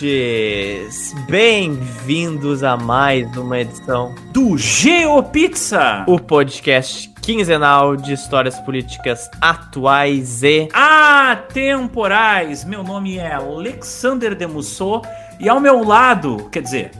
[0.00, 1.14] ouvintes!
[1.28, 10.68] Bem-vindos a mais uma edição do GeoPizza, o podcast quinzenal de histórias políticas atuais e
[10.72, 12.64] atemporais.
[12.64, 15.06] Meu nome é Alexander Demussot
[15.38, 16.90] e ao meu lado, quer dizer,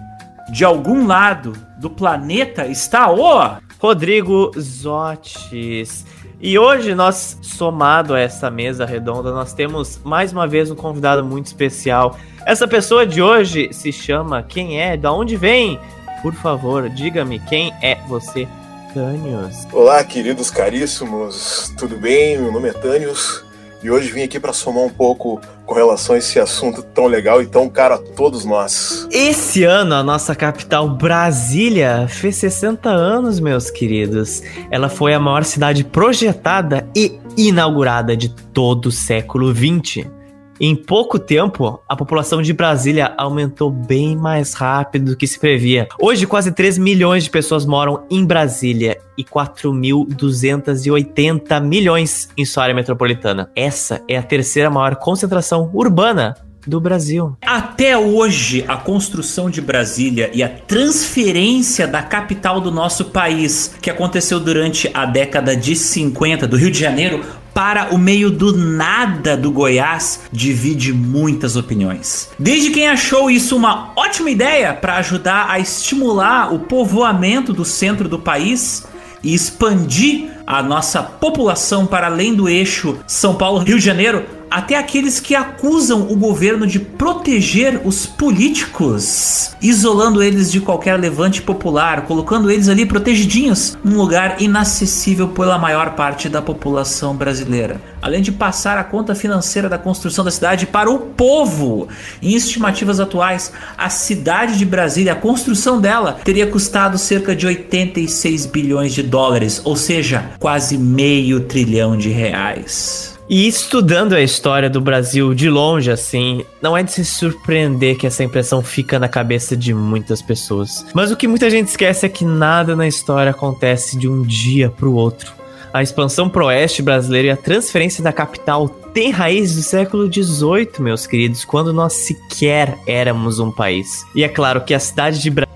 [0.53, 6.05] de algum lado do planeta está o Rodrigo Zotes.
[6.43, 11.25] E hoje nós, somado a essa mesa redonda, nós temos mais uma vez um convidado
[11.25, 12.17] muito especial.
[12.47, 14.97] Essa pessoa de hoje se chama Quem é?
[14.97, 15.79] Da onde vem?
[16.23, 18.47] Por favor, diga-me quem é você,
[18.93, 19.67] Tânios.
[19.73, 22.39] Olá, queridos caríssimos, tudo bem?
[22.39, 23.45] Meu nome é Tânios
[23.83, 27.41] e hoje vim aqui para somar um pouco com relação a esse assunto tão legal
[27.41, 29.07] e tão caro a todos nós.
[29.11, 34.43] Esse ano a nossa capital Brasília fez 60 anos, meus queridos.
[34.71, 40.20] Ela foi a maior cidade projetada e inaugurada de todo o século 20.
[40.63, 45.89] Em pouco tempo, a população de Brasília aumentou bem mais rápido do que se previa.
[45.99, 52.75] Hoje, quase 3 milhões de pessoas moram em Brasília e 4.280 milhões em sua área
[52.75, 53.51] metropolitana.
[53.57, 56.35] Essa é a terceira maior concentração urbana
[56.67, 57.39] do Brasil.
[57.41, 63.89] Até hoje, a construção de Brasília e a transferência da capital do nosso país, que
[63.89, 67.25] aconteceu durante a década de 50 do Rio de Janeiro
[67.61, 72.31] para o meio do nada do Goiás divide muitas opiniões.
[72.39, 78.09] Desde quem achou isso uma ótima ideia para ajudar a estimular o povoamento do centro
[78.09, 78.87] do país
[79.23, 85.21] e expandir a nossa população para além do eixo São Paulo-Rio de Janeiro, até aqueles
[85.21, 92.51] que acusam o governo de proteger os políticos, isolando eles de qualquer levante popular, colocando
[92.51, 97.81] eles ali protegidinhos num lugar inacessível pela maior parte da população brasileira.
[98.03, 101.87] Além de passar a conta financeira da construção da cidade para o povo.
[102.21, 108.47] Em estimativas atuais, a cidade de Brasília, a construção dela, teria custado cerca de 86
[108.47, 113.19] bilhões de dólares, ou seja, quase meio trilhão de reais.
[113.33, 118.05] E estudando a história do Brasil de longe, assim, não é de se surpreender que
[118.05, 120.85] essa impressão fica na cabeça de muitas pessoas.
[120.93, 124.69] Mas o que muita gente esquece é que nada na história acontece de um dia
[124.69, 125.33] para o outro.
[125.73, 130.81] A expansão pro oeste brasileira e a transferência da capital tem raízes do século XVIII,
[130.81, 134.05] meus queridos, quando nós sequer éramos um país.
[134.13, 135.50] E é claro que a cidade de Brasília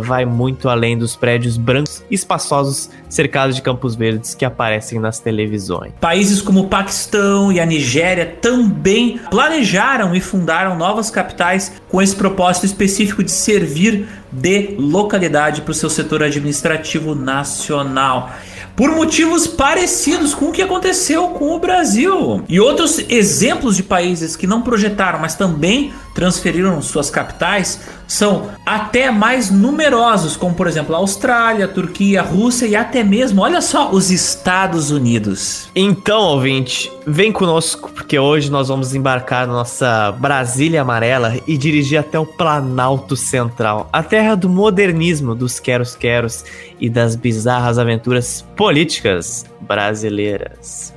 [0.00, 5.18] vai muito além dos prédios brancos e espaçosos cercados de campos verdes que aparecem nas
[5.18, 5.92] televisões.
[6.00, 12.14] Países como o Paquistão e a Nigéria também planejaram e fundaram novas capitais com esse
[12.14, 18.32] propósito específico de servir de localidade para o seu setor administrativo nacional
[18.76, 22.44] por motivos parecidos com o que aconteceu com o Brasil.
[22.48, 29.10] E outros exemplos de países que não projetaram, mas também transferiram suas capitais, são até
[29.10, 33.60] mais numerosos, como por exemplo a Austrália, a Turquia, a Rússia e até mesmo, olha
[33.60, 35.68] só, os Estados Unidos.
[35.74, 41.98] Então, ouvinte, vem conosco, porque hoje nós vamos embarcar na nossa Brasília Amarela e dirigir
[41.98, 46.44] até o Planalto Central, a terra do modernismo, dos queros-queros
[46.78, 50.94] e das bizarras aventuras políticas brasileiras.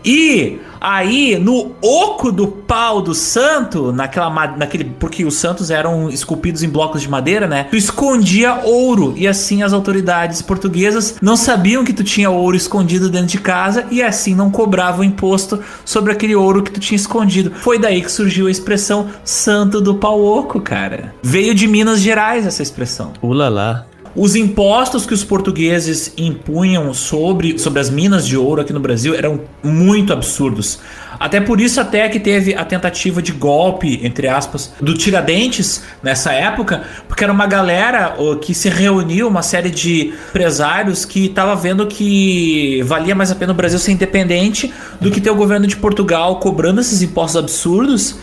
[0.03, 6.63] E aí, no oco do pau do santo, naquela naquele porque os santos eram esculpidos
[6.63, 7.67] em blocos de madeira, né?
[7.69, 13.11] Tu escondia ouro e assim as autoridades portuguesas não sabiam que tu tinha ouro escondido
[13.11, 17.51] dentro de casa e assim não cobravam imposto sobre aquele ouro que tu tinha escondido.
[17.61, 21.13] Foi daí que surgiu a expressão santo do pau oco, cara.
[21.21, 23.13] Veio de Minas Gerais essa expressão.
[23.21, 23.85] Ula lá.
[24.15, 29.13] Os impostos que os portugueses impunham sobre, sobre as minas de ouro aqui no Brasil
[29.13, 30.79] eram muito absurdos.
[31.19, 36.31] Até por isso até que teve a tentativa de golpe, entre aspas, do Tiradentes nessa
[36.31, 41.85] época, porque era uma galera que se reuniu, uma série de empresários que estava vendo
[41.85, 45.75] que valia mais a pena o Brasil ser independente do que ter o governo de
[45.75, 48.15] Portugal cobrando esses impostos absurdos.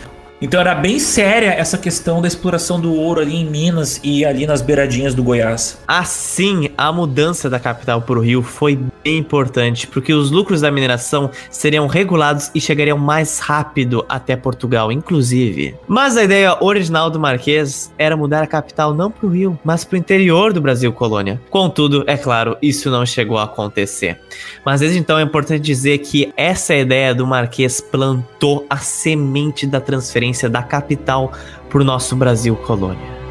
[0.43, 4.45] Então era bem séria essa questão da exploração do ouro ali em Minas e ali
[4.45, 5.79] nas beiradinhas do Goiás.
[5.87, 10.69] Assim, a mudança da capital para o Rio foi bem importante, porque os lucros da
[10.69, 15.75] mineração seriam regulados e chegariam mais rápido até Portugal, inclusive.
[15.87, 19.85] Mas a ideia original do Marquês era mudar a capital não para o Rio, mas
[19.85, 21.39] para o interior do Brasil colônia.
[21.49, 24.19] Contudo, é claro, isso não chegou a acontecer.
[24.65, 29.79] Mas desde então é importante dizer que essa ideia do Marquês plantou a semente da
[29.79, 31.31] transferência da capital
[31.69, 33.22] para o nosso Brasil colônia.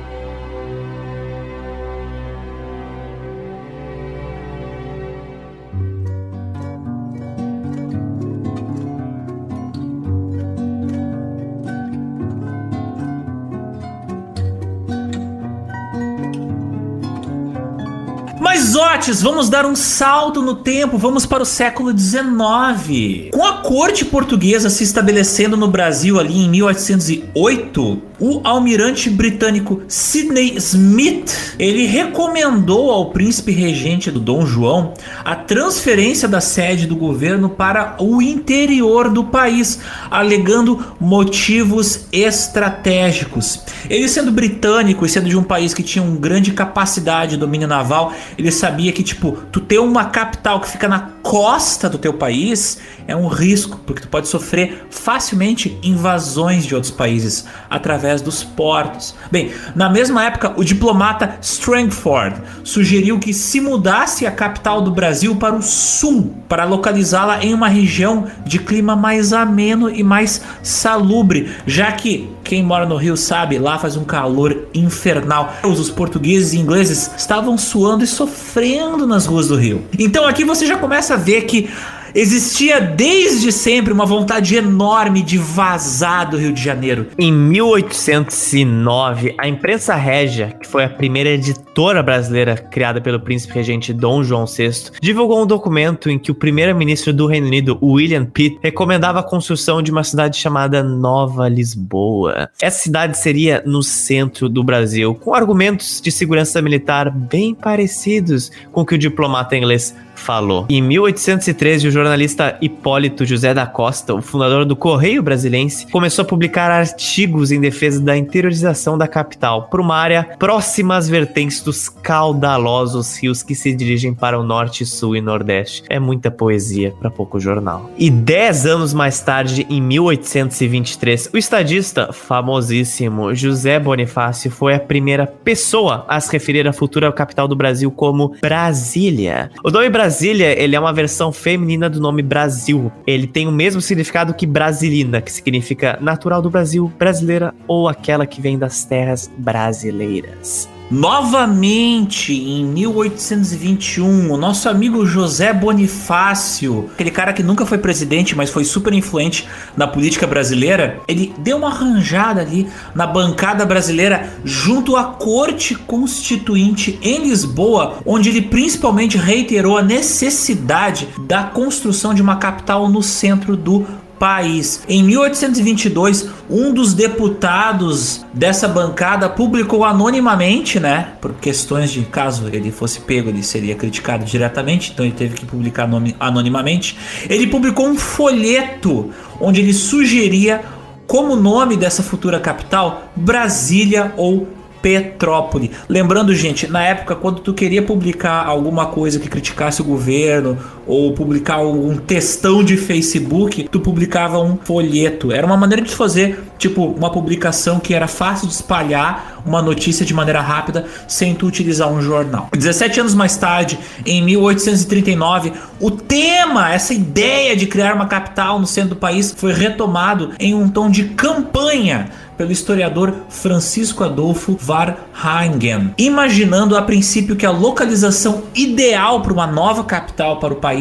[19.23, 23.31] Vamos dar um salto no tempo, vamos para o século XIX.
[23.33, 30.55] Com a corte portuguesa se estabelecendo no Brasil ali em 1808, o almirante britânico Sidney
[30.57, 37.49] Smith, ele recomendou ao príncipe regente do Dom João a transferência da sede do governo
[37.49, 43.61] para o interior do país, alegando motivos estratégicos.
[43.91, 47.67] Ele sendo britânico e sendo de um país que tinha uma grande capacidade de domínio
[47.67, 52.15] naval, ele sabia que, tipo, tu ter uma capital que fica na costa do teu
[52.15, 58.43] país é um risco, porque tu pode sofrer facilmente invasões de outros países através dos
[58.45, 59.15] portos.
[59.31, 65.37] Bem, na mesma época, o diplomata Strangford sugeriu que se mudasse a capital do Brasil
[65.37, 71.51] para o sul, para localizá-la em uma região de clima mais ameno e mais salubre,
[71.67, 75.55] já que quem mora no Rio sabe, lá faz um calor infernal.
[75.63, 79.85] Os portugueses e ingleses estavam suando e sofrendo nas ruas do Rio.
[79.99, 81.71] Então aqui você já começa a ver que
[82.15, 87.09] existia desde sempre uma vontade enorme de vazar do Rio de Janeiro.
[87.19, 93.93] Em 1809, a imprensa régia, que foi a primeira editora brasileira criada pelo príncipe regente
[93.93, 98.59] Dom João VI, divulgou um documento em que o primeiro-ministro do Reino Unido, William Pitt,
[98.63, 102.51] recomendava a construção de uma cidade chamada Nova Lisboa.
[102.61, 108.83] Essa cidade seria no centro do Brasil, com argumentos de segurança militar bem parecidos com
[108.83, 110.67] o que o diplomata inglês falou.
[110.69, 116.27] Em 1813, o jornalista Hipólito José da Costa, o fundador do Correio Brasilense, começou a
[116.27, 121.89] publicar artigos em defesa da interiorização da capital por uma área próxima às vertentes dos
[121.89, 125.83] caudalosos rios que se dirigem para o norte, sul e nordeste.
[125.89, 127.91] É muita poesia para pouco jornal.
[127.99, 135.27] E dez anos mais tarde, em 1823, o estadista famosíssimo José Bonifácio foi a primeira
[135.27, 139.51] pessoa a se referir à futura capital do Brasil como Brasília.
[139.65, 142.93] O nome Brasília Brasília, ele é uma versão feminina do nome Brasil.
[143.07, 148.27] Ele tem o mesmo significado que Brasilina, que significa natural do Brasil, brasileira ou aquela
[148.27, 150.69] que vem das terras brasileiras.
[150.93, 158.51] Novamente, em 1821, o nosso amigo José Bonifácio, aquele cara que nunca foi presidente, mas
[158.51, 164.95] foi super influente na política brasileira, ele deu uma arranjada ali na bancada brasileira junto
[164.95, 172.37] à Corte Constituinte em Lisboa, onde ele principalmente reiterou a necessidade da construção de uma
[172.37, 173.87] capital no centro do
[174.19, 174.85] país.
[174.89, 181.15] Em 1822, um dos deputados dessa bancada publicou anonimamente, né?
[181.21, 185.45] Por questões de caso ele fosse pego, ele seria criticado diretamente, então ele teve que
[185.45, 185.89] publicar
[186.21, 186.97] anonimamente.
[187.29, 190.63] Ele publicou um folheto onde ele sugeria
[191.07, 194.49] como nome dessa futura capital Brasília ou
[194.83, 195.71] Petrópole.
[195.89, 201.13] Lembrando, gente, na época quando tu queria publicar alguma coisa que criticasse o governo ou
[201.13, 205.33] publicar um textão de Facebook, tu publicava um folheto.
[205.33, 210.05] Era uma maneira de fazer, tipo, uma publicação que era fácil de espalhar uma notícia
[210.05, 212.49] de maneira rápida sem tu utilizar um jornal.
[212.53, 218.67] 17 anos mais tarde, em 1839, o tema, essa ideia de criar uma capital no
[218.67, 225.95] centro do país foi retomado em um tom de campanha pelo historiador Francisco Adolfo Varhagen,
[225.97, 230.72] imaginando a princípio que a localização ideal para uma nova capital para o país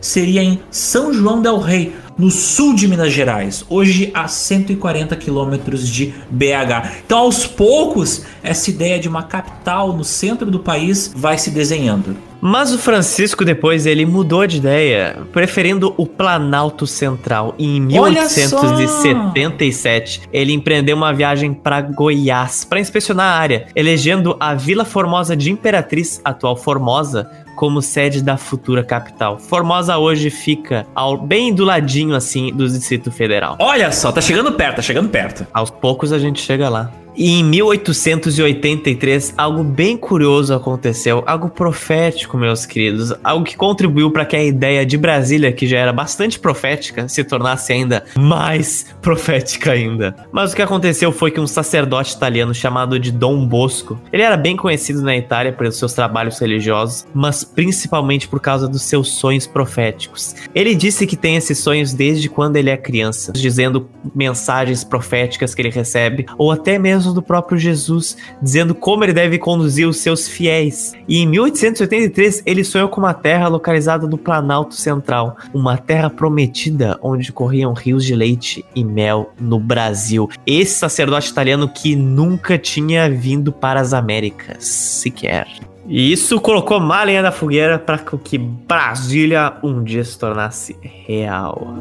[0.00, 5.88] seria em São João del Rei, no sul de Minas Gerais, hoje a 140 quilômetros
[5.88, 7.00] de BH.
[7.06, 12.14] Então, aos poucos, essa ideia de uma capital no centro do país vai se desenhando.
[12.42, 17.54] Mas o Francisco depois ele mudou de ideia, preferindo o Planalto Central.
[17.58, 24.54] E em 1877, ele empreendeu uma viagem para Goiás para inspecionar a área, elegendo a
[24.54, 27.30] Vila Formosa de Imperatriz, atual Formosa,
[27.60, 29.38] como sede da futura capital.
[29.38, 33.58] Formosa hoje fica ao, bem do ladinho assim do Distrito Federal.
[33.60, 35.46] Olha só, tá chegando perto, tá chegando perto.
[35.52, 36.90] Aos poucos a gente chega lá.
[37.20, 44.24] E em 1883, algo bem curioso aconteceu, algo profético, meus queridos, algo que contribuiu para
[44.24, 49.72] que a ideia de Brasília, que já era bastante profética, se tornasse ainda mais profética
[49.72, 50.16] ainda.
[50.32, 54.38] Mas o que aconteceu foi que um sacerdote italiano chamado de Dom Bosco, ele era
[54.38, 59.46] bem conhecido na Itália pelos seus trabalhos religiosos, mas principalmente por causa dos seus sonhos
[59.46, 60.34] proféticos.
[60.54, 65.60] Ele disse que tem esses sonhos desde quando ele é criança, dizendo mensagens proféticas que
[65.60, 70.28] ele recebe, ou até mesmo do próprio Jesus, dizendo como ele deve conduzir os seus
[70.28, 70.94] fiéis.
[71.08, 76.98] E em 1883 ele sonhou com uma terra localizada no Planalto Central, uma terra prometida
[77.02, 80.28] onde corriam rios de leite e mel no Brasil.
[80.46, 85.46] Esse sacerdote italiano que nunca tinha vindo para as Américas, sequer.
[85.86, 91.74] E isso colocou mais lenha na fogueira para que Brasília um dia se tornasse real.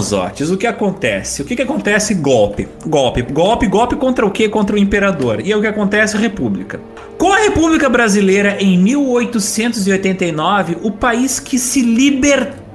[0.00, 1.42] Zotes, o que acontece?
[1.42, 2.14] O que, que acontece?
[2.14, 2.68] Golpe.
[2.86, 3.22] Golpe.
[3.22, 4.48] Golpe, golpe contra o quê?
[4.48, 5.40] Contra o imperador.
[5.40, 6.16] E é o que acontece?
[6.16, 6.80] República.
[7.16, 12.68] Com a República Brasileira em 1889, o país que se libertar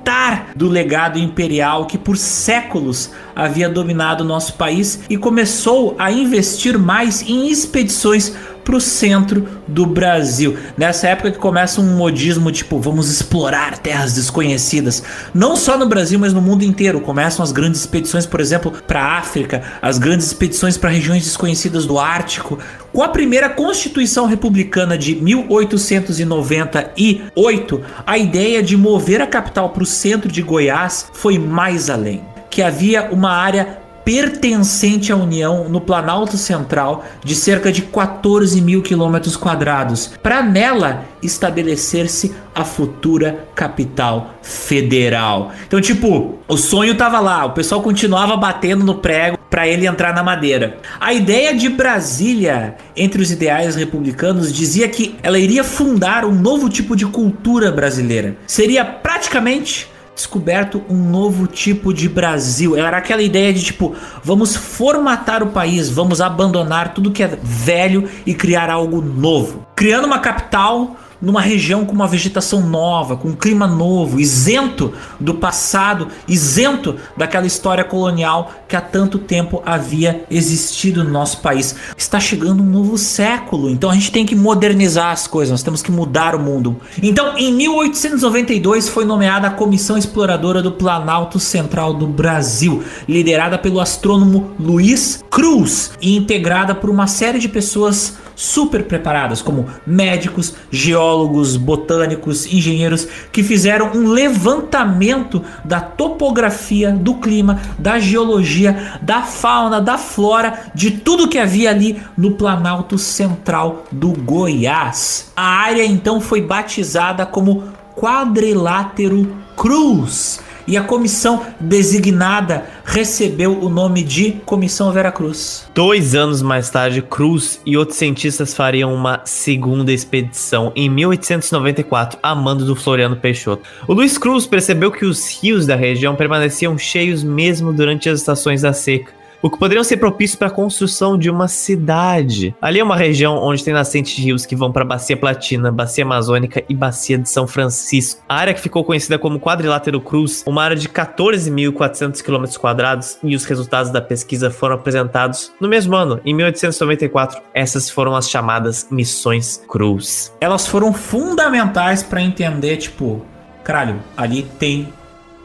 [0.56, 7.22] do legado imperial que por séculos havia dominado nosso país e começou a investir mais
[7.22, 10.58] em expedições pro centro do Brasil.
[10.78, 15.04] Nessa época que começa um modismo tipo, vamos explorar terras desconhecidas,
[15.34, 17.00] não só no Brasil, mas no mundo inteiro.
[17.02, 22.00] Começam as grandes expedições, por exemplo, para África, as grandes expedições para regiões desconhecidas do
[22.00, 22.58] Ártico.
[22.92, 29.86] Com a primeira Constituição Republicana de 1898, a ideia de mover a capital para o
[29.86, 36.38] centro de Goiás foi mais além que havia uma área pertencente à União no Planalto
[36.38, 45.52] Central de cerca de 14 mil quilômetros quadrados, para nela estabelecer-se a futura capital federal.
[45.66, 50.14] Então, tipo, o sonho tava lá, o pessoal continuava batendo no prego para ele entrar
[50.14, 50.78] na madeira.
[51.00, 56.70] A ideia de Brasília entre os ideais republicanos dizia que ela iria fundar um novo
[56.70, 58.36] tipo de cultura brasileira.
[58.48, 62.76] Seria praticamente descoberto um novo tipo de Brasil.
[62.76, 68.10] Era aquela ideia de tipo, vamos formatar o país, vamos abandonar tudo que é velho
[68.26, 69.66] e criar algo novo.
[69.76, 75.34] Criando uma capital numa região com uma vegetação nova, com um clima novo, isento do
[75.36, 81.76] passado, isento daquela história colonial que há tanto tempo havia existido no nosso país.
[81.96, 85.82] Está chegando um novo século, então a gente tem que modernizar as coisas, nós temos
[85.82, 86.76] que mudar o mundo.
[87.02, 93.80] Então, em 1892 foi nomeada a Comissão Exploradora do Planalto Central do Brasil, liderada pelo
[93.80, 101.13] astrônomo Luiz Cruz e integrada por uma série de pessoas super preparadas, como médicos, geólogos,
[101.58, 109.98] botânicos, engenheiros, que fizeram um levantamento da topografia, do clima, da geologia, da fauna, da
[109.98, 115.32] flora, de tudo que havia ali no Planalto Central do Goiás.
[115.36, 117.64] A área então foi batizada como
[117.96, 125.70] Quadrilátero Cruz e a comissão designada recebeu o nome de Comissão Veracruz.
[125.74, 132.36] Dois anos mais tarde, Cruz e outros cientistas fariam uma segunda expedição em 1894, a
[132.36, 133.64] mando do Floriano Peixoto.
[133.88, 138.62] O Luiz Cruz percebeu que os rios da região permaneciam cheios mesmo durante as estações
[138.62, 142.56] da seca o que poderiam ser propícios para a construção de uma cidade.
[142.62, 145.70] Ali é uma região onde tem nascentes de rios que vão para a Bacia Platina,
[145.70, 148.24] Bacia Amazônica e Bacia de São Francisco.
[148.30, 153.44] A área que ficou conhecida como Quadrilátero Cruz, uma área de 14.400 km e os
[153.44, 157.42] resultados da pesquisa foram apresentados no mesmo ano, em 1894.
[157.54, 160.34] Essas foram as chamadas Missões Cruz.
[160.40, 163.26] Elas foram fundamentais para entender, tipo,
[163.62, 164.88] caralho, ali tem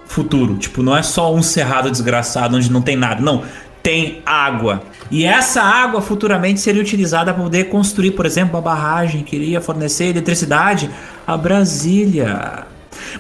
[0.07, 0.57] futuro.
[0.57, 3.21] Tipo, não é só um cerrado desgraçado onde não tem nada.
[3.21, 3.43] Não,
[3.83, 4.83] tem água.
[5.11, 9.61] E essa água futuramente seria utilizada para poder construir, por exemplo, a barragem que iria
[9.61, 10.91] fornecer eletricidade
[11.27, 12.67] a Brasília.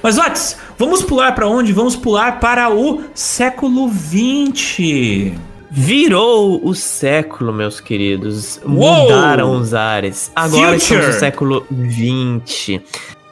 [0.02, 1.72] Mas antes, vamos pular para onde?
[1.72, 5.34] Vamos pular para o século 20.
[5.70, 8.60] Virou o século, meus queridos.
[8.64, 9.02] Uou!
[9.02, 10.32] Mudaram os ares.
[10.34, 10.78] Agora Future.
[10.78, 12.82] estamos no século 20.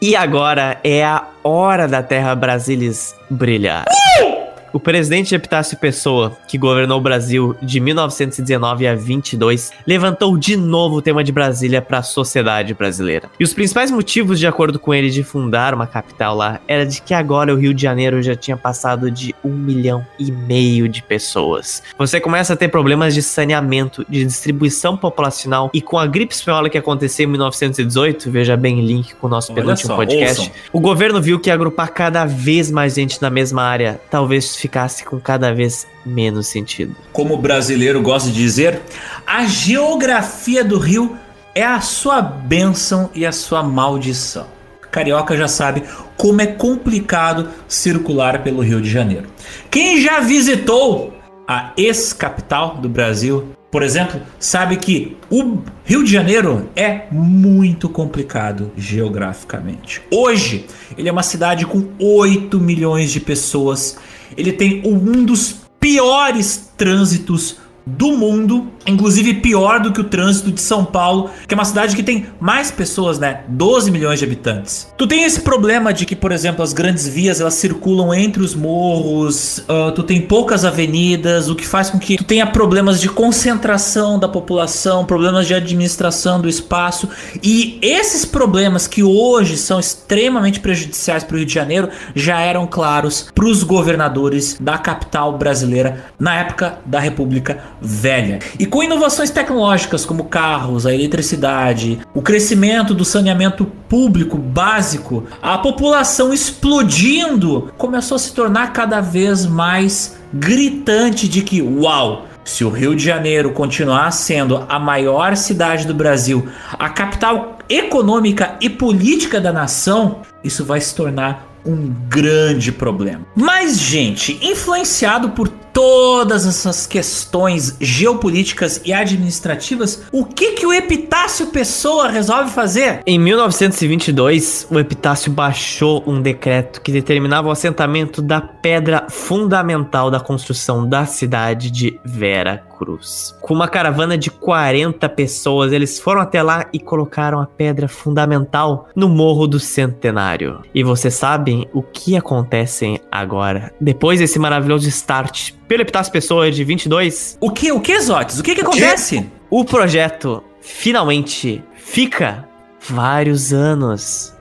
[0.01, 3.87] E agora é a hora da Terra Brasilis brilhar.
[4.23, 4.36] Uh!
[4.77, 10.97] O presidente Epitácio Pessoa, que governou o Brasil de 1919 a 22, levantou de novo
[10.97, 13.31] o tema de Brasília para a sociedade brasileira.
[13.41, 17.01] E os principais motivos, de acordo com ele, de fundar uma capital lá era de
[17.01, 21.03] que agora o Rio de Janeiro já tinha passado de um milhão e meio de
[21.03, 21.83] pessoas.
[21.97, 26.69] Você começa a ter problemas de saneamento, de distribuição populacional e com a gripe espanhola
[26.69, 30.55] que aconteceu em 1918, veja bem link com o nosso Olha penúltimo só, podcast, ouçam.
[30.71, 35.21] o governo viu que agrupar cada vez mais gente na mesma área talvez ficasse com
[35.21, 36.95] cada vez menos sentido.
[37.13, 38.83] Como o brasileiro gosta de dizer,
[39.25, 41.17] a geografia do Rio
[41.55, 44.47] é a sua bênção e a sua maldição.
[44.91, 45.85] Carioca já sabe
[46.17, 49.29] como é complicado circular pelo Rio de Janeiro.
[49.71, 51.15] Quem já visitou
[51.47, 58.73] a ex-capital do Brasil, por exemplo, sabe que o Rio de Janeiro é muito complicado
[58.77, 60.03] geograficamente.
[60.11, 63.99] Hoje, ele é uma cidade com 8 milhões de pessoas
[64.37, 70.61] ele tem um dos piores trânsitos do mundo, inclusive pior do que o trânsito de
[70.61, 73.43] São Paulo, que é uma cidade que tem mais pessoas, né?
[73.47, 74.93] 12 milhões de habitantes.
[74.99, 78.57] Tu tem esse problema de que, por exemplo, as grandes vias elas circulam entre os
[78.57, 83.09] morros, uh, tu tem poucas avenidas, o que faz com que tu tenha problemas de
[83.09, 87.09] concentração da população, problemas de administração do espaço,
[87.41, 92.67] e esses problemas que hoje são extremamente prejudiciais para o Rio de Janeiro já eram
[92.67, 98.39] claros para os governadores da capital brasileira na época da República velha.
[98.59, 105.59] E com inovações tecnológicas como carros, a eletricidade, o crescimento do saneamento público básico, a
[105.59, 112.71] população explodindo começou a se tornar cada vez mais gritante de que, uau, se o
[112.71, 116.47] Rio de Janeiro continuar sendo a maior cidade do Brasil,
[116.79, 123.27] a capital econômica e política da nação, isso vai se tornar um grande problema.
[123.35, 131.49] Mas, gente, influenciado por todas essas questões geopolíticas e administrativas, o que que o Epitácio
[131.49, 133.03] Pessoa resolve fazer?
[133.07, 140.19] Em 1922, o Epitácio baixou um decreto que determinava o assentamento da pedra fundamental da
[140.19, 143.35] construção da cidade de Vera Cruz.
[143.41, 148.89] Com uma caravana de 40 pessoas, eles foram até lá e colocaram a pedra fundamental
[148.95, 150.61] no Morro do Centenário.
[150.75, 153.73] E vocês sabem o que acontece agora?
[153.81, 158.39] Depois desse maravilhoso start pelo Epitácio Pessoa de 22, O que, o que, Zotes?
[158.39, 159.27] O que que acontece?
[159.51, 162.49] o projeto finalmente fica
[162.81, 164.35] vários anos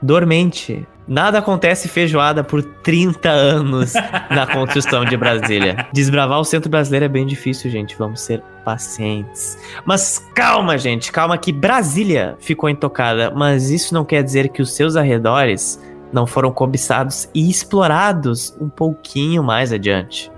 [0.00, 0.86] dormente.
[1.12, 3.92] Nada acontece feijoada por 30 anos
[4.32, 5.86] na construção de Brasília.
[5.92, 7.94] Desbravar o centro brasileiro é bem difícil, gente.
[7.98, 9.58] Vamos ser pacientes.
[9.84, 11.12] Mas calma, gente.
[11.12, 13.30] Calma que Brasília ficou intocada.
[13.30, 15.78] Mas isso não quer dizer que os seus arredores
[16.10, 20.32] não foram cobiçados e explorados um pouquinho mais adiante.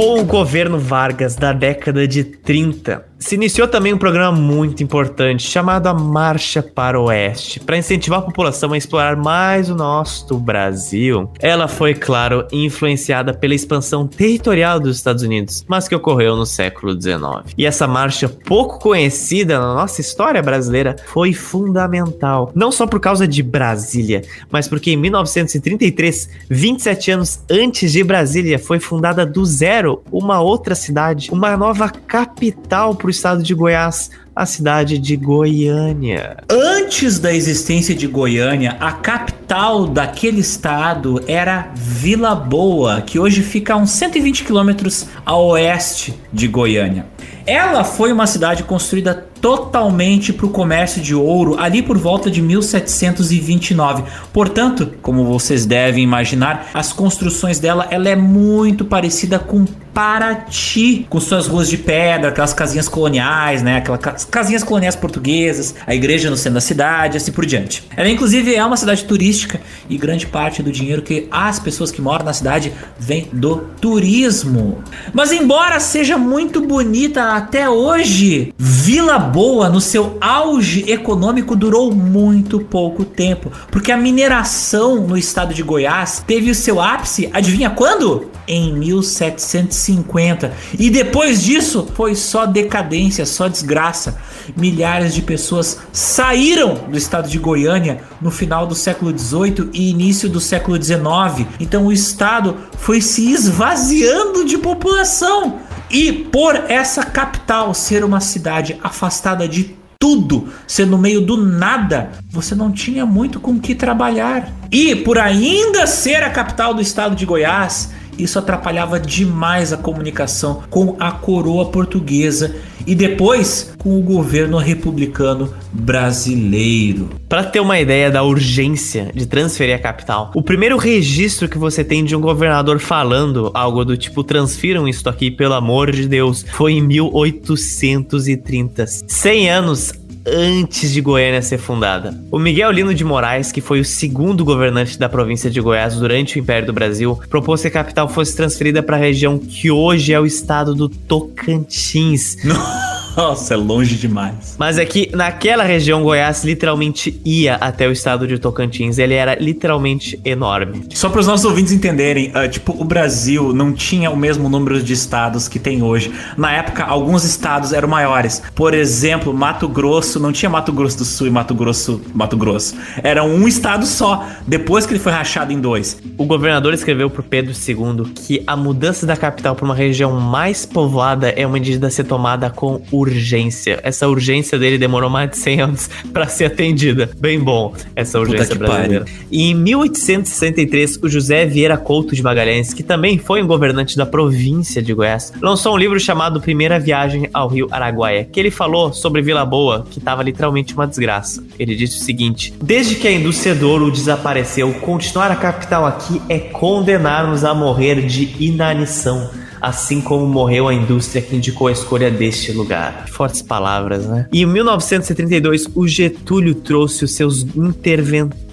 [0.00, 5.42] Com o governo Vargas da década de 30, se iniciou também um programa muito importante
[5.42, 10.38] chamado a Marcha para o Oeste, para incentivar a população a explorar mais o nosso
[10.38, 11.30] Brasil.
[11.38, 16.98] Ela foi, claro, influenciada pela expansão territorial dos Estados Unidos, mas que ocorreu no século
[16.98, 17.54] XIX.
[17.58, 23.28] E essa marcha, pouco conhecida na nossa história brasileira, foi fundamental, não só por causa
[23.28, 30.02] de Brasília, mas porque em 1933, 27 anos antes de Brasília, foi fundada do zero
[30.10, 36.38] uma outra cidade, uma nova capital para o estado de Goiás, a cidade de Goiânia.
[36.48, 43.74] Antes da existência de Goiânia, a capital daquele estado era Vila Boa, que hoje fica
[43.74, 47.06] a uns 120 quilômetros a oeste de Goiânia.
[47.44, 52.42] Ela foi uma cidade construída totalmente para o comércio de ouro ali por volta de
[52.42, 54.04] 1729.
[54.32, 61.18] Portanto, como vocês devem imaginar, as construções dela ela é muito parecida com Paraty, com
[61.18, 63.78] suas ruas de pedra, aquelas casinhas coloniais, né?
[63.78, 67.82] Aquelas casinhas coloniais portuguesas, a igreja no centro da cidade, assim por diante.
[67.96, 72.00] Ela inclusive é uma cidade turística e grande parte do dinheiro que as pessoas que
[72.00, 74.78] moram na cidade vem do turismo.
[75.12, 82.58] Mas embora seja muito bonita até hoje, Vila Boa no seu auge econômico durou muito
[82.58, 88.28] pouco tempo, porque a mineração no estado de Goiás teve o seu ápice, adivinha quando?
[88.48, 90.52] Em 1750.
[90.76, 94.18] E depois disso foi só decadência, só desgraça.
[94.56, 100.28] Milhares de pessoas saíram do estado de Goiânia no final do século 18 e início
[100.28, 101.46] do século 19.
[101.60, 105.69] Então o estado foi se esvaziando de população.
[105.90, 112.10] E por essa capital ser uma cidade afastada de tudo, ser no meio do nada,
[112.30, 114.50] você não tinha muito com que trabalhar.
[114.70, 117.90] E por ainda ser a capital do estado de Goiás,
[118.22, 122.54] isso atrapalhava demais a comunicação com a coroa portuguesa
[122.86, 127.10] e depois com o governo republicano brasileiro.
[127.28, 131.84] Para ter uma ideia da urgência de transferir a capital, o primeiro registro que você
[131.84, 136.44] tem de um governador falando algo do tipo transfiram isso aqui pelo amor de Deus
[136.52, 139.92] foi em 1830, 100 anos
[140.26, 142.18] antes de Goiânia ser fundada.
[142.30, 146.36] O Miguel Lino de Moraes, que foi o segundo governante da província de Goiás durante
[146.36, 150.12] o Império do Brasil, propôs que a capital fosse transferida para a região que hoje
[150.12, 152.36] é o estado do Tocantins.
[153.16, 154.56] Nossa, é longe demais.
[154.58, 159.34] Mas é que naquela região Goiás literalmente ia até o estado de Tocantins, ele era
[159.34, 160.84] literalmente enorme.
[160.94, 164.82] Só para os nossos ouvintes entenderem, uh, tipo, o Brasil não tinha o mesmo número
[164.82, 166.12] de estados que tem hoje.
[166.36, 168.42] Na época, alguns estados eram maiores.
[168.54, 172.76] Por exemplo, Mato Grosso, não tinha Mato Grosso do Sul e Mato Grosso, Mato Grosso.
[173.02, 176.00] Era um estado só, depois que ele foi rachado em dois.
[176.16, 180.64] O governador escreveu para Pedro II que a mudança da capital para uma região mais
[180.64, 183.80] povoada é uma medida a ser tomada com urgência.
[183.82, 187.10] Essa urgência dele demorou mais de 100 anos para ser atendida.
[187.18, 189.04] Bem bom essa urgência brasileira.
[189.30, 194.06] E em 1863, o José Vieira Couto de Magalhães, que também foi um governante da
[194.06, 198.92] província de Goiás, lançou um livro chamado Primeira Viagem ao Rio Araguaia, que ele falou
[198.92, 201.42] sobre Vila Boa, que estava literalmente uma desgraça.
[201.58, 206.20] Ele disse o seguinte: Desde que a indústria do ouro desapareceu, continuar a capital aqui
[206.28, 209.30] é condenar-nos a morrer de inanição.
[209.60, 213.06] Assim como morreu a indústria que indicou a escolha deste lugar.
[213.08, 214.28] Fortes palavras, né?
[214.32, 218.50] E em 1932, o Getúlio trouxe os seus interventores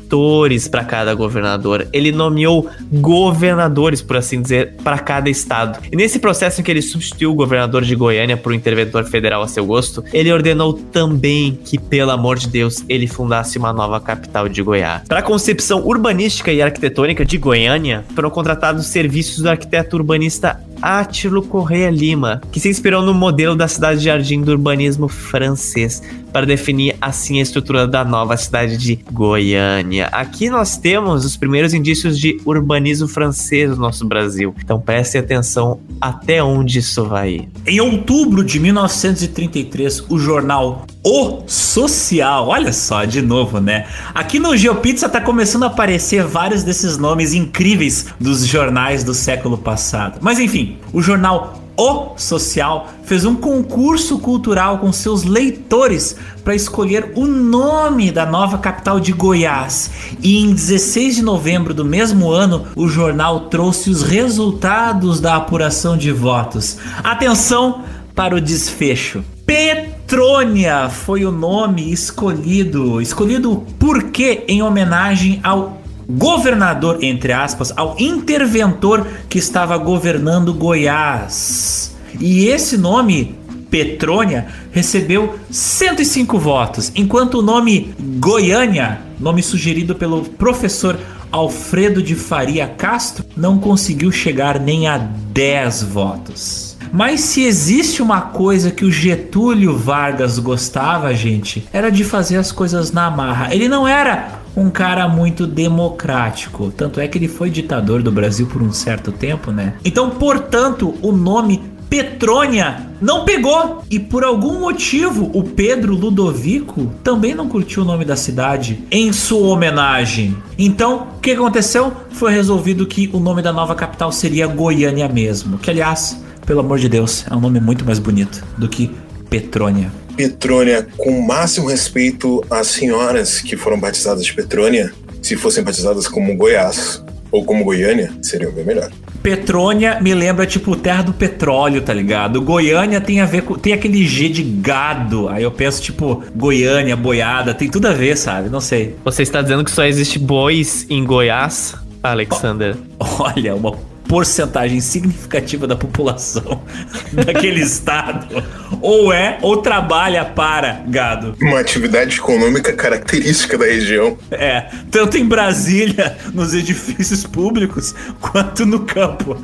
[0.69, 1.87] para cada governador.
[1.91, 5.79] Ele nomeou governadores, por assim dizer, para cada estado.
[5.91, 9.41] E nesse processo em que ele substituiu o governador de Goiânia por um interventor federal
[9.41, 13.99] a seu gosto, ele ordenou também que, pelo amor de Deus, ele fundasse uma nova
[13.99, 15.03] capital de Goiás.
[15.07, 21.41] Para a concepção urbanística e arquitetônica de Goiânia, foram contratados serviços do arquiteto urbanista Átilo
[21.41, 26.45] Correia Lima, que se inspirou no modelo da cidade de jardim do urbanismo francês para
[26.45, 30.07] definir assim a estrutura da nova cidade de Goiânia.
[30.11, 34.53] Aqui nós temos os primeiros indícios de urbanismo francês no nosso Brasil.
[34.63, 37.49] Então preste atenção até onde isso vai ir.
[37.65, 43.87] Em outubro de 1933, o jornal O Social, olha só, de novo, né?
[44.13, 49.57] Aqui no GeoPizza tá começando a aparecer vários desses nomes incríveis dos jornais do século
[49.57, 50.19] passado.
[50.21, 57.11] Mas enfim, o jornal o Social fez um concurso cultural com seus leitores para escolher
[57.15, 59.91] o nome da nova capital de Goiás.
[60.19, 65.95] E em 16 de novembro do mesmo ano, o jornal trouxe os resultados da apuração
[65.95, 66.79] de votos.
[67.03, 67.83] Atenção
[68.15, 69.23] para o desfecho.
[69.45, 72.99] Petrônia foi o nome escolhido.
[72.99, 74.43] Escolhido por quê?
[74.47, 81.95] Em homenagem ao governador, entre aspas, ao interventor que estava governando Goiás.
[82.19, 83.35] E esse nome,
[83.69, 90.97] Petrônia, recebeu 105 votos, enquanto o nome Goiânia, nome sugerido pelo professor
[91.31, 96.77] Alfredo de Faria Castro, não conseguiu chegar nem a 10 votos.
[96.91, 102.51] Mas se existe uma coisa que o Getúlio Vargas gostava, gente, era de fazer as
[102.51, 103.53] coisas na marra.
[103.53, 106.73] Ele não era um cara muito democrático.
[106.75, 109.75] Tanto é que ele foi ditador do Brasil por um certo tempo, né?
[109.85, 113.83] Então, portanto, o nome Petrônia não pegou.
[113.89, 119.13] E por algum motivo, o Pedro Ludovico também não curtiu o nome da cidade em
[119.13, 120.35] sua homenagem.
[120.57, 121.93] Então, o que aconteceu?
[122.09, 125.59] Foi resolvido que o nome da nova capital seria Goiânia mesmo.
[125.59, 128.91] Que, aliás, pelo amor de Deus, é um nome muito mais bonito do que
[129.29, 129.91] Petrônia.
[130.17, 136.07] Petrônia, com o máximo respeito às senhoras que foram batizadas de Petrônia, se fossem batizadas
[136.07, 138.89] como Goiás ou como Goiânia, seriam bem melhor.
[139.21, 142.41] Petrônia me lembra tipo terra do petróleo, tá ligado?
[142.41, 143.55] Goiânia tem a ver com.
[143.55, 145.27] tem aquele G de gado.
[145.27, 148.49] Aí eu penso, tipo, Goiânia, boiada, tem tudo a ver, sabe?
[148.49, 148.95] Não sei.
[149.03, 152.75] Você está dizendo que só existe bois em Goiás, Alexander?
[152.99, 153.75] Olha, uma
[154.07, 156.61] porcentagem significativa da população
[157.11, 158.41] daquele estado
[158.81, 161.35] ou é ou trabalha para gado.
[161.41, 164.17] Uma atividade econômica característica da região.
[164.31, 169.37] É, tanto em Brasília, nos edifícios públicos, quanto no campo.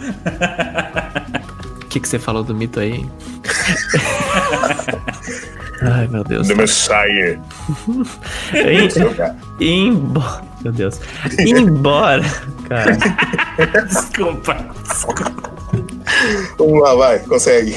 [1.81, 3.05] O que, que você falou do mito aí?
[5.81, 6.47] Ai, meu Deus.
[6.47, 7.39] The Messiah.
[9.59, 10.43] Embora.
[10.63, 10.99] Meu Deus.
[11.39, 12.23] Embora.
[12.69, 12.97] Cara.
[13.85, 14.55] desculpa,
[14.87, 15.53] desculpa.
[16.57, 17.75] Vamos lá, vai, consegue.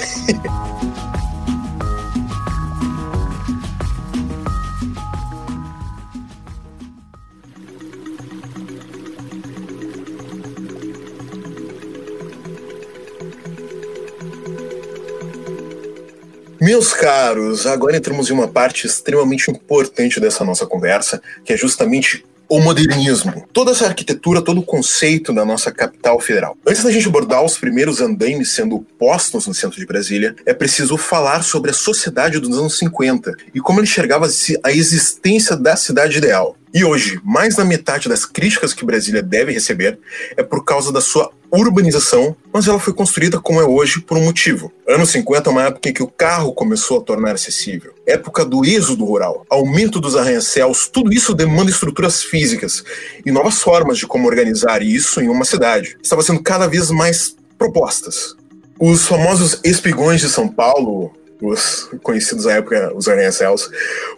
[16.67, 22.25] Meus caros, agora entramos em uma parte extremamente importante dessa nossa conversa, que é justamente
[22.49, 26.59] o modernismo, toda essa arquitetura, todo o conceito da nossa capital federal.
[26.67, 30.97] Antes da gente abordar os primeiros andaimes sendo postos no centro de Brasília, é preciso
[30.97, 34.27] falar sobre a sociedade dos anos 50 e como ele enxergava
[34.65, 36.57] a existência da cidade ideal.
[36.75, 40.01] E hoje, mais da metade das críticas que Brasília deve receber
[40.37, 44.25] é por causa da sua urbanização, mas ela foi construída como é hoje por um
[44.25, 44.73] motivo.
[44.89, 47.93] Anos 50 é uma época em que o carro começou a tornar acessível.
[48.07, 52.85] Época do êxodo rural, aumento dos arranha-céus, tudo isso demanda estruturas físicas
[53.25, 55.97] e novas formas de como organizar isso em uma cidade.
[56.03, 58.35] Estava sendo cada vez mais propostas.
[58.79, 63.69] Os famosos espigões de São Paulo, os conhecidos à época, os arranha-céus,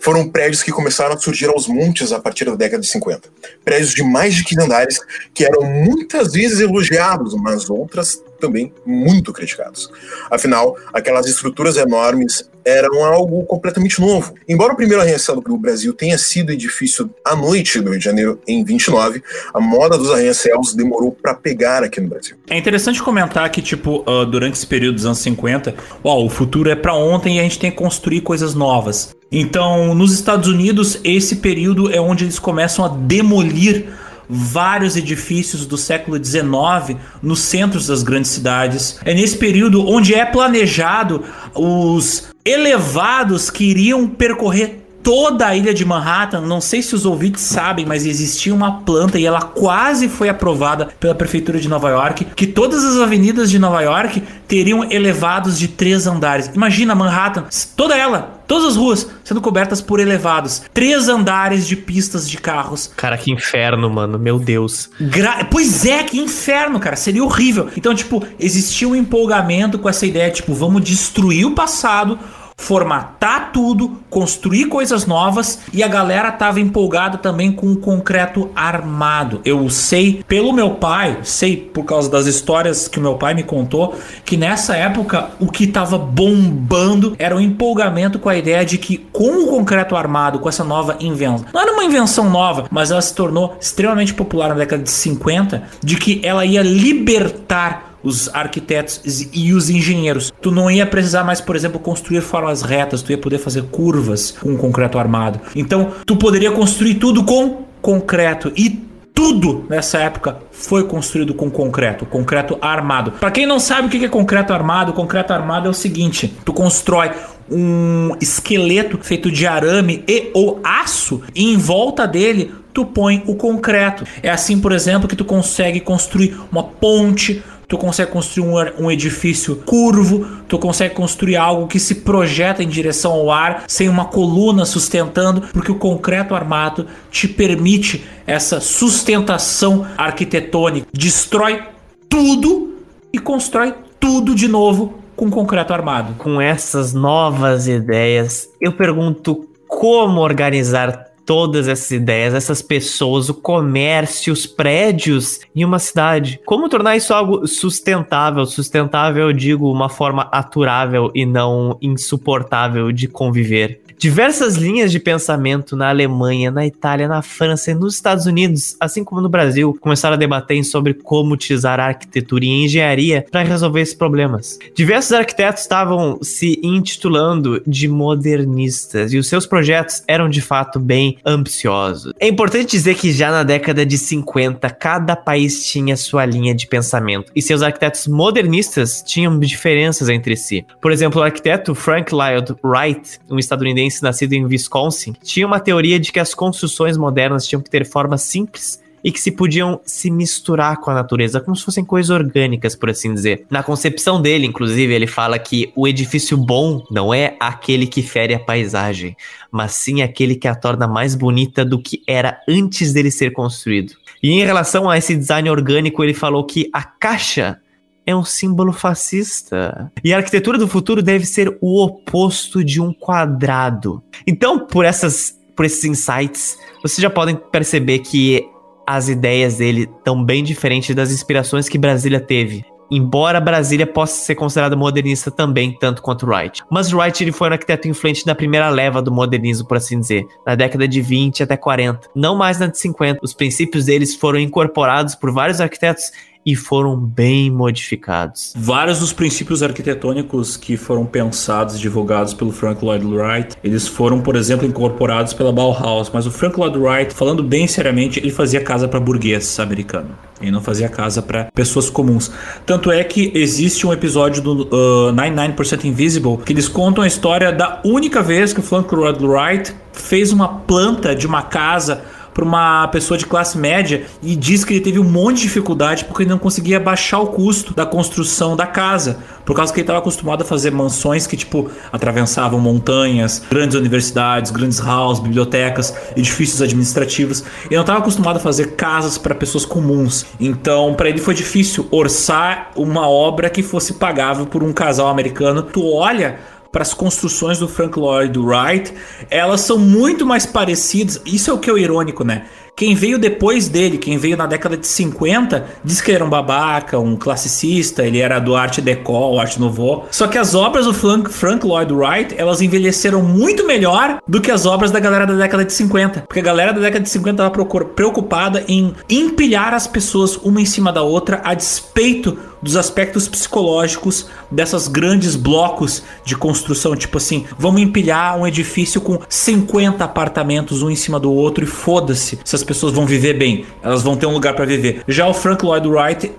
[0.01, 3.29] foram prédios que começaram a surgir aos montes a partir da década de 50.
[3.65, 5.01] Prédios de mais de 15 andares
[5.35, 9.91] que eram muitas vezes elogiados, mas outras também muito criticados.
[10.31, 14.35] Afinal, aquelas estruturas enormes eram algo completamente novo.
[14.47, 18.41] Embora o primeiro arranha-céu do Brasil tenha sido edifício à noite do Rio de Janeiro
[18.47, 19.23] em 29,
[19.55, 22.37] a moda dos arranha-céus demorou para pegar aqui no Brasil.
[22.49, 25.75] É interessante comentar que, tipo, uh, durante esse período dos anos 50,
[26.05, 29.17] ó, o futuro é para ontem e a gente tem que construir coisas novas.
[29.31, 33.87] Então, nos Estados Unidos, esse período é onde eles começam a demolir
[34.29, 38.99] vários edifícios do século XIX nos centros das grandes cidades.
[39.05, 45.87] É nesse período onde é planejado os elevados que iriam percorrer toda a ilha de
[45.87, 46.43] Manhattan.
[46.43, 50.91] Não sei se os ouvintes sabem, mas existia uma planta e ela quase foi aprovada
[51.01, 55.67] pela prefeitura de Nova York, que todas as avenidas de Nova York teriam elevados de
[55.67, 56.51] três andares.
[56.55, 62.29] Imagina Manhattan, toda ela, todas as ruas sendo cobertas por elevados, três andares de pistas
[62.29, 62.91] de carros.
[62.95, 64.91] Cara, que inferno, mano, meu Deus.
[65.01, 67.71] Gra pois é, que inferno, cara, seria horrível.
[67.79, 72.19] Então, tipo, existia um empolgamento com essa ideia, tipo, vamos destruir o passado
[72.59, 79.41] formatar tudo, construir coisas novas e a galera tava empolgada também com o concreto armado.
[79.45, 83.45] Eu sei pelo meu pai, sei por causa das histórias que o meu pai me
[83.45, 83.95] contou,
[84.25, 88.99] que nessa época o que tava bombando era o empolgamento com a ideia de que
[89.13, 93.01] com o concreto armado, com essa nova invenção, não era uma invenção nova, mas ela
[93.01, 99.29] se tornou extremamente popular na década de 50, de que ela ia libertar os arquitetos
[99.33, 100.33] e os engenheiros.
[100.41, 104.33] Tu não ia precisar mais, por exemplo, construir formas retas, tu ia poder fazer curvas
[104.33, 105.41] com concreto armado.
[105.55, 112.07] Então, tu poderia construir tudo com concreto e tudo nessa época foi construído com concreto,
[112.07, 113.11] concreto armado.
[113.13, 116.53] Para quem não sabe o que é concreto armado, concreto armado é o seguinte: tu
[116.53, 117.11] constrói
[117.51, 123.35] um esqueleto feito de arame e ou aço e em volta dele tu põe o
[123.35, 124.05] concreto.
[124.23, 128.91] É assim, por exemplo, que tu consegue construir uma ponte, tu consegue construir um, um,
[128.91, 134.07] edifício curvo, tu consegue construir algo que se projeta em direção ao ar, sem uma
[134.07, 140.89] coluna sustentando, porque o concreto armado te permite essa sustentação arquitetônica.
[140.93, 141.63] Destrói
[142.09, 142.79] tudo
[143.13, 146.15] e constrói tudo de novo com concreto armado.
[146.15, 154.33] Com essas novas ideias, eu pergunto como organizar todas essas ideias, essas pessoas, o comércio,
[154.33, 156.41] os prédios em uma cidade.
[156.47, 158.47] Como tornar isso algo sustentável?
[158.47, 163.83] Sustentável, eu digo, uma forma aturável e não insuportável de conviver.
[163.99, 169.03] Diversas linhas de pensamento na Alemanha, na Itália, na França e nos Estados Unidos, assim
[169.03, 173.43] como no Brasil, começaram a debater sobre como utilizar a arquitetura e a engenharia para
[173.43, 174.57] resolver esses problemas.
[174.73, 181.19] Diversos arquitetos estavam se intitulando de modernistas e os seus projetos eram de fato bem
[181.27, 182.13] ambiciosos.
[182.21, 186.69] É importante dizer que já na década de 50, cada país tinha sua linha de
[186.69, 190.65] pensamento e seus arquitetos modernistas tinham diferenças entre si.
[190.81, 195.59] Por exemplo, o arquiteto Frank Lloyd Wright, um estadunidense canadense nascido em Wisconsin, tinha uma
[195.59, 199.81] teoria de que as construções modernas tinham que ter formas simples e que se podiam
[199.85, 203.47] se misturar com a natureza, como se fossem coisas orgânicas, por assim dizer.
[203.49, 208.35] Na concepção dele, inclusive, ele fala que o edifício bom não é aquele que fere
[208.35, 209.17] a paisagem,
[209.53, 213.95] mas sim aquele que a torna mais bonita do que era antes dele ser construído.
[214.21, 217.61] E em relação a esse design orgânico, ele falou que a caixa
[218.09, 219.93] é um símbolo fascista.
[220.03, 224.03] E a arquitetura do futuro deve ser o oposto de um quadrado.
[224.27, 228.49] Então, por essas por esses insights, vocês já podem perceber que
[228.87, 232.65] as ideias dele estão bem diferentes das inspirações que Brasília teve.
[232.91, 236.63] Embora Brasília possa ser considerada modernista também, tanto quanto Wright.
[236.71, 240.25] Mas Wright ele foi um arquiteto influente na primeira leva do modernismo, por assim dizer,
[240.47, 243.21] na década de 20 até 40, não mais na de 50.
[243.23, 246.11] Os princípios deles foram incorporados por vários arquitetos
[246.49, 248.55] e foram bem modificados.
[248.57, 254.23] Vários dos princípios arquitetônicos que foram pensados e divulgados pelo Frank Lloyd Wright, eles foram,
[254.23, 258.63] por exemplo, incorporados pela Bauhaus, mas o Frank Lloyd Wright, falando bem seriamente, ele fazia
[258.63, 260.17] casa para burguês americano.
[260.41, 262.31] Ele não fazia casa para pessoas comuns.
[262.65, 267.53] Tanto é que existe um episódio do uh, 99% Invisible que eles contam a história
[267.53, 272.03] da única vez que o Frank Lloyd Wright fez uma planta de uma casa
[272.39, 276.05] para uma pessoa de classe média e diz que ele teve um monte de dificuldade
[276.05, 279.83] porque ele não conseguia baixar o custo da construção da casa, por causa que ele
[279.83, 286.63] estava acostumado a fazer mansões que tipo atravessavam montanhas, grandes universidades, grandes halls, bibliotecas, edifícios
[286.63, 287.43] administrativos.
[287.65, 290.25] Ele não estava acostumado a fazer casas para pessoas comuns.
[290.39, 295.61] Então, para ele foi difícil orçar uma obra que fosse pagável por um casal americano.
[295.61, 296.39] Tu olha
[296.71, 298.93] para as construções do Frank Lloyd Wright,
[299.31, 301.21] elas são muito mais parecidas.
[301.25, 302.47] Isso é o que é irônico, né?
[302.79, 306.31] Quem veio depois dele, quem veio na década de 50, diz que ele era um
[306.31, 310.07] babaca, um classicista, ele era do Art Deco, Art Nouveau.
[310.13, 314.49] Só que as obras do Frank, Frank Lloyd Wright, elas envelheceram muito melhor do que
[314.49, 316.21] as obras da galera da década de 50.
[316.21, 320.65] Porque a galera da década de 50 estava preocupada em empilhar as pessoas uma em
[320.65, 327.47] cima da outra a despeito dos aspectos psicológicos dessas grandes blocos de construção, tipo assim,
[327.59, 332.57] vamos empilhar um edifício com 50 apartamentos um em cima do outro e foda-se se
[332.57, 335.03] as pessoas vão viver bem, elas vão ter um lugar para viver.
[335.09, 336.33] Já o Frank Lloyd Wright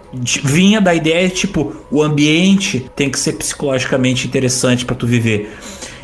[0.43, 5.51] vinha da ideia tipo, o ambiente tem que ser psicologicamente interessante para tu viver.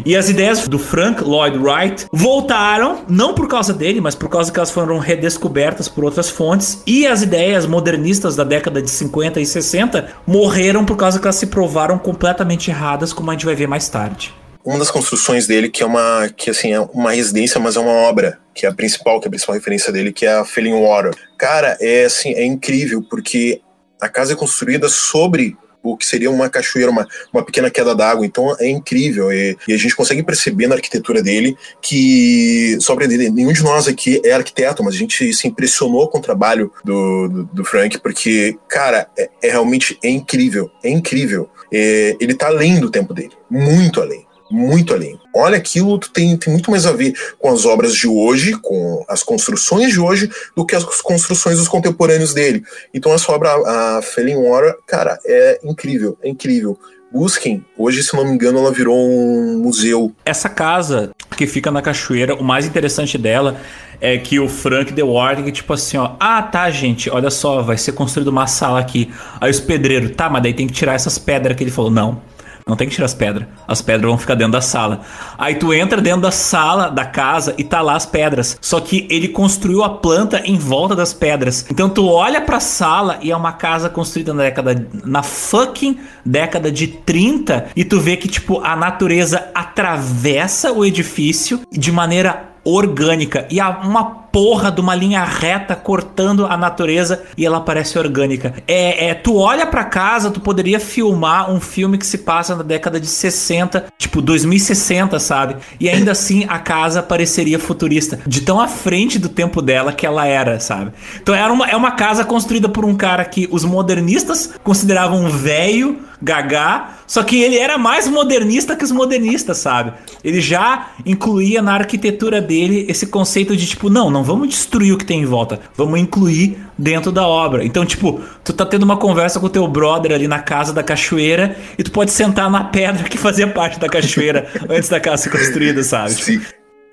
[0.04, 4.52] E as ideias do Frank Lloyd Wright voltaram, não por causa dele, mas por causa
[4.52, 6.82] que elas foram redescobertas por outras fontes.
[6.86, 11.36] E as ideias modernistas da década de 50 e 60 morreram por causa que elas
[11.36, 14.34] se provaram completamente erradas, como a gente vai ver mais tarde
[14.66, 17.92] uma das construções dele que é uma que assim é uma residência mas é uma
[17.92, 20.74] obra que é a principal que é a principal referência dele que é a Feeling
[20.74, 23.62] Water cara é assim é incrível porque
[24.02, 25.56] a casa é construída sobre
[25.86, 28.26] o que seria uma cachoeira, uma, uma pequena queda d'água.
[28.26, 29.32] Então é incrível.
[29.32, 33.88] E, e, a gente consegue perceber na arquitetura dele que, só para nenhum de nós
[33.88, 38.00] aqui é arquiteto, mas a gente se impressionou com o trabalho do, do, do Frank,
[38.00, 40.72] porque, cara, é, é, realmente é incrível.
[40.84, 41.50] É incrível.
[41.72, 44.25] É, ele tá além do tempo dele, muito além
[44.56, 45.20] muito além.
[45.36, 49.22] Olha, aquilo tem, tem muito mais a ver com as obras de hoje, com as
[49.22, 52.64] construções de hoje, do que as construções dos contemporâneos dele.
[52.94, 56.80] Então essa obra, a Felling Water, cara, é incrível, é incrível.
[57.12, 57.64] Busquem.
[57.78, 60.12] Hoje, se não me engano, ela virou um museu.
[60.26, 63.60] Essa casa que fica na cachoeira, o mais interessante dela
[64.02, 67.78] é que o Frank The Warning, tipo assim, ó, ah, tá, gente, olha só, vai
[67.78, 69.14] ser construída uma sala aqui.
[69.40, 71.92] Aí os pedreiros, tá, mas daí tem que tirar essas pedras que ele falou.
[71.92, 72.22] Não,
[72.68, 73.48] não tem que tirar as pedras.
[73.68, 75.02] As pedras vão ficar dentro da sala.
[75.38, 78.58] Aí tu entra dentro da sala da casa e tá lá as pedras.
[78.60, 81.68] Só que ele construiu a planta em volta das pedras.
[81.70, 84.88] Então tu olha pra sala e é uma casa construída na década.
[85.04, 87.68] na fucking década de 30.
[87.76, 93.46] E tu vê que, tipo, a natureza atravessa o edifício de maneira orgânica.
[93.52, 98.54] E há uma porra de uma linha reta cortando a natureza e ela parece orgânica.
[98.68, 102.62] É, é tu olha para casa, tu poderia filmar um filme que se passa na
[102.62, 105.56] década de 60, tipo 2060, sabe?
[105.80, 110.06] E ainda assim a casa pareceria futurista, de tão à frente do tempo dela que
[110.06, 110.92] ela era, sabe?
[111.16, 115.98] Então era uma, é uma casa construída por um cara que os modernistas consideravam velho,
[116.22, 119.94] gagá, só que ele era mais modernista que os modernistas, sabe?
[120.24, 124.98] Ele já incluía na arquitetura dele esse conceito de tipo, não, não vamos destruir o
[124.98, 127.64] que tem em volta, vamos incluir dentro da obra.
[127.64, 130.84] Então, tipo, tu tá tendo uma conversa com o teu brother ali na casa da
[130.84, 135.24] cachoeira e tu pode sentar na pedra que fazia parte da cachoeira antes da casa
[135.24, 136.12] ser construída, sabe?
[136.12, 136.42] Sim.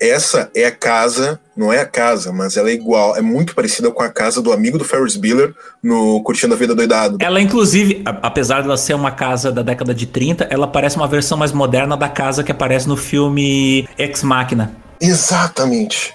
[0.01, 3.89] Essa é a casa, não é a casa, mas ela é igual, é muito parecida
[3.89, 7.17] com a casa do amigo do Ferris Bueller no Curtindo a Vida Doidado.
[7.21, 11.07] Ela, inclusive, apesar de ela ser uma casa da década de 30, ela parece uma
[11.07, 14.75] versão mais moderna da casa que aparece no filme Ex Machina.
[14.99, 16.13] Exatamente.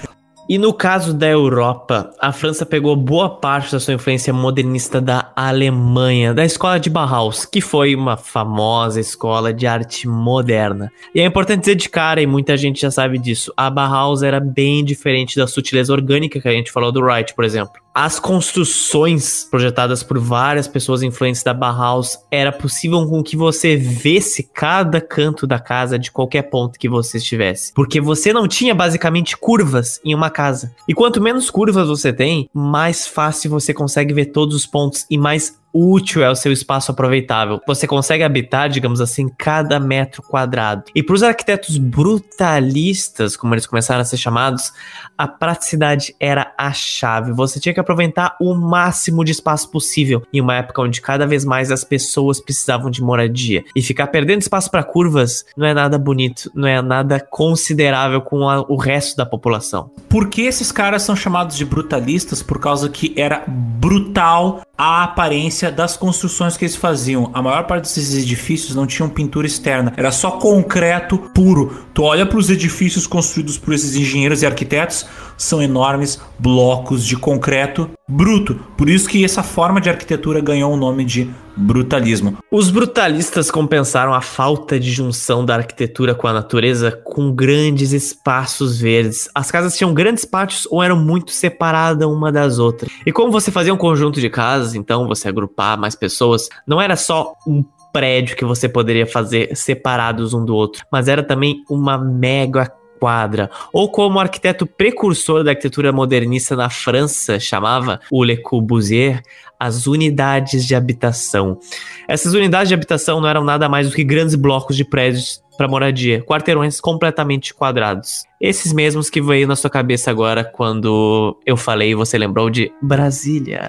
[0.48, 5.30] E no caso da Europa, a França pegou boa parte da sua influência modernista da
[5.36, 10.90] Alemanha, da escola de Bauhaus, que foi uma famosa escola de arte moderna.
[11.14, 14.40] E é importante dizer de cara, e muita gente já sabe disso, a Bauhaus era
[14.40, 19.44] bem diferente da sutileza orgânica que a gente falou do Wright, por exemplo as construções
[19.50, 25.46] projetadas por várias pessoas influentes da Bauhaus era possível com que você visse cada canto
[25.46, 30.14] da casa de qualquer ponto que você estivesse, porque você não tinha basicamente curvas em
[30.14, 30.74] uma casa.
[30.86, 35.18] E quanto menos curvas você tem, mais fácil você consegue ver todos os pontos e
[35.18, 37.60] mais útil é o seu espaço aproveitável.
[37.66, 40.84] Você consegue habitar, digamos assim, cada metro quadrado.
[40.94, 44.72] E para os arquitetos brutalistas, como eles começaram a ser chamados,
[45.16, 47.32] a praticidade era a chave.
[47.32, 51.44] Você tinha que aproveitar o máximo de espaço possível em uma época onde cada vez
[51.44, 53.64] mais as pessoas precisavam de moradia.
[53.74, 58.48] E ficar perdendo espaço para curvas não é nada bonito, não é nada considerável com
[58.48, 59.90] a, o resto da população.
[60.08, 62.42] Por que esses caras são chamados de brutalistas?
[62.42, 67.32] Por causa que era brutal a aparência das construções que eles faziam.
[67.34, 71.84] A maior parte desses edifícios não tinham pintura externa, era só concreto puro.
[71.92, 75.04] Tu olha para os edifícios construídos por esses engenheiros e arquitetos,
[75.36, 78.54] são enormes blocos de concreto bruto.
[78.76, 81.28] Por isso que essa forma de arquitetura ganhou o nome de
[81.58, 82.38] brutalismo.
[82.50, 88.80] Os brutalistas compensaram a falta de junção da arquitetura com a natureza com grandes espaços
[88.80, 89.28] verdes.
[89.34, 92.90] As casas tinham grandes pátios ou eram muito separadas uma das outras.
[93.04, 96.96] E como você fazia um conjunto de casas, então você agrupar mais pessoas, não era
[96.96, 101.98] só um prédio que você poderia fazer separados um do outro, mas era também uma
[101.98, 108.36] mega quadra, ou como o arquiteto precursor da arquitetura modernista na França chamava, o Le
[108.36, 109.22] Corbusier,
[109.58, 111.58] as unidades de habitação.
[112.06, 115.66] Essas unidades de habitação não eram nada mais do que grandes blocos de prédios para
[115.66, 118.22] moradia, quarteirões completamente quadrados.
[118.40, 123.68] Esses mesmos que veio na sua cabeça agora quando eu falei você lembrou de Brasília.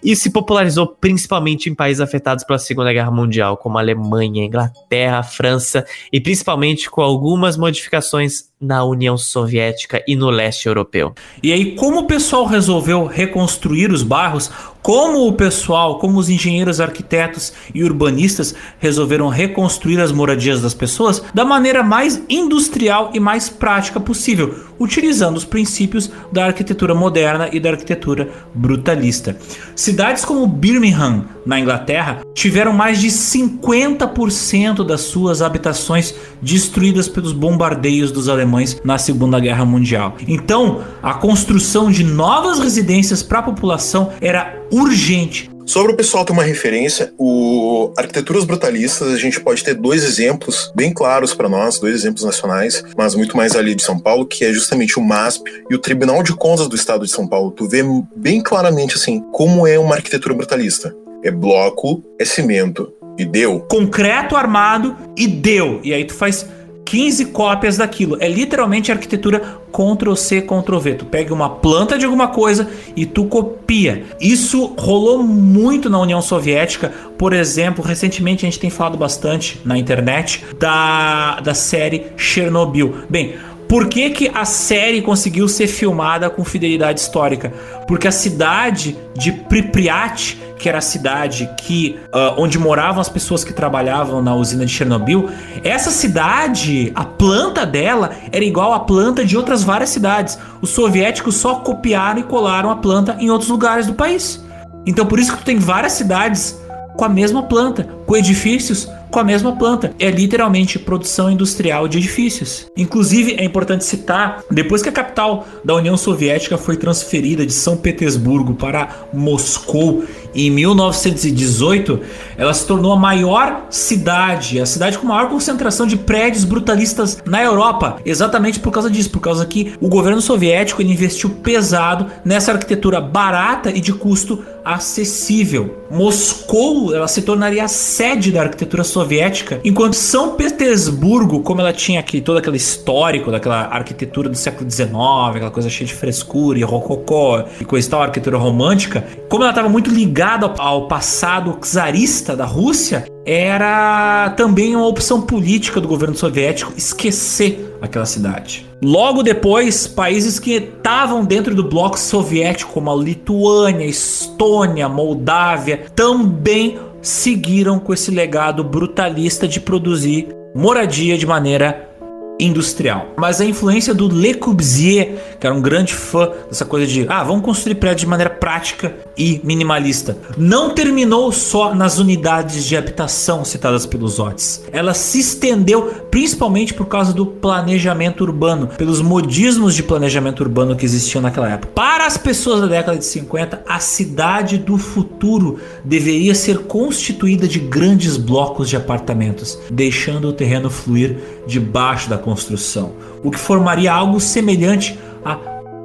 [0.00, 5.84] Isso se popularizou principalmente em países afetados pela Segunda Guerra Mundial, como Alemanha, Inglaterra, França
[6.12, 11.12] e principalmente com algumas modificações na União Soviética e no leste europeu.
[11.42, 14.50] E aí, como o pessoal resolveu reconstruir os bairros,
[14.84, 21.22] como o pessoal, como os engenheiros, arquitetos e urbanistas resolveram reconstruir as moradias das pessoas
[21.32, 27.60] da maneira mais industrial e mais prática possível, utilizando os princípios da arquitetura moderna e
[27.60, 29.36] da arquitetura brutalista.
[29.76, 38.10] Cidades como Birmingham, na Inglaterra, tiveram mais de 50% das suas habitações destruídas pelos bombardeios
[38.10, 40.16] dos alemães na Segunda Guerra Mundial.
[40.26, 45.53] Então, a construção de novas residências para a população era urgente.
[45.66, 50.70] Sobre o pessoal ter uma referência, o Arquiteturas Brutalistas, a gente pode ter dois exemplos
[50.74, 54.44] bem claros para nós, dois exemplos nacionais, mas muito mais ali de São Paulo, que
[54.44, 57.50] é justamente o MASP e o Tribunal de Contas do Estado de São Paulo.
[57.50, 57.82] Tu vê
[58.14, 60.94] bem claramente assim como é uma arquitetura brutalista.
[61.22, 63.60] É bloco, é cimento e deu.
[63.60, 65.80] Concreto armado e deu.
[65.82, 66.46] E aí tu faz
[66.84, 68.18] 15 cópias daquilo.
[68.20, 70.94] É literalmente arquitetura Ctrl C, Ctrl V.
[70.94, 74.04] Tu pega uma planta de alguma coisa e tu copia.
[74.20, 76.92] Isso rolou muito na União Soviética.
[77.18, 82.94] Por exemplo, recentemente a gente tem falado bastante na internet da, da série Chernobyl.
[83.10, 83.34] Bem,
[83.74, 87.52] por que, que a série conseguiu ser filmada com fidelidade histórica?
[87.88, 93.42] Porque a cidade de Pripyat, que era a cidade que uh, onde moravam as pessoas
[93.42, 95.28] que trabalhavam na usina de Chernobyl,
[95.64, 100.38] essa cidade, a planta dela era igual à planta de outras várias cidades.
[100.62, 104.40] Os soviéticos só copiaram e colaram a planta em outros lugares do país.
[104.86, 106.56] Então por isso que tu tem várias cidades
[106.96, 109.94] com a mesma planta, com edifícios com a mesma planta.
[110.00, 112.66] É literalmente produção industrial de edifícios.
[112.76, 117.76] Inclusive, é importante citar, depois que a capital da União Soviética foi transferida de São
[117.76, 120.02] Petersburgo para Moscou
[120.34, 122.00] em 1918,
[122.36, 127.40] ela se tornou a maior cidade, a cidade com maior concentração de prédios brutalistas na
[127.40, 133.00] Europa, exatamente por causa disso, por causa que o governo soviético investiu pesado nessa arquitetura
[133.00, 135.84] barata e de custo acessível.
[135.90, 142.00] Moscou ela se tornaria a sede da arquitetura soviética, enquanto São Petersburgo, como ela tinha
[142.00, 144.94] aqui todo aquele histórico daquela arquitetura do século XIX,
[145.34, 149.68] aquela coisa cheia de frescura e rococó e coisa tal, arquitetura romântica, como ela estava
[149.68, 156.72] muito ligada ao passado czarista da Rússia, era também uma opção política do governo soviético
[156.76, 158.66] esquecer aquela cidade.
[158.82, 166.78] Logo depois, países que estavam dentro do bloco soviético, como a Lituânia, Estônia, Moldávia, também
[167.02, 171.90] seguiram com esse legado brutalista de produzir moradia de maneira
[172.38, 173.08] industrial.
[173.16, 177.22] Mas a influência do Le Corbusier, que era um grande fã dessa coisa de, ah,
[177.22, 183.44] vamos construir prédios de maneira prática e minimalista, não terminou só nas unidades de habitação
[183.44, 184.62] citadas pelos Otis.
[184.72, 190.84] Ela se estendeu principalmente por causa do planejamento urbano, pelos modismos de planejamento urbano que
[190.84, 191.72] existiam naquela época.
[191.74, 197.58] Para as pessoas da década de 50, a cidade do futuro deveria ser constituída de
[197.58, 202.92] grandes blocos de apartamentos, deixando o terreno fluir debaixo da construção,
[203.22, 205.36] o que formaria algo semelhante a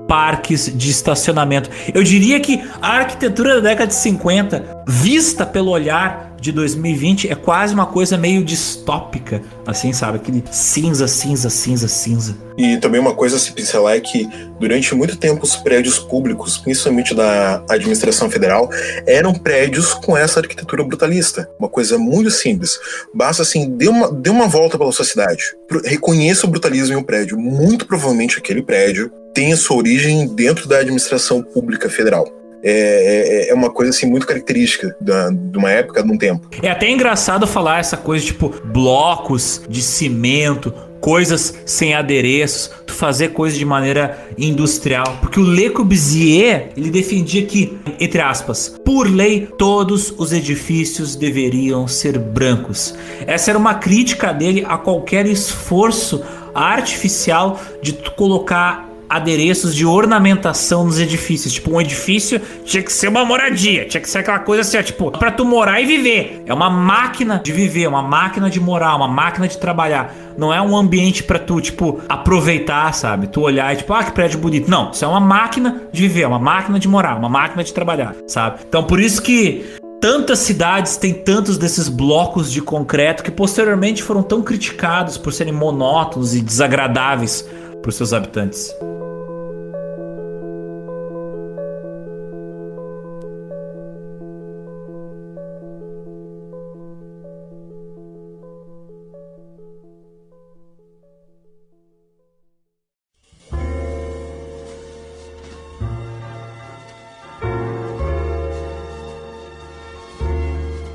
[0.07, 1.69] parques de estacionamento.
[1.93, 7.35] Eu diria que a arquitetura da década de 50, vista pelo olhar de 2020, é
[7.35, 10.17] quase uma coisa meio distópica, assim, sabe?
[10.17, 12.35] Aquele cinza, cinza, cinza, cinza.
[12.57, 14.27] E também uma coisa a se pincelar é que
[14.59, 18.69] durante muito tempo os prédios públicos, principalmente da administração federal,
[19.05, 21.49] eram prédios com essa arquitetura brutalista.
[21.57, 22.77] Uma coisa muito simples.
[23.13, 25.43] Basta assim, dê uma, dê uma volta pela sua cidade.
[25.85, 27.37] Reconheça o brutalismo em um prédio.
[27.37, 32.27] Muito provavelmente aquele prédio tem a sua origem dentro da administração pública federal.
[32.63, 36.49] É, é, é, uma coisa assim muito característica da, de uma época, de um tempo.
[36.61, 43.29] É até engraçado falar essa coisa tipo blocos de cimento, coisas sem adereços, tu fazer
[43.29, 49.47] coisas de maneira industrial, porque o Le Corbusier ele defendia que, entre aspas, por lei
[49.57, 52.95] todos os edifícios deveriam ser brancos.
[53.25, 56.21] Essa era uma crítica dele a qualquer esforço
[56.53, 61.53] artificial de tu colocar adereços de ornamentação nos edifícios.
[61.53, 64.83] Tipo, um edifício tinha que ser uma moradia, tinha que ser aquela coisa assim, ó,
[64.83, 66.43] tipo, pra tu morar e viver.
[66.45, 70.13] É uma máquina de viver, uma máquina de morar, uma máquina de trabalhar.
[70.37, 73.27] Não é um ambiente para tu, tipo, aproveitar, sabe?
[73.27, 74.69] Tu olhar e tipo, ah, que prédio bonito.
[74.69, 78.15] Não, isso é uma máquina de viver, uma máquina de morar, uma máquina de trabalhar,
[78.27, 78.59] sabe?
[78.67, 79.65] Então, por isso que
[79.99, 85.53] tantas cidades têm tantos desses blocos de concreto que posteriormente foram tão criticados por serem
[85.53, 87.45] monótonos e desagradáveis
[87.81, 88.73] para os seus habitantes.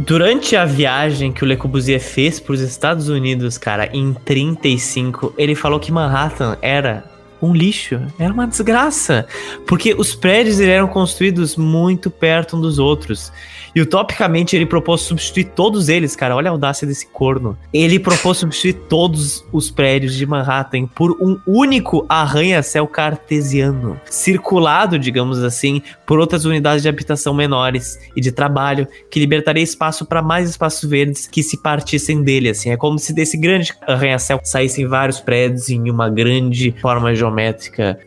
[0.07, 5.33] Durante a viagem que o Le Corbusier fez para os Estados Unidos, cara, em 35,
[5.39, 7.05] ele falou que Manhattan era
[7.45, 9.27] um lixo, era uma desgraça,
[9.67, 13.33] porque os prédios eram construídos muito perto um dos outros.
[13.75, 16.37] E utopicamente ele propôs substituir todos eles, cara.
[16.37, 17.59] Olha a audácia desse corno.
[17.73, 25.43] Ele propôs substituir todos os prédios de Manhattan por um único arranha-céu cartesiano, circulado, digamos
[25.43, 30.49] assim, por outras unidades de habitação menores e de trabalho, que libertaria espaço para mais
[30.49, 32.71] espaços verdes que se partissem dele, assim.
[32.71, 37.34] É como se desse grande arranha-céu saíssem vários prédios em uma grande forma geométrica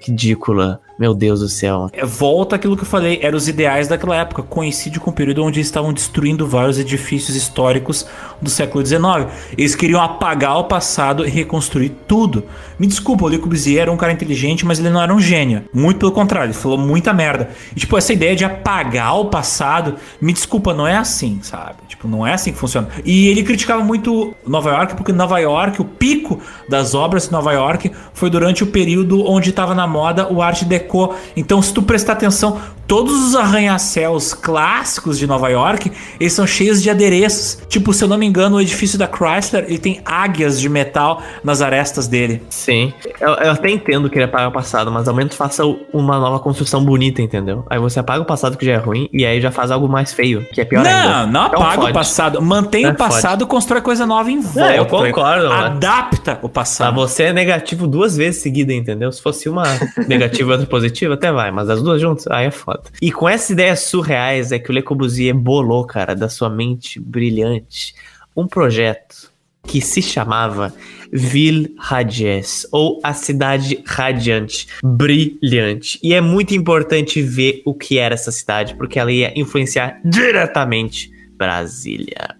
[0.05, 1.89] ridícula meu Deus do céu.
[1.93, 4.41] É, volta aquilo que eu falei, eram os ideais daquela época.
[4.41, 8.05] Coincide com o período onde eles estavam destruindo vários edifícios históricos
[8.41, 9.27] do século XIX.
[9.55, 12.43] Eles queriam apagar o passado e reconstruir tudo.
[12.79, 15.65] Me desculpa, o Le Corbusier era um cara inteligente, mas ele não era um gênio.
[15.71, 17.49] Muito pelo contrário, ele falou muita merda.
[17.75, 21.77] E, tipo, essa ideia de apagar o passado, me desculpa, não é assim, sabe?
[21.87, 22.87] Tipo, não é assim que funciona.
[23.05, 27.51] E ele criticava muito Nova York, porque Nova York, o pico das obras de Nova
[27.53, 30.86] York foi durante o período onde estava na moda o Art Deco.
[31.35, 36.81] Então, se tu prestar atenção, todos os arranha-céus clássicos de Nova York, eles são cheios
[36.81, 37.59] de adereços.
[37.67, 41.21] Tipo, se eu não me engano, o edifício da Chrysler, ele tem águias de metal
[41.43, 42.41] nas arestas dele.
[42.49, 42.93] Sim.
[43.19, 46.39] Eu, eu até entendo que ele apaga o passado, mas ao menos faça uma nova
[46.39, 47.65] construção bonita, entendeu?
[47.69, 50.13] Aí você apaga o passado que já é ruim e aí já faz algo mais
[50.13, 51.25] feio, que é pior não, ainda.
[51.25, 52.41] Não, não apaga o passado.
[52.41, 53.51] Mantém é, o passado, fode.
[53.51, 54.73] constrói coisa nova em volta.
[54.73, 55.51] É, eu concordo.
[55.51, 56.93] Adapta o passado.
[56.93, 59.11] Pra você é negativo duas vezes seguida, entendeu?
[59.11, 59.63] Se fosse uma
[60.07, 62.83] negativa e outra positiva, até vai, mas as duas juntas, aí é foda.
[63.01, 66.99] E com essas ideias surreais é que o Le Corbusier bolou, cara, da sua mente
[66.99, 67.95] brilhante,
[68.35, 69.31] um projeto
[69.63, 70.73] que se chamava
[71.11, 75.99] Ville Radies, ou a cidade radiante, brilhante.
[76.01, 81.11] E é muito importante ver o que era essa cidade, porque ela ia influenciar diretamente
[81.35, 82.37] Brasília.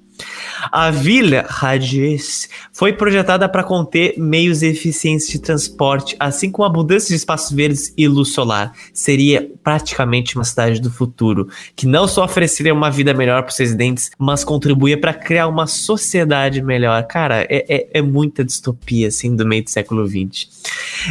[0.72, 7.16] A Vila Radies foi projetada para conter meios eficientes de transporte, assim como abundância de
[7.16, 8.74] espaços verdes e luz solar.
[8.94, 13.58] Seria praticamente uma cidade do futuro, que não só ofereceria uma vida melhor para os
[13.58, 17.04] residentes, mas contribuía para criar uma sociedade melhor.
[17.04, 20.48] Cara, é, é, é muita distopia, assim, do meio do século XX.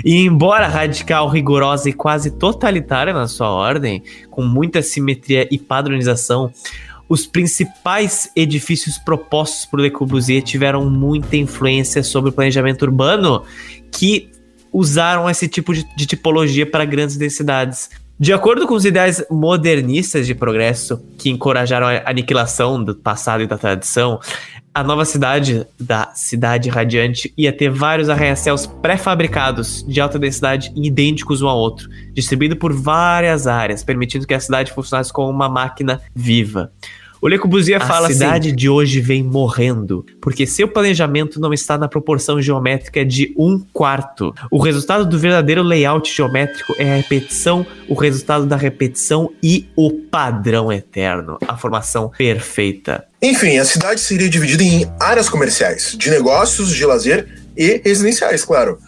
[0.05, 6.53] E embora radical, rigorosa e quase totalitária na sua ordem, com muita simetria e padronização,
[7.09, 13.43] os principais edifícios propostos por Le Corbusier tiveram muita influência sobre o planejamento urbano
[13.91, 14.31] que
[14.73, 17.89] usaram esse tipo de, de tipologia para grandes densidades.
[18.19, 23.47] De acordo com os ideais modernistas de progresso que encorajaram a aniquilação do passado e
[23.47, 24.19] da tradição,
[24.77, 31.41] a nova cidade da Cidade Radiante ia ter vários arranha-céus pré-fabricados de alta densidade idênticos
[31.41, 36.03] um ao outro, distribuído por várias áreas, permitindo que a cidade funcionasse como uma máquina
[36.15, 36.71] viva.
[37.21, 41.53] O Le Corbusier fala assim: A cidade de hoje vem morrendo, porque seu planejamento não
[41.53, 44.35] está na proporção geométrica de um quarto.
[44.51, 49.91] O resultado do verdadeiro layout geométrico é a repetição, o resultado da repetição e o
[49.91, 53.05] padrão eterno, a formação perfeita.
[53.23, 58.79] Enfim, a cidade seria dividida em áreas comerciais, de negócios, de lazer e residenciais, claro.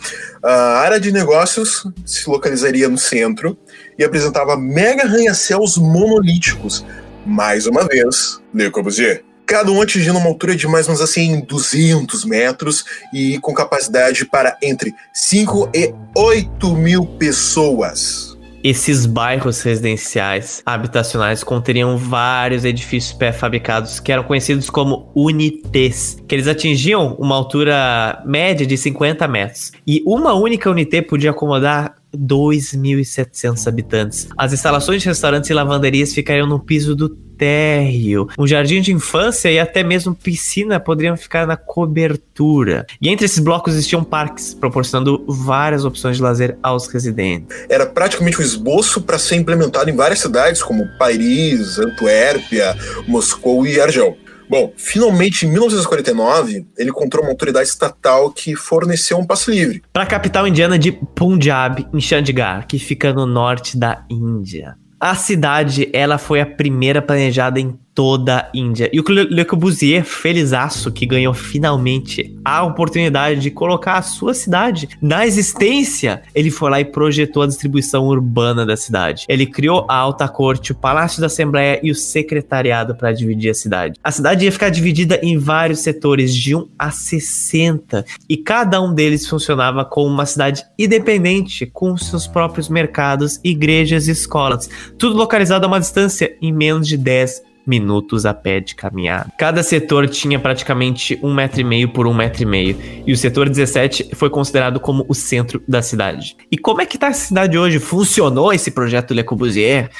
[0.42, 3.56] A área de negócios se localizaria no centro
[3.98, 6.84] e apresentava mega arranha-céus monolíticos
[7.28, 9.22] mais uma vez, Le Corbusier.
[9.44, 14.24] Cada um atingindo uma altura de mais ou menos assim 200 metros e com capacidade
[14.24, 18.37] para entre 5 e 8 mil pessoas.
[18.68, 26.46] Esses bairros residenciais habitacionais conteriam vários edifícios pré-fabricados que eram conhecidos como unités, que eles
[26.46, 29.72] atingiam uma altura média de 50 metros.
[29.86, 34.28] E uma única unité podia acomodar 2.700 habitantes.
[34.36, 37.08] As instalações de restaurantes e lavanderias ficariam no piso do
[37.38, 42.86] térreo, um jardim de infância e até mesmo piscina poderiam ficar na cobertura.
[43.00, 47.56] E entre esses blocos existiam parques, proporcionando várias opções de lazer aos residentes.
[47.68, 52.76] Era praticamente um esboço para ser implementado em várias cidades como Paris, Antuérpia,
[53.06, 54.16] Moscou e Argel.
[54.48, 59.82] Bom, finalmente em 1949, ele encontrou uma autoridade estatal que forneceu um passe livre.
[59.92, 64.76] Para a capital indiana de Punjab, em Chandigarh, que fica no norte da Índia.
[65.00, 68.88] A cidade, ela foi a primeira planejada em toda a Índia.
[68.92, 74.88] E o Le Corbusier, felizaço, que ganhou finalmente a oportunidade de colocar a sua cidade
[75.02, 79.24] na existência, ele foi lá e projetou a distribuição urbana da cidade.
[79.28, 83.54] Ele criou a Alta Corte, o Palácio da Assembleia e o Secretariado para dividir a
[83.54, 83.98] cidade.
[84.04, 88.94] A cidade ia ficar dividida em vários setores, de 1 a 60, e cada um
[88.94, 95.64] deles funcionava como uma cidade independente, com seus próprios mercados, igrejas e escolas, tudo localizado
[95.64, 99.30] a uma distância em menos de 10 minutos a pé de caminhada.
[99.38, 103.16] Cada setor tinha praticamente um metro e meio por um metro e meio, e o
[103.16, 106.36] setor 17 foi considerado como o centro da cidade.
[106.50, 107.78] E como é que tá a cidade hoje?
[107.78, 109.90] Funcionou esse projeto Le Corbusier?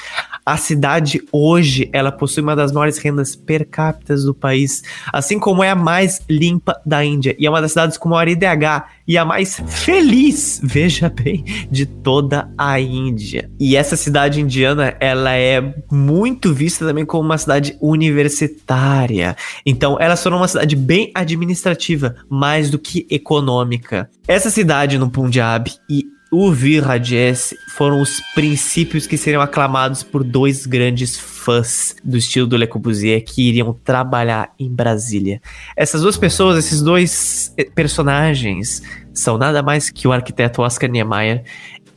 [0.45, 4.81] A cidade hoje, ela possui uma das maiores rendas per capita do país,
[5.13, 8.27] assim como é a mais limpa da Índia e é uma das cidades com maior
[8.27, 13.49] IDH e a mais feliz, veja bem, de toda a Índia.
[13.59, 19.35] E essa cidade indiana, ela é muito vista também como uma cidade universitária.
[19.65, 24.07] Então, ela se tornou uma cidade bem administrativa, mais do que econômica.
[24.27, 30.65] Essa cidade no Punjab e o Virajess foram os princípios que seriam aclamados por dois
[30.65, 35.41] grandes fãs do estilo do Le Corbusier que iriam trabalhar em Brasília.
[35.75, 41.43] Essas duas pessoas, esses dois eh, personagens, são nada mais que o arquiteto Oscar Niemeyer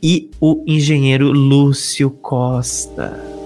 [0.01, 3.42] e o engenheiro Lúcio Costa.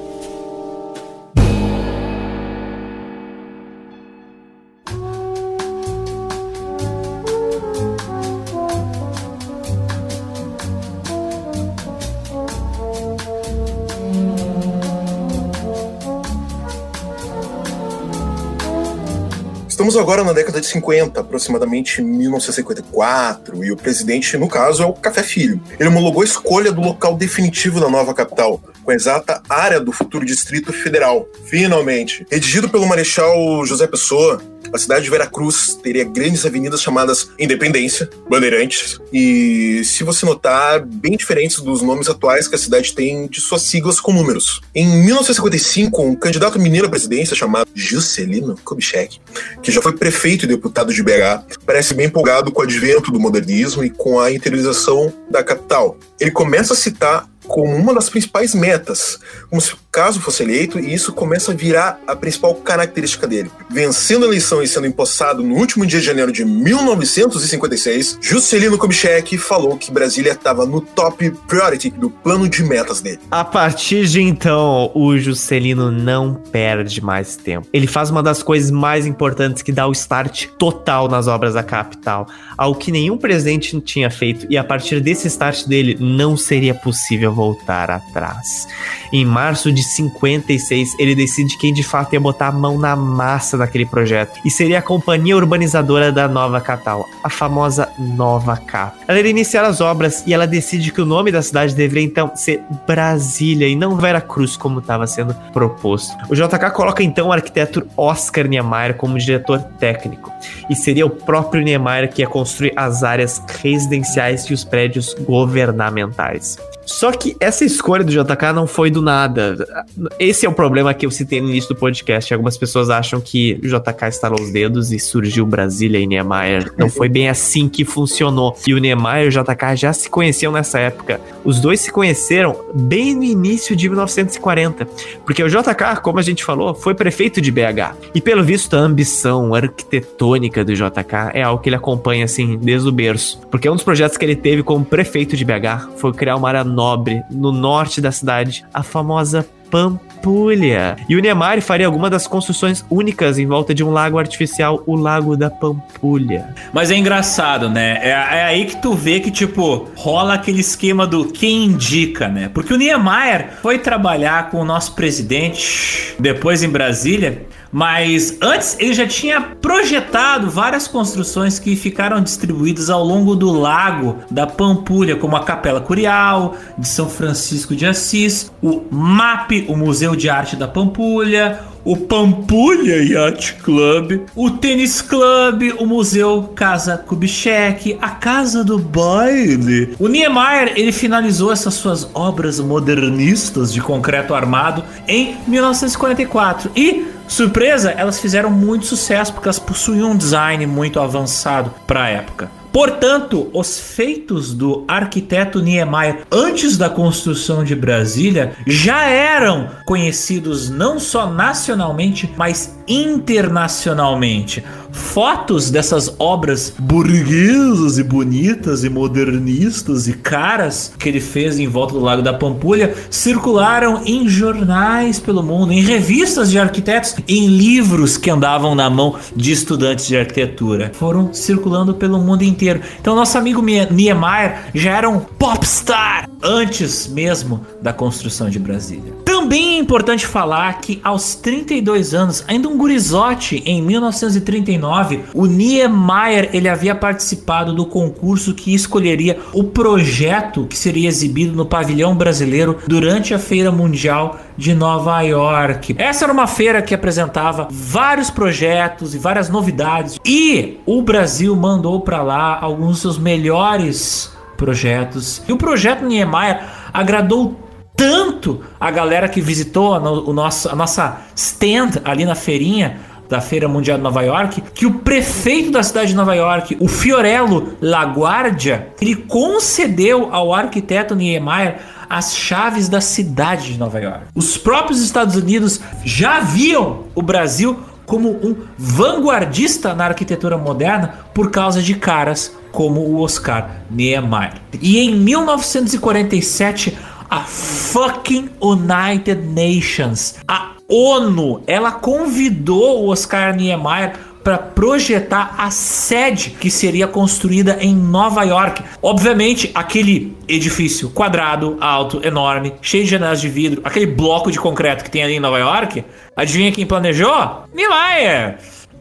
[19.87, 24.91] Estamos agora na década de 50, aproximadamente 1954, e o presidente, no caso, é o
[24.91, 25.61] Café Filho.
[25.79, 29.93] Ele homologou a escolha do local definitivo da nova capital, com a exata área do
[29.93, 31.25] futuro Distrito Federal.
[31.45, 32.27] Finalmente!
[32.29, 34.41] Redigido pelo Marechal José Pessoa,
[34.73, 41.15] a cidade de Veracruz teria grandes avenidas chamadas Independência, Bandeirantes, e se você notar, bem
[41.15, 44.61] diferentes dos nomes atuais que a cidade tem de suas siglas com números.
[44.73, 49.19] Em 1955, um candidato mineiro à presidência chamado Juscelino Kubitschek,
[49.61, 53.19] que já foi prefeito e deputado de BH, parece bem empolgado com o advento do
[53.19, 55.97] modernismo e com a interiorização da capital.
[56.19, 60.93] Ele começa a citar como uma das principais metas, como se caso fosse eleito, e
[60.93, 63.49] isso começa a virar a principal característica dele.
[63.67, 69.39] Vencendo a eleição e sendo empossado no último dia de janeiro de 1956, Juscelino Kubitschek
[69.39, 73.17] falou que Brasília estava no top priority do plano de metas dele.
[73.31, 77.67] A partir de então, o Juscelino não perde mais tempo.
[77.73, 81.63] Ele faz uma das coisas mais importantes que dá o start total nas obras da
[81.63, 86.75] capital, algo que nenhum presidente tinha feito, e a partir desse start dele não seria
[86.75, 88.67] possível voltar atrás.
[89.11, 93.57] Em março de 56, ele decide quem de fato ia botar a mão na massa
[93.57, 98.97] daquele projeto e seria a companhia urbanizadora da nova capital, a famosa Nova Cap.
[99.07, 102.31] Ela iria iniciar as obras e ela decide que o nome da cidade deveria então
[102.35, 106.15] ser Brasília e não Vera Cruz como estava sendo proposto.
[106.29, 110.31] O JK coloca então o arquiteto Oscar Niemeyer como diretor técnico
[110.69, 116.57] e seria o próprio Niemeyer que ia construir as áreas residenciais e os prédios governamentais.
[116.87, 119.85] Só que essa escolha do JK não foi do nada.
[120.17, 122.33] Esse é o problema que eu citei no início do podcast.
[122.33, 126.71] Algumas pessoas acham que o JK estalou os dedos e surgiu Brasília e Niemeyer.
[126.77, 128.57] Não foi bem assim que funcionou.
[128.65, 131.19] E o Niemeyer e o JK já se conheciam nessa época.
[131.43, 134.85] Os dois se conheceram bem no início de 1940.
[135.25, 137.97] Porque o JK, como a gente falou, foi prefeito de BH.
[138.15, 142.87] E pelo visto, a ambição arquitetônica do JK é algo que ele acompanha assim desde
[142.87, 143.41] o berço.
[143.51, 146.63] Porque um dos projetos que ele teve como prefeito de BH foi criar uma área
[146.77, 150.95] nobre no norte da cidade, a famosa Pampulha.
[151.09, 154.95] E o Niemeyer faria alguma das construções únicas em volta de um lago artificial, o
[154.95, 156.55] Lago da Pampulha.
[156.71, 157.99] Mas é engraçado, né?
[158.01, 162.49] É, é, aí que tu vê que, tipo, rola aquele esquema do quem indica, né?
[162.53, 168.93] Porque o Niemeyer foi trabalhar com o nosso presidente depois em Brasília Mas antes ele
[168.93, 175.35] já tinha projetado várias construções que ficaram distribuídas ao longo do lago da Pampulha, como
[175.35, 180.67] a Capela Curial de São Francisco de Assis, o MAP, o Museu de Arte da
[180.67, 188.77] Pampulha, o Pampulha Yacht Club, o Tênis Club, o Museu Casa Kubitschek, a Casa do
[188.77, 189.95] Baile.
[189.97, 197.91] O Niemeyer, ele finalizou essas suas obras modernistas de concreto armado em 1944 e Surpresa,
[197.91, 202.49] elas fizeram muito sucesso porque elas possuíam um design muito avançado para a época.
[202.71, 210.99] Portanto, os feitos do arquiteto Niemeyer antes da construção de Brasília já eram conhecidos não
[210.99, 214.63] só nacionalmente, mas internacionalmente.
[214.97, 221.93] Fotos dessas obras burguesas e bonitas e modernistas e caras que ele fez em volta
[221.93, 228.17] do Lago da Pampulha circularam em jornais pelo mundo, em revistas de arquitetos, em livros
[228.17, 230.91] que andavam na mão de estudantes de arquitetura.
[230.93, 232.81] Foram circulando pelo mundo inteiro.
[232.99, 239.26] Então, nosso amigo Niemeyer já era um popstar antes mesmo da construção de Brasília.
[239.47, 246.49] Também é importante falar que aos 32 anos, ainda um gurizote, em 1939, o Niemeyer
[246.51, 252.79] ele havia participado do concurso que escolheria o projeto que seria exibido no pavilhão brasileiro
[252.87, 255.95] durante a Feira Mundial de Nova York.
[255.97, 262.01] Essa era uma feira que apresentava vários projetos e várias novidades e o Brasil mandou
[262.01, 265.41] para lá alguns dos seus melhores projetos.
[265.47, 267.66] E o projeto Niemeyer agradou
[267.97, 272.99] tanto a galera que visitou a, no, o nosso, a nossa stand ali na feirinha
[273.27, 276.87] da Feira Mundial de Nova York, que o prefeito da cidade de Nova York, o
[276.87, 281.79] Fiorello LaGuardia, ele concedeu ao arquiteto Niemeyer
[282.09, 284.27] as chaves da cidade de Nova York.
[284.33, 291.51] Os próprios Estados Unidos já viam o Brasil como um vanguardista na arquitetura moderna por
[291.51, 294.53] causa de caras como o Oscar Niemeyer.
[294.81, 296.97] E em 1947,
[297.29, 304.13] a fucking United Nations, a ONU, ela convidou o Oscar Niemeyer
[304.47, 308.81] para projetar a sede que seria construída em Nova York.
[309.01, 315.03] Obviamente, aquele edifício quadrado, alto, enorme, cheio de janelas de vidro, aquele bloco de concreto
[315.03, 317.63] que tem ali em Nova York, adivinha quem planejou?
[317.73, 318.57] Niemeyer!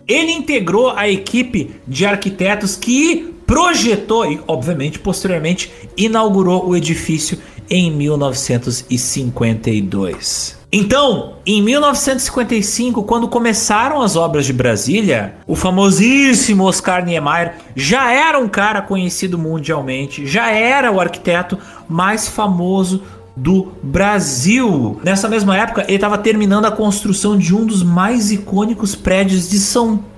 [0.08, 7.38] Ele integrou a equipe de arquitetos que projetou e, obviamente, posteriormente inaugurou o edifício
[7.70, 10.56] em 1952.
[10.72, 18.38] Então, em 1955, quando começaram as obras de Brasília, o famosíssimo Oscar Niemeyer já era
[18.38, 21.56] um cara conhecido mundialmente, já era o arquiteto
[21.88, 23.02] mais famoso
[23.36, 24.98] do Brasil.
[25.04, 29.58] Nessa mesma época, ele estava terminando a construção de um dos mais icônicos prédios de
[29.58, 30.15] São Paulo.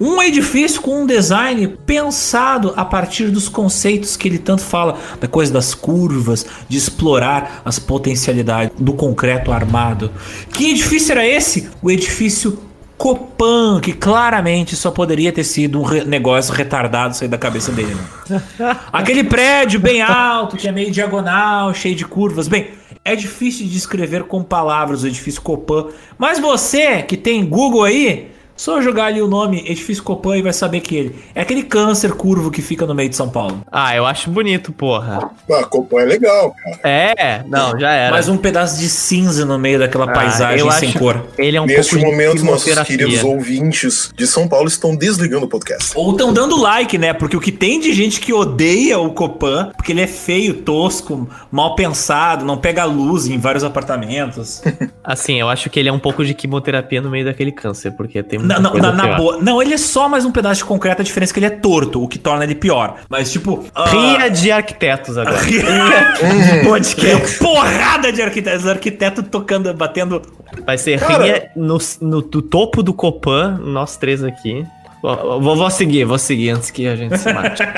[0.00, 5.26] Um edifício com um design pensado a partir dos conceitos que ele tanto fala, da
[5.26, 10.10] coisa das curvas, de explorar as potencialidades do concreto armado.
[10.52, 11.68] Que edifício era esse?
[11.82, 12.58] O edifício
[13.02, 17.96] Copan, que claramente só poderia ter sido um re negócio retardado sair da cabeça dele.
[18.30, 18.40] Né?
[18.92, 22.46] Aquele prédio bem alto, que é meio diagonal, cheio de curvas.
[22.46, 22.68] Bem,
[23.04, 28.30] é difícil de descrever com palavras o edifício Copan, mas você que tem Google aí,
[28.56, 31.16] só jogar ali o nome Edifício Copan e vai saber que ele.
[31.34, 33.62] É aquele câncer curvo que fica no meio de São Paulo.
[33.70, 35.30] Ah, eu acho bonito, porra.
[35.50, 36.80] Ah, Copan é legal, cara.
[36.84, 38.10] É, não, já era.
[38.12, 41.24] Mas um pedaço de cinza no meio daquela ah, paisagem sem cor.
[41.38, 45.48] Ele é um Neste pouco momento, nossos queridos ouvintes de São Paulo estão desligando o
[45.48, 45.92] podcast.
[45.94, 47.12] Ou estão dando like, né?
[47.12, 51.28] Porque o que tem de gente que odeia o Copan, porque ele é feio, tosco,
[51.50, 54.62] mal pensado, não pega luz em vários apartamentos.
[55.02, 58.22] assim, eu acho que ele é um pouco de quimioterapia no meio daquele câncer, porque
[58.22, 59.38] tem não, não, na, na boa.
[59.40, 61.50] Não, ele é só mais um pedaço de concreto, a diferença é que ele é
[61.50, 63.00] torto, o que torna ele pior.
[63.08, 63.54] Mas, tipo.
[63.54, 63.82] Uh...
[63.88, 65.38] Ria de arquitetos agora.
[66.64, 68.66] Pode que porrada de arquitetos.
[68.66, 70.22] Arquiteto tocando, batendo.
[70.66, 71.22] Vai ser Cara...
[71.22, 74.66] ria no, no, no topo do Copan, nós três aqui.
[75.02, 77.62] Vou, vou, seguir, vou seguir antes que a gente se mate.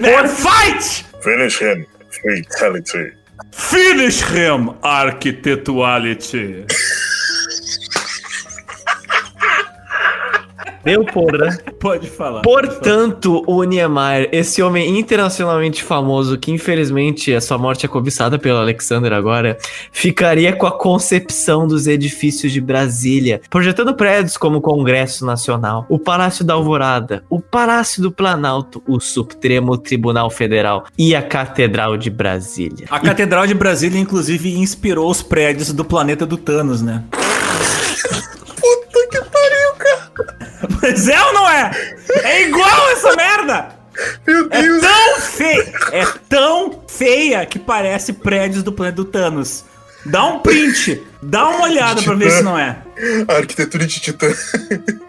[0.00, 1.04] For fight!
[1.20, 1.86] Finish him.
[2.10, 3.12] Fatality.
[3.52, 6.64] Finish him, arquitetuality.
[10.90, 11.56] Deu porra.
[11.78, 12.42] Pode falar.
[12.42, 18.58] Portanto, o Niemeyer, esse homem internacionalmente famoso, que infelizmente a sua morte é cobiçada pelo
[18.58, 19.56] Alexander agora,
[19.92, 25.98] ficaria com a concepção dos edifícios de Brasília, projetando prédios como o Congresso Nacional, o
[25.98, 32.10] Palácio da Alvorada, o Palácio do Planalto, o Supremo Tribunal Federal e a Catedral de
[32.10, 32.86] Brasília.
[32.90, 37.04] A Catedral de Brasília, inclusive, inspirou os prédios do planeta do Thanos, né?
[40.82, 41.70] Mas é ou não é?
[42.22, 43.68] É igual essa merda!
[44.26, 44.80] Meu É Deus.
[44.80, 49.64] tão feia, é tão feia que parece prédios do planeta do Thanos.
[50.06, 52.78] Dá um print, dá uma olhada pra ver se não é.
[53.28, 54.32] A arquitetura de Titã.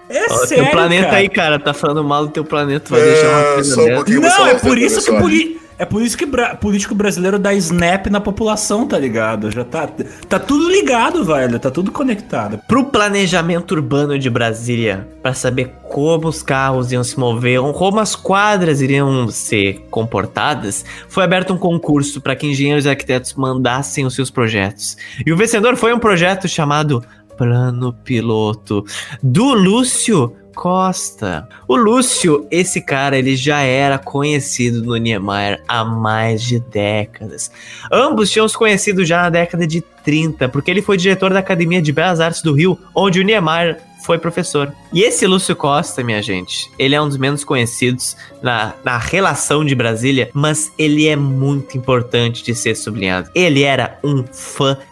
[0.09, 1.17] É Ó, sério, teu planeta cara.
[1.17, 3.95] aí, cara, tá falando mal do teu planeta, vai É, deixar uma coisa um dessa.
[3.95, 4.21] pouquinho.
[4.21, 5.21] Não, é por isso que professor.
[5.21, 5.61] poli...
[5.81, 6.53] é por isso que bra...
[6.55, 9.49] político brasileiro dá snap na população, tá ligado?
[9.49, 9.89] Já tá
[10.29, 12.59] tá tudo ligado, velho, tá tudo conectado.
[12.67, 18.15] Pro planejamento urbano de Brasília, para saber como os carros iam se mover, como as
[18.15, 24.13] quadras iriam ser comportadas, foi aberto um concurso para que engenheiros e arquitetos mandassem os
[24.13, 24.95] seus projetos.
[25.25, 27.03] E o vencedor foi um projeto chamado
[27.35, 28.85] Plano Piloto
[29.23, 31.47] do Lúcio Costa.
[31.67, 37.51] O Lúcio, esse cara, ele já era conhecido no Niemeyer há mais de décadas.
[37.91, 41.81] Ambos tinham se conhecido já na década de 30, porque ele foi diretor da Academia
[41.81, 44.73] de Belas Artes do Rio, onde o Niemeyer foi professor.
[44.93, 49.63] E esse Lúcio Costa, minha gente, ele é um dos menos conhecidos na, na relação
[49.63, 53.29] de Brasília, mas ele é muito importante de ser sublinhado.
[53.33, 54.23] Ele era um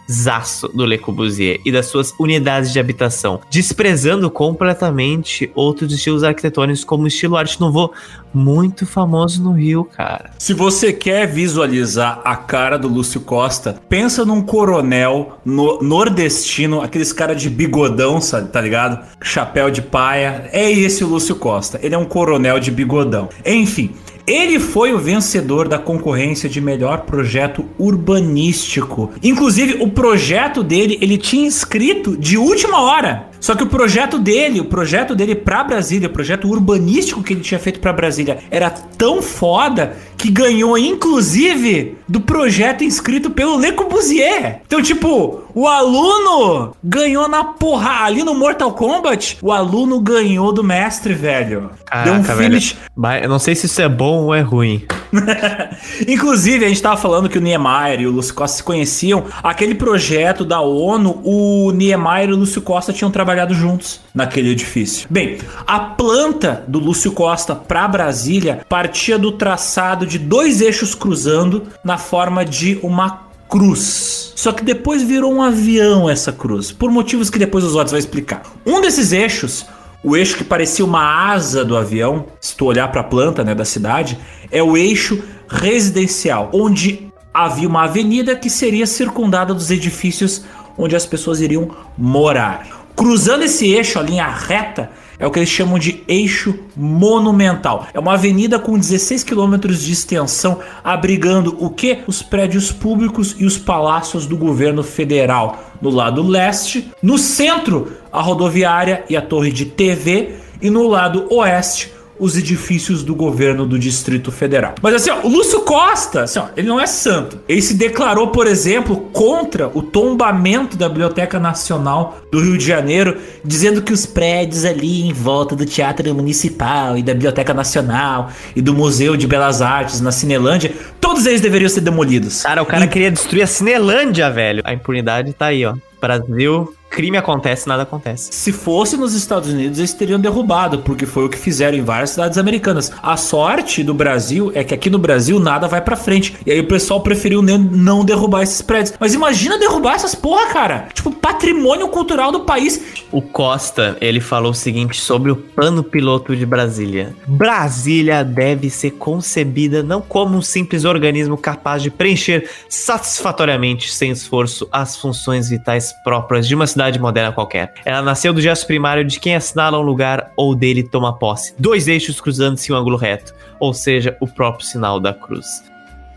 [0.07, 6.83] fãzaço do Le Corbusier e das suas unidades de habitação, desprezando completamente outros estilos arquitetônicos
[6.83, 7.91] como o estilo Arte Nouveau,
[8.33, 10.29] muito famoso no Rio, cara.
[10.37, 17.11] Se você quer visualizar a cara do Lúcio Costa, pensa num coronel no- nordestino, aqueles
[17.11, 19.03] cara de bigodão, sabe, tá ligado?
[19.21, 20.49] Chapéu de paia.
[20.51, 21.79] É esse o Lúcio Costa.
[21.81, 23.29] Ele é um coronel de bigodão.
[23.45, 23.91] Enfim,
[24.25, 29.11] ele foi o vencedor da concorrência de melhor projeto urbanístico.
[29.23, 33.28] Inclusive, o projeto dele, ele tinha escrito de última hora.
[33.39, 37.41] Só que o projeto dele, o projeto dele pra Brasília, o projeto urbanístico que ele
[37.41, 43.71] tinha feito pra Brasília, era tão foda que ganhou, inclusive, do projeto inscrito pelo Le
[43.71, 44.61] Corbusier.
[44.67, 48.03] Então, tipo, o aluno ganhou na porra.
[48.03, 51.71] Ali no Mortal Kombat, o aluno ganhou do mestre, velho.
[52.03, 52.49] Deu um Caraca, velho.
[52.51, 52.75] finish.
[52.95, 54.85] Mas Eu não sei se isso é bom ou é ruim.
[56.07, 59.25] Inclusive, a gente tava falando que o Niemeyer e o Lúcio Costa se conheciam.
[59.41, 65.07] Aquele projeto da ONU, o Niemeyer e o Lúcio Costa tinham trabalhado juntos naquele edifício.
[65.09, 71.63] Bem, a planta do Lúcio Costa para Brasília partia do traçado de dois eixos cruzando
[71.83, 74.31] na forma de uma cruz.
[74.35, 77.99] Só que depois virou um avião essa cruz, por motivos que depois os outros vai
[77.99, 78.43] explicar.
[78.65, 79.65] Um desses eixos
[80.03, 83.53] o eixo que parecia uma asa do avião, se tu olhar para a planta né,
[83.53, 84.17] da cidade,
[84.49, 90.43] é o eixo residencial, onde havia uma avenida que seria circundada dos edifícios
[90.77, 92.85] onde as pessoas iriam morar.
[92.95, 94.89] Cruzando esse eixo, a linha reta,
[95.19, 97.85] é o que eles chamam de eixo monumental.
[97.93, 101.99] É uma avenida com 16 quilômetros de extensão, abrigando o que?
[102.07, 105.68] Os prédios públicos e os palácios do governo federal.
[105.81, 111.27] No lado leste, no centro, a rodoviária e a torre de TV, e no lado
[111.31, 114.75] oeste, os edifícios do governo do Distrito Federal.
[114.81, 117.39] Mas assim, ó, o Lúcio Costa, assim, ó, ele não é santo.
[117.47, 123.17] Ele se declarou, por exemplo, contra o tombamento da Biblioteca Nacional do Rio de Janeiro,
[123.43, 128.61] dizendo que os prédios ali em volta do Teatro Municipal e da Biblioteca Nacional e
[128.61, 132.43] do Museu de Belas Artes na Cinelândia, todos eles deveriam ser demolidos.
[132.43, 134.61] Cara, o cara queria destruir a Cinelândia, velho.
[134.65, 135.75] A impunidade tá aí, ó.
[136.01, 138.29] Brasil, crime acontece, nada acontece.
[138.31, 142.11] Se fosse nos Estados Unidos, eles teriam derrubado, porque foi o que fizeram em várias
[142.11, 142.91] cidades americanas.
[143.01, 146.35] A sorte do Brasil é que aqui no Brasil nada vai pra frente.
[146.45, 148.95] E aí o pessoal preferiu não derrubar esses prédios.
[148.99, 150.87] Mas imagina derrubar essas porra, cara.
[150.93, 153.05] Tipo, patrimônio cultural do país.
[153.11, 157.15] O Costa, ele falou o seguinte sobre o plano piloto de Brasília.
[157.27, 164.67] Brasília deve ser concebida não como um simples organismo capaz de preencher satisfatoriamente, sem esforço,
[164.71, 167.73] as funções vitais próprias de uma cidade moderna qualquer.
[167.83, 171.53] Ela nasceu do gesto primário de quem assinala um lugar ou dele toma posse.
[171.59, 175.63] Dois eixos cruzando-se em um ângulo reto, ou seja, o próprio sinal da cruz.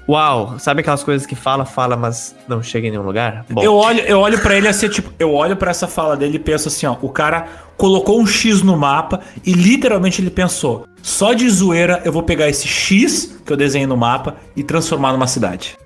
[0.09, 3.45] Uau, sabe aquelas coisas que fala, fala, mas não chega em nenhum lugar?
[3.49, 6.37] Bom, Eu olho, eu olho para ele assim, tipo, eu olho pra essa fala dele
[6.37, 7.47] e penso assim, ó, o cara
[7.77, 12.49] colocou um X no mapa e literalmente ele pensou: só de zoeira eu vou pegar
[12.49, 15.77] esse X que eu desenhei no mapa e transformar numa cidade.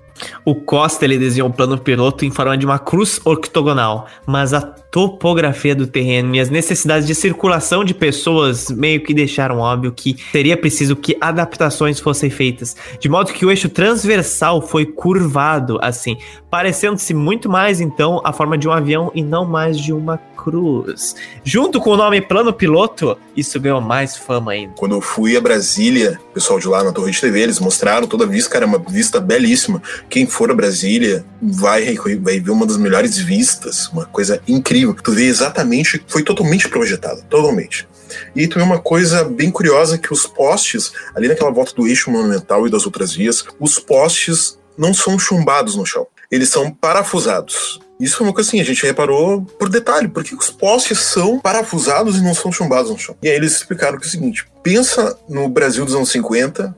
[0.43, 4.61] O Costa ele desenhou um plano piloto em forma de uma cruz octogonal, mas a
[4.61, 10.15] topografia do terreno e as necessidades de circulação de pessoas meio que deixaram óbvio que
[10.31, 16.17] seria preciso que adaptações fossem feitas, de modo que o eixo transversal foi curvado assim,
[16.49, 21.13] parecendo-se muito mais então a forma de um avião e não mais de uma cruz.
[21.43, 24.73] Junto com o nome Plano Piloto, isso ganhou mais fama ainda.
[24.77, 28.07] Quando eu fui a Brasília, o pessoal de lá na Torre de TV, eles mostraram
[28.07, 29.81] toda a vista, cara, é uma vista belíssima.
[30.09, 34.93] Quem for a Brasília vai, vai ver uma das melhores vistas, uma coisa incrível.
[34.93, 37.85] Tu vê exatamente, foi totalmente projetado, totalmente.
[38.33, 42.65] E também uma coisa bem curiosa que os postes, ali naquela volta do eixo monumental
[42.65, 46.07] e das outras vias, os postes não são chumbados no chão.
[46.31, 47.81] Eles são parafusados.
[47.99, 51.39] Isso foi uma coisa assim, a gente reparou por detalhe, por que os postes são
[51.39, 53.15] parafusados e não são chumbados no chão?
[53.21, 56.75] E aí eles explicaram que é o seguinte: pensa no Brasil dos anos 50,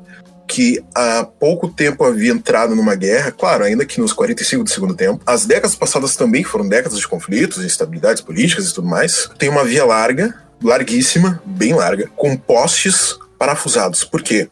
[0.47, 4.95] que há pouco tempo havia entrado numa guerra, claro, ainda que nos 45 do segundo
[4.95, 5.21] tempo.
[5.25, 9.29] As décadas passadas também foram décadas de conflitos, instabilidades políticas e tudo mais.
[9.37, 14.03] Tem uma via larga, larguíssima, bem larga, com postes parafusados.
[14.03, 14.49] Por quê?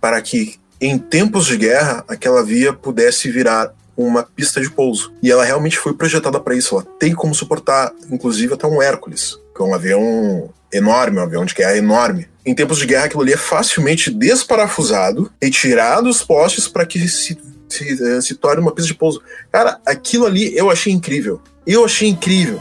[0.00, 5.12] Para que em tempos de guerra aquela via pudesse virar uma pista de pouso.
[5.20, 6.76] E ela realmente foi projetada para isso.
[6.76, 11.44] Ela tem como suportar, inclusive, até um Hércules, que é um avião enorme, um avião
[11.44, 12.28] de guerra enorme.
[12.46, 17.36] Em tempos de guerra, aquilo ali é facilmente desparafusado, retirado os postes para que se,
[17.68, 19.20] se, eh, se torne uma pista de pouso.
[19.50, 21.40] Cara, aquilo ali eu achei incrível.
[21.66, 22.60] Eu achei incrível.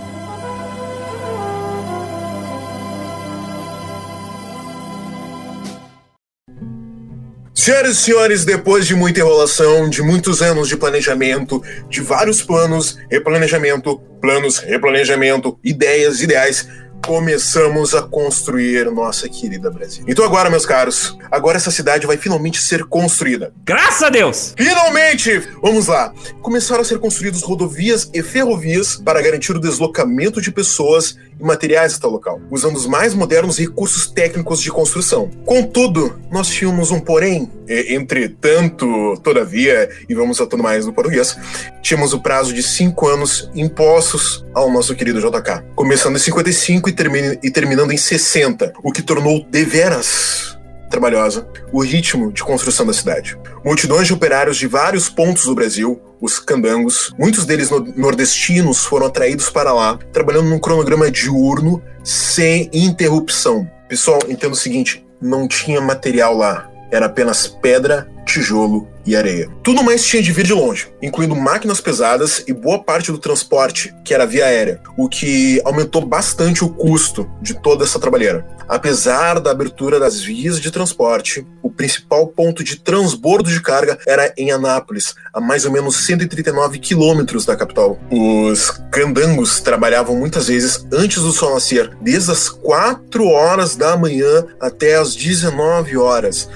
[7.68, 12.98] Senhoras e senhores, depois de muita enrolação, de muitos anos de planejamento, de vários planos,
[13.12, 16.66] replanejamento, planos, replanejamento, ideias, ideais,
[17.06, 20.06] começamos a construir nossa querida Brasília.
[20.08, 23.54] Então agora, meus caros, agora essa cidade vai finalmente ser construída.
[23.64, 24.54] Graças a Deus!
[24.58, 25.40] Finalmente!
[25.62, 26.14] Vamos lá.
[26.42, 31.96] Começaram a ser construídas rodovias e ferrovias para garantir o deslocamento de pessoas e materiais
[31.96, 35.30] até o local, usando os mais modernos recursos técnicos de construção.
[35.46, 41.38] Contudo, nós tínhamos um porém, entretanto, todavia, e vamos a tudo mais no português,
[41.82, 46.96] tínhamos o prazo de cinco anos impostos ao nosso querido JK, começando em 55 e,
[47.44, 50.58] e terminando em 60, o que tornou deveras
[50.90, 53.38] trabalhosa o ritmo de construção da cidade.
[53.64, 59.50] Multidões de operários de vários pontos do Brasil, os candangos, muitos deles nordestinos, foram atraídos
[59.50, 63.70] para lá, trabalhando num cronograma diurno sem interrupção.
[63.88, 69.50] Pessoal, entenda o seguinte: não tinha material lá, era apenas pedra, tijolo e areia.
[69.64, 73.94] Tudo mais tinha de vir de longe, incluindo máquinas pesadas e boa parte do transporte,
[74.04, 78.46] que era via aérea, o que aumentou bastante o custo de toda essa trabalheira.
[78.68, 84.34] Apesar da abertura das vias de transporte, o principal ponto de transbordo de carga era
[84.38, 87.98] em Anápolis, a mais ou menos 139 quilômetros da capital.
[88.12, 94.46] Os candangos trabalhavam muitas vezes antes do sol nascer, desde as 4 horas da manhã
[94.60, 96.50] até as 19 horas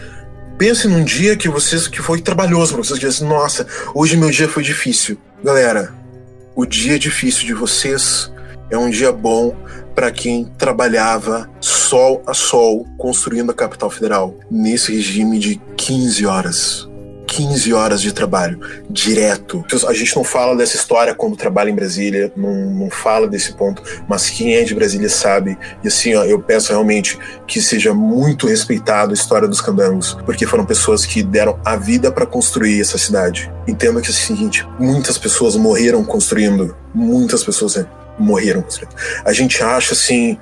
[0.61, 4.29] pense num dia que vocês que foi trabalhoso para vocês, que dizem, nossa, hoje meu
[4.29, 5.17] dia foi difícil.
[5.43, 5.91] Galera,
[6.55, 8.31] o dia difícil de vocês
[8.69, 9.55] é um dia bom
[9.95, 16.90] para quem trabalhava sol a sol construindo a capital federal nesse regime de 15 horas.
[17.31, 18.59] 15 horas de trabalho
[18.89, 19.63] direto.
[19.87, 23.81] A gente não fala dessa história quando trabalha em Brasília, não, não fala desse ponto,
[24.05, 25.57] mas quem é de Brasília sabe.
[25.81, 27.17] E assim, ó, eu peço realmente
[27.47, 32.11] que seja muito respeitado a história dos candangos, porque foram pessoas que deram a vida
[32.11, 33.49] para construir essa cidade.
[33.65, 37.85] Entenda que é o seguinte: muitas pessoas morreram construindo, muitas pessoas né?
[38.21, 38.63] Morreram.
[39.25, 40.37] A gente acha assim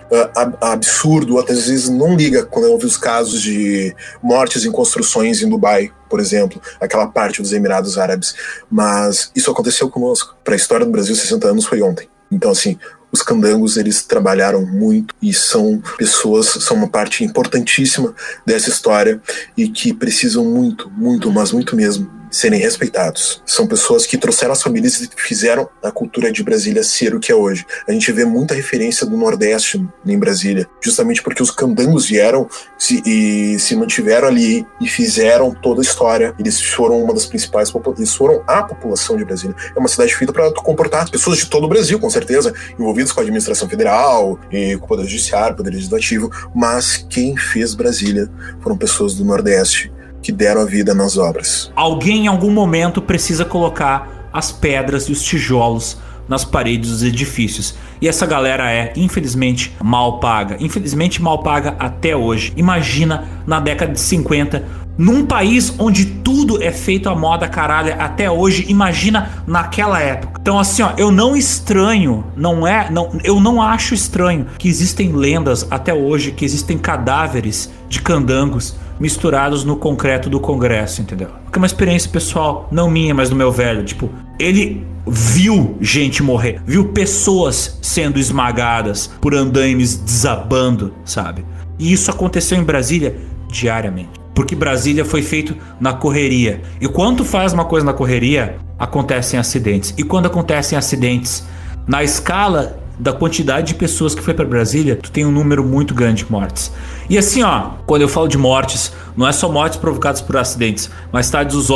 [0.61, 5.49] absurdo, até às vezes não liga quando ouve os casos de mortes em construções em
[5.49, 8.35] Dubai, por exemplo, aquela parte dos Emirados Árabes.
[8.69, 10.35] Mas isso aconteceu conosco.
[10.43, 12.09] Para a história do Brasil, 60 anos foi ontem.
[12.31, 12.77] Então, assim,
[13.11, 18.13] os candangos eles trabalharam muito e são pessoas, são uma parte importantíssima
[18.45, 19.19] dessa história
[19.57, 23.41] e que precisam muito, muito, mas muito mesmo serem respeitados.
[23.45, 27.31] São pessoas que trouxeram as famílias e fizeram a cultura de Brasília ser o que
[27.31, 27.65] é hoje.
[27.87, 33.01] A gente vê muita referência do Nordeste em Brasília, justamente porque os candangos vieram se,
[33.05, 36.33] e se mantiveram ali e fizeram toda a história.
[36.39, 39.55] Eles foram uma das principais, eles foram a população de Brasília.
[39.75, 43.19] É uma cidade feita para comportar pessoas de todo o Brasil, com certeza, envolvidas com
[43.19, 48.29] a administração federal e com o poder judiciário, poder legislativo, mas quem fez Brasília
[48.61, 49.91] foram pessoas do Nordeste
[50.21, 51.71] que deram a vida nas obras.
[51.75, 55.97] Alguém em algum momento precisa colocar as pedras e os tijolos
[56.29, 57.75] nas paredes dos edifícios.
[57.99, 60.55] E essa galera é, infelizmente, mal paga.
[60.59, 62.53] Infelizmente, mal paga até hoje.
[62.55, 64.63] Imagina na década de 50,
[64.99, 70.39] num país onde tudo é feito à moda caralho até hoje, imagina naquela época.
[70.41, 75.13] Então assim, ó, eu não estranho, não é, não, eu não acho estranho que existem
[75.13, 81.29] lendas até hoje que existem cadáveres de candangos misturados no concreto do Congresso, entendeu?
[81.45, 83.85] Porque é uma experiência pessoal, não minha, mas do meu velho.
[83.85, 91.45] Tipo, ele viu gente morrer, viu pessoas sendo esmagadas por andaimes desabando, sabe?
[91.77, 93.15] E isso aconteceu em Brasília
[93.47, 94.11] diariamente.
[94.33, 96.61] Porque Brasília foi feito na correria.
[96.79, 99.93] E quando faz uma coisa na correria, acontecem acidentes.
[99.97, 101.45] E quando acontecem acidentes,
[101.87, 105.93] na escala da quantidade de pessoas que foi para Brasília, tu tem um número muito
[105.93, 106.71] grande de mortes.
[107.09, 110.89] E assim, ó, quando eu falo de mortes, não é só mortes provocadas por acidentes,
[111.11, 111.69] mas tá dos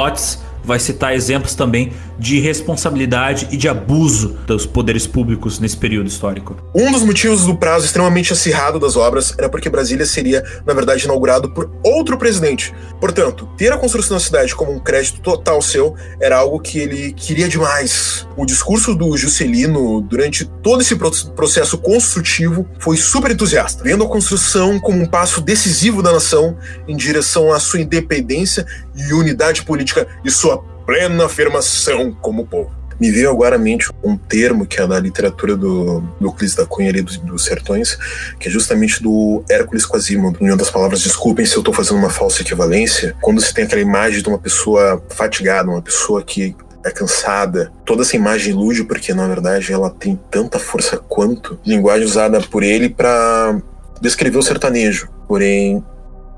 [0.64, 6.56] vai citar exemplos também de responsabilidade e de abuso dos poderes públicos nesse período histórico.
[6.74, 11.06] Um dos motivos do prazo extremamente acirrado das obras era porque Brasília seria, na verdade,
[11.06, 12.74] inaugurado por outro presidente.
[13.00, 17.14] Portanto, ter a construção da cidade como um crédito total seu era algo que ele
[17.14, 18.28] queria demais.
[18.38, 20.96] O discurso do Juscelino durante todo esse
[21.36, 26.58] processo construtivo foi super entusiasta, vendo a construção como um passo decisivo da nação
[26.88, 28.66] em direção à sua independência
[28.96, 30.53] e unidade política e sua
[30.86, 32.72] plena afirmação como povo.
[33.00, 36.66] Me veio agora à mente um termo que é da literatura do, do Euclides da
[36.66, 37.98] Cunha ali dos, dos Sertões,
[38.40, 40.38] que é justamente do Hércules Quasimodo.
[40.40, 43.66] Em uma das palavras, desculpem se eu estou fazendo uma falsa equivalência, quando você tem
[43.66, 46.56] aquela imagem de uma pessoa fatigada, uma pessoa que
[46.86, 47.72] é cansada.
[47.86, 52.62] Toda essa imagem ilude porque, na verdade, ela tem tanta força quanto linguagem usada por
[52.62, 53.58] ele para
[54.02, 55.10] descrever o sertanejo.
[55.28, 55.84] Porém,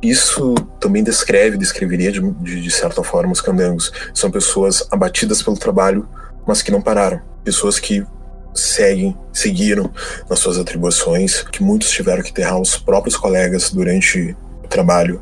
[0.10, 3.92] isso também descreve, descreveria de, de, de, certa forma os candangos.
[4.14, 6.08] São pessoas abatidas pelo trabalho,
[6.46, 7.22] mas que não pararam.
[7.44, 8.06] Pessoas que
[8.54, 9.92] seguem, seguiram
[10.30, 15.22] nas suas atribuições, que muitos tiveram que enterrar os próprios colegas durante o trabalho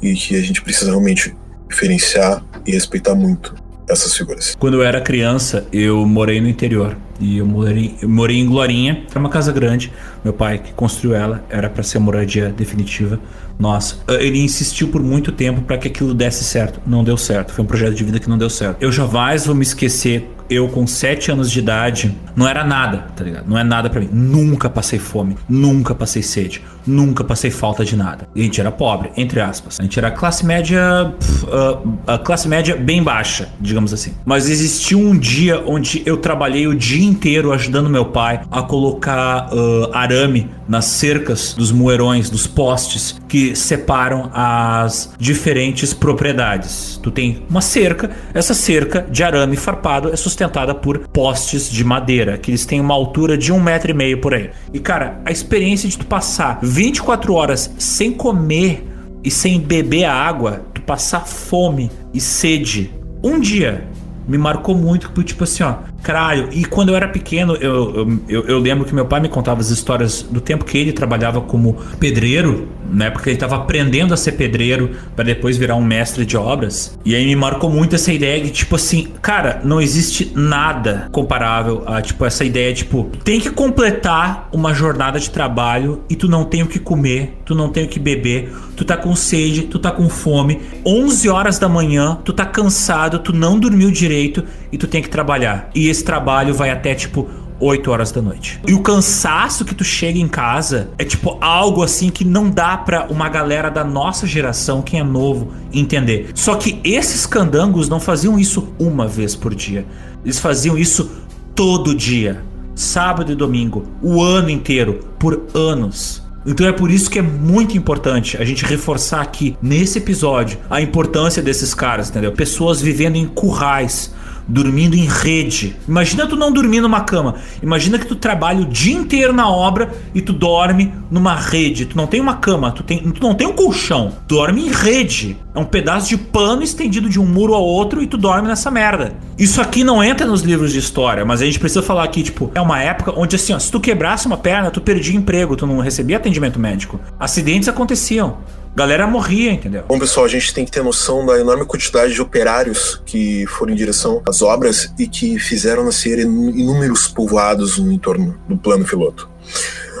[0.00, 1.34] e que a gente precisa realmente
[1.68, 4.56] diferenciar e respeitar muito essas figuras.
[4.58, 9.04] Quando eu era criança, eu morei no interior e eu morei, eu morei em Glorinha.
[9.10, 9.92] Era uma casa grande.
[10.24, 13.18] Meu pai que construiu ela era para ser moradia definitiva.
[13.58, 16.80] Nossa, ele insistiu por muito tempo para que aquilo desse certo.
[16.86, 17.52] Não deu certo.
[17.52, 18.82] Foi um projeto de vida que não deu certo.
[18.82, 23.24] Eu jamais vou me esquecer eu com 7 anos de idade, não era nada, tá
[23.24, 23.48] ligado?
[23.48, 24.08] Não é nada para mim.
[24.12, 28.28] Nunca passei fome, nunca passei sede, nunca passei falta de nada.
[28.34, 29.78] A gente era pobre, entre aspas.
[29.80, 31.14] A gente era classe média,
[31.44, 34.12] uh, a classe média bem baixa, digamos assim.
[34.24, 39.48] Mas existiu um dia onde eu trabalhei o dia inteiro ajudando meu pai a colocar
[39.52, 46.98] uh, arame nas cercas dos moerões, dos postes que separam as diferentes propriedades.
[47.02, 52.36] Tu tem uma cerca, essa cerca de arame farpado é sustentada por postes de madeira,
[52.38, 54.50] que eles têm uma altura de um metro e meio por aí.
[54.72, 58.86] E cara, a experiência de tu passar 24 horas sem comer
[59.24, 62.92] e sem beber a água, tu passar fome e sede
[63.24, 63.88] um dia
[64.28, 65.76] me marcou muito, tipo assim, ó,
[66.06, 66.48] caralho.
[66.52, 69.70] E quando eu era pequeno, eu, eu, eu, lembro que meu pai me contava as
[69.70, 74.32] histórias do tempo que ele trabalhava como pedreiro, na época ele estava aprendendo a ser
[74.32, 76.96] pedreiro para depois virar um mestre de obras.
[77.04, 81.82] E aí me marcou muito essa ideia de, tipo assim, cara, não existe nada comparável
[81.86, 86.44] a, tipo, essa ideia, tipo, tem que completar uma jornada de trabalho e tu não
[86.44, 89.80] tem o que comer, tu não tem o que beber, tu tá com sede, tu
[89.80, 94.78] tá com fome, 11 horas da manhã, tu tá cansado, tu não dormiu direito e
[94.78, 95.70] tu tem que trabalhar.
[95.74, 97.28] E esse trabalho vai até tipo
[97.58, 98.60] 8 horas da noite.
[98.68, 102.76] E o cansaço que tu chega em casa é tipo algo assim que não dá
[102.76, 106.30] pra uma galera da nossa geração, quem é novo, entender.
[106.34, 109.86] Só que esses candangos não faziam isso uma vez por dia.
[110.22, 111.10] Eles faziam isso
[111.54, 112.44] todo dia.
[112.74, 116.22] Sábado e domingo, o ano inteiro, por anos.
[116.44, 120.80] Então é por isso que é muito importante a gente reforçar aqui nesse episódio a
[120.80, 122.32] importância desses caras, entendeu?
[122.32, 124.14] Pessoas vivendo em currais,
[124.46, 125.76] dormindo em rede.
[125.88, 127.36] Imagina tu não dormir numa cama.
[127.62, 131.86] Imagina que tu trabalha o dia inteiro na obra e tu dorme numa rede.
[131.86, 134.12] Tu não tem uma cama, tu, tem, tu não tem um colchão.
[134.28, 135.36] Dorme em rede.
[135.54, 138.70] É um pedaço de pano estendido de um muro ao outro e tu dorme nessa
[138.70, 139.14] merda.
[139.38, 142.50] Isso aqui não entra nos livros de história, mas a gente precisa falar aqui, tipo,
[142.54, 145.66] é uma época onde assim, ó, se tu quebrasse uma perna, tu perdia emprego, tu
[145.66, 146.98] não recebia atendimento médico.
[147.20, 148.38] Acidentes aconteciam
[148.76, 149.84] galera morria, entendeu?
[149.88, 153.72] Bom, pessoal, a gente tem que ter noção da enorme quantidade de operários que foram
[153.72, 159.30] em direção às obras e que fizeram nascer inúmeros povoados no entorno do plano piloto.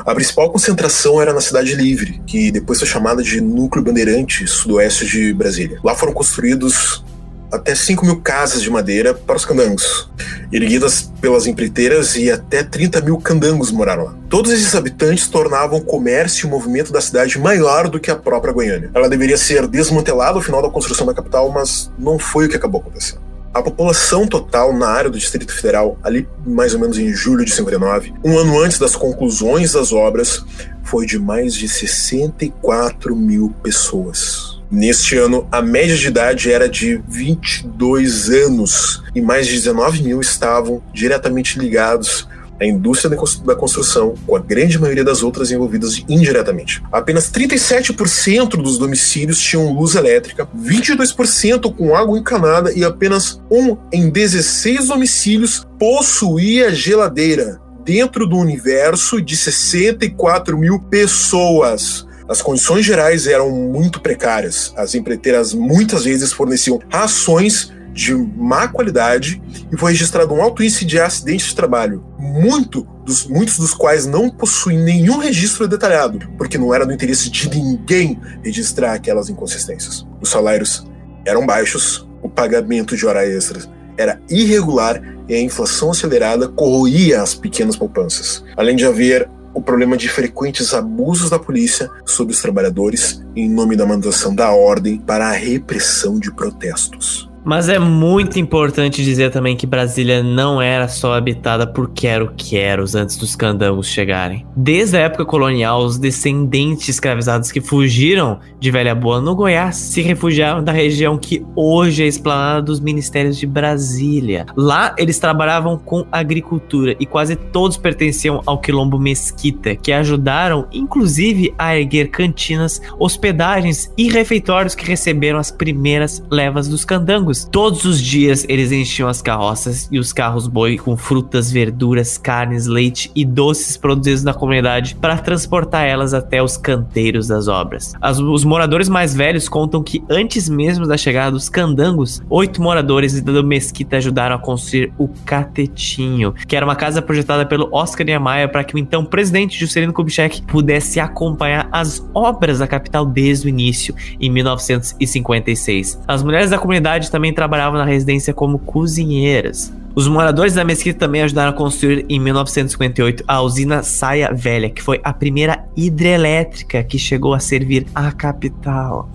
[0.04, 5.06] A principal concentração era na Cidade Livre, que depois foi chamada de Núcleo Bandeirante, sudoeste
[5.06, 5.80] de Brasília.
[5.82, 7.02] Lá foram construídos
[7.50, 10.10] até 5 mil casas de madeira para os candangos,
[10.52, 14.14] erguidas pelas empreiteiras e até 30 mil candangos moraram lá.
[14.28, 18.16] Todos esses habitantes tornavam o comércio e o movimento da cidade maior do que a
[18.16, 18.90] própria Goiânia.
[18.94, 22.56] Ela deveria ser desmantelada ao final da construção da capital, mas não foi o que
[22.56, 23.20] acabou acontecendo.
[23.54, 27.54] A população total na área do Distrito Federal, ali mais ou menos em julho de
[27.54, 30.44] 59, um ano antes das conclusões das obras,
[30.84, 34.55] foi de mais de 64 mil pessoas.
[34.70, 40.20] Neste ano, a média de idade era de 22 anos e mais de 19 mil
[40.20, 42.28] estavam diretamente ligados
[42.60, 46.82] à indústria da construção, com a grande maioria das outras envolvidas indiretamente.
[46.90, 54.08] Apenas 37% dos domicílios tinham luz elétrica, 22% com água encanada e apenas um em
[54.08, 62.06] 16 domicílios possuía geladeira, dentro do universo de 64 mil pessoas.
[62.28, 64.72] As condições gerais eram muito precárias.
[64.76, 69.40] As empreiteiras muitas vezes forneciam rações de má qualidade
[69.72, 74.04] e foi registrado um alto índice de acidentes de trabalho, muito dos, muitos dos quais
[74.04, 80.06] não possuem nenhum registro detalhado, porque não era do interesse de ninguém registrar aquelas inconsistências.
[80.20, 80.86] Os salários
[81.24, 83.66] eram baixos, o pagamento de hora extras
[83.96, 88.44] era irregular e a inflação acelerada corroía as pequenas poupanças.
[88.56, 93.74] Além de haver o problema de frequentes abusos da polícia sobre os trabalhadores em nome
[93.74, 97.25] da manutenção da ordem para a repressão de protestos.
[97.46, 103.16] Mas é muito importante dizer também que Brasília não era só habitada por quero-queros antes
[103.16, 104.44] dos candangos chegarem.
[104.56, 110.02] Desde a época colonial, os descendentes escravizados que fugiram de Velha Boa no Goiás se
[110.02, 114.46] refugiaram da região que hoje é esplanada dos ministérios de Brasília.
[114.56, 121.54] Lá eles trabalhavam com agricultura e quase todos pertenciam ao quilombo Mesquita, que ajudaram inclusive
[121.56, 128.00] a erguer cantinas, hospedagens e refeitórios que receberam as primeiras levas dos candangos Todos os
[128.00, 133.24] dias eles enchiam as carroças e os carros boi com frutas, verduras, carnes, leite e
[133.24, 137.92] doces produzidos na comunidade para transportar elas até os canteiros das obras.
[138.00, 143.20] As, os moradores mais velhos contam que antes mesmo da chegada dos candangos, oito moradores
[143.20, 148.50] da Mesquita ajudaram a construir o Catetinho, que era uma casa projetada pelo Oscar Niemeyer
[148.50, 153.48] para que o então presidente Juscelino Kubitschek pudesse acompanhar as obras da capital desde o
[153.48, 156.00] início, em 1956.
[156.06, 159.72] As mulheres da comunidade também também trabalhavam na residência como cozinheiras.
[159.94, 164.82] Os moradores da mesquita também ajudaram a construir em 1958 a usina Saia Velha, que
[164.82, 169.08] foi a primeira hidrelétrica que chegou a servir a capital.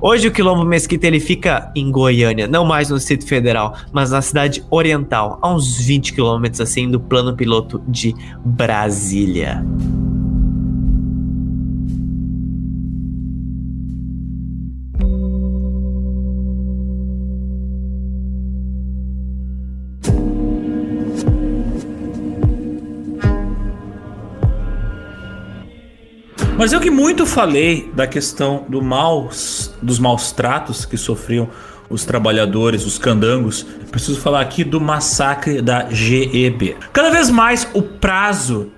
[0.00, 4.22] Hoje o Quilombo Mesquita ele fica em Goiânia, não mais no Distrito Federal, mas na
[4.22, 8.14] cidade oriental, a uns 20 quilômetros assim do plano piloto de
[8.44, 9.64] Brasília.
[26.58, 31.48] Mas eu que muito falei da questão do maus, dos maus tratos que sofriam
[31.88, 36.76] os trabalhadores, os candangos, preciso falar aqui do massacre da GEB.
[36.92, 38.72] Cada vez mais o prazo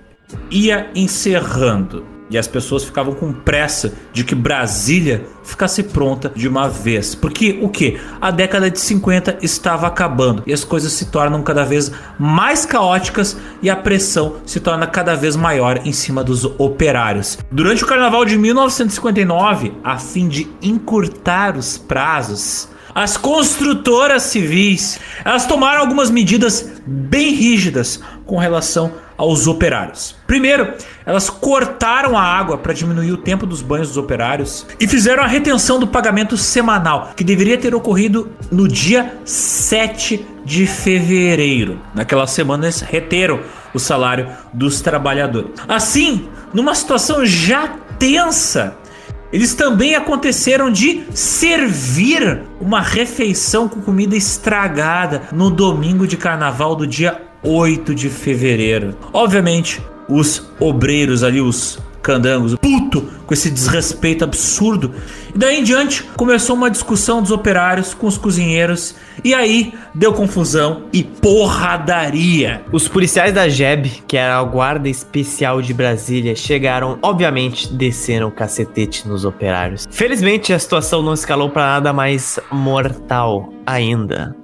[0.50, 2.04] ia encerrando.
[2.30, 7.14] E as pessoas ficavam com pressa de que Brasília ficasse pronta de uma vez.
[7.14, 8.00] Porque o que?
[8.20, 13.36] A década de 50 estava acabando e as coisas se tornam cada vez mais caóticas
[13.60, 17.38] e a pressão se torna cada vez maior em cima dos operários.
[17.50, 25.46] Durante o carnaval de 1959, a fim de encurtar os prazos, as construtoras civis, elas
[25.46, 30.16] tomaram algumas medidas bem rígidas com relação aos operários.
[30.26, 30.72] Primeiro,
[31.04, 35.26] elas cortaram a água para diminuir o tempo dos banhos dos operários e fizeram a
[35.26, 41.78] retenção do pagamento semanal, que deveria ter ocorrido no dia 7 de fevereiro.
[41.94, 43.40] Naquela semana eles reteram
[43.74, 45.50] o salário dos trabalhadores.
[45.68, 47.68] Assim, numa situação já
[47.98, 48.74] tensa,
[49.30, 56.86] eles também aconteceram de servir uma refeição com comida estragada no domingo de carnaval do
[56.86, 58.96] dia 8 de fevereiro.
[59.12, 64.92] Obviamente, os obreiros ali, os candangos, puto com esse desrespeito absurdo.
[65.34, 70.12] E daí em diante começou uma discussão dos operários com os cozinheiros e aí deu
[70.12, 72.62] confusão e porradaria.
[72.72, 78.32] Os policiais da JEB, que era a guarda especial de Brasília, chegaram, obviamente, desceram o
[78.32, 79.86] cacetete nos operários.
[79.90, 84.34] Felizmente a situação não escalou para nada mais mortal ainda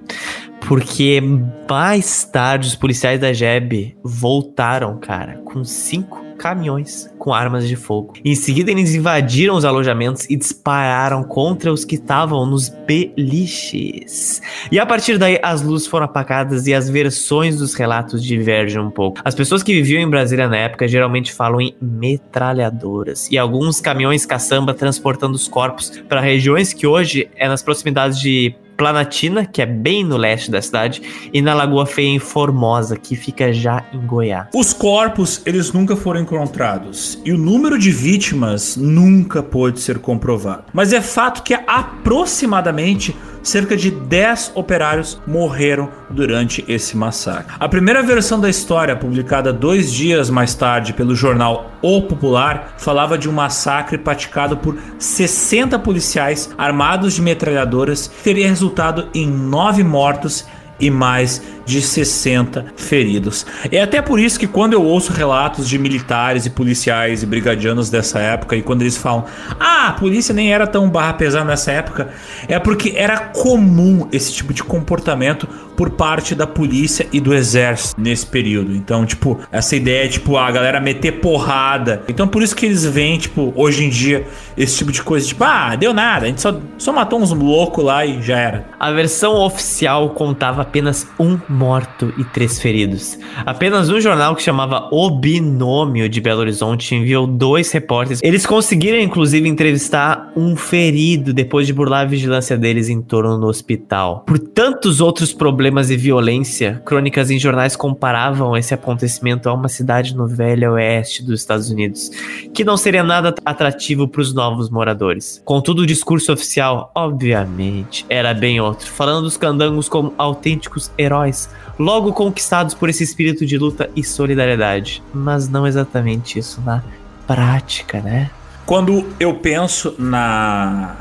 [0.67, 1.23] porque
[1.71, 8.15] mais tarde os policiais da JEB voltaram, cara, com cinco caminhões com armas de fogo.
[8.25, 14.43] Em seguida, eles invadiram os alojamentos e dispararam contra os que estavam nos beliches.
[14.71, 18.91] E a partir daí, as luzes foram apagadas e as versões dos relatos divergem um
[18.91, 19.21] pouco.
[19.25, 24.27] As pessoas que viviam em Brasília na época geralmente falam em metralhadoras e alguns caminhões
[24.27, 29.66] caçamba transportando os corpos para regiões que hoje é nas proximidades de Planatina, que é
[29.66, 34.07] bem no leste da cidade, e na Lagoa Feia em Formosa, que fica já em
[34.07, 34.48] Goiás.
[34.55, 40.65] Os corpos, eles nunca foram encontrados, e o número de vítimas nunca pôde ser comprovado.
[40.73, 43.16] Mas é fato que aproximadamente
[43.47, 47.55] cerca de 10 operários morreram durante esse massacre.
[47.60, 53.16] A primeira versão da história, publicada dois dias mais tarde pelo jornal O Popular, falava
[53.16, 59.85] de um massacre praticado por 60 policiais armados de metralhadoras, que teria resultado em nove
[59.85, 60.44] mortos
[60.81, 63.45] e mais de 60 feridos.
[63.71, 67.91] É até por isso que quando eu ouço relatos de militares e policiais e brigadianos
[67.91, 69.25] dessa época e quando eles falam:
[69.61, 72.09] "Ah, a polícia nem era tão barra pesada nessa época",
[72.49, 78.01] é porque era comum esse tipo de comportamento por parte da polícia e do exército
[78.01, 78.75] nesse período.
[78.75, 82.03] Então, tipo, essa ideia tipo a galera meter porrada.
[82.09, 84.27] Então, por isso que eles veem, tipo, hoje em dia
[84.57, 87.85] esse tipo de coisa, tipo, ah, deu nada, a gente só só matou uns loucos
[87.85, 88.67] lá e já era.
[88.79, 93.19] A versão oficial contava apenas um morto e três feridos.
[93.45, 98.20] Apenas um jornal que chamava O Binômio de Belo Horizonte enviou dois repórteres.
[98.23, 103.47] Eles conseguiram, inclusive, entrevistar um ferido depois de burlar a vigilância deles em torno do
[103.47, 104.24] hospital.
[104.27, 110.15] Por tantos outros problemas e violência, crônicas em jornais comparavam esse acontecimento a uma cidade
[110.15, 112.11] no velho oeste dos Estados Unidos,
[112.53, 115.41] que não seria nada atrativo para os novos moradores.
[115.45, 121.45] Contudo, o discurso oficial, obviamente, era bem outro, falando dos candangos como autênticos heróis,
[121.78, 125.02] logo conquistados por esse espírito de luta e solidariedade.
[125.12, 126.82] Mas não exatamente isso na
[127.27, 128.31] prática, né?
[128.64, 130.97] Quando eu penso na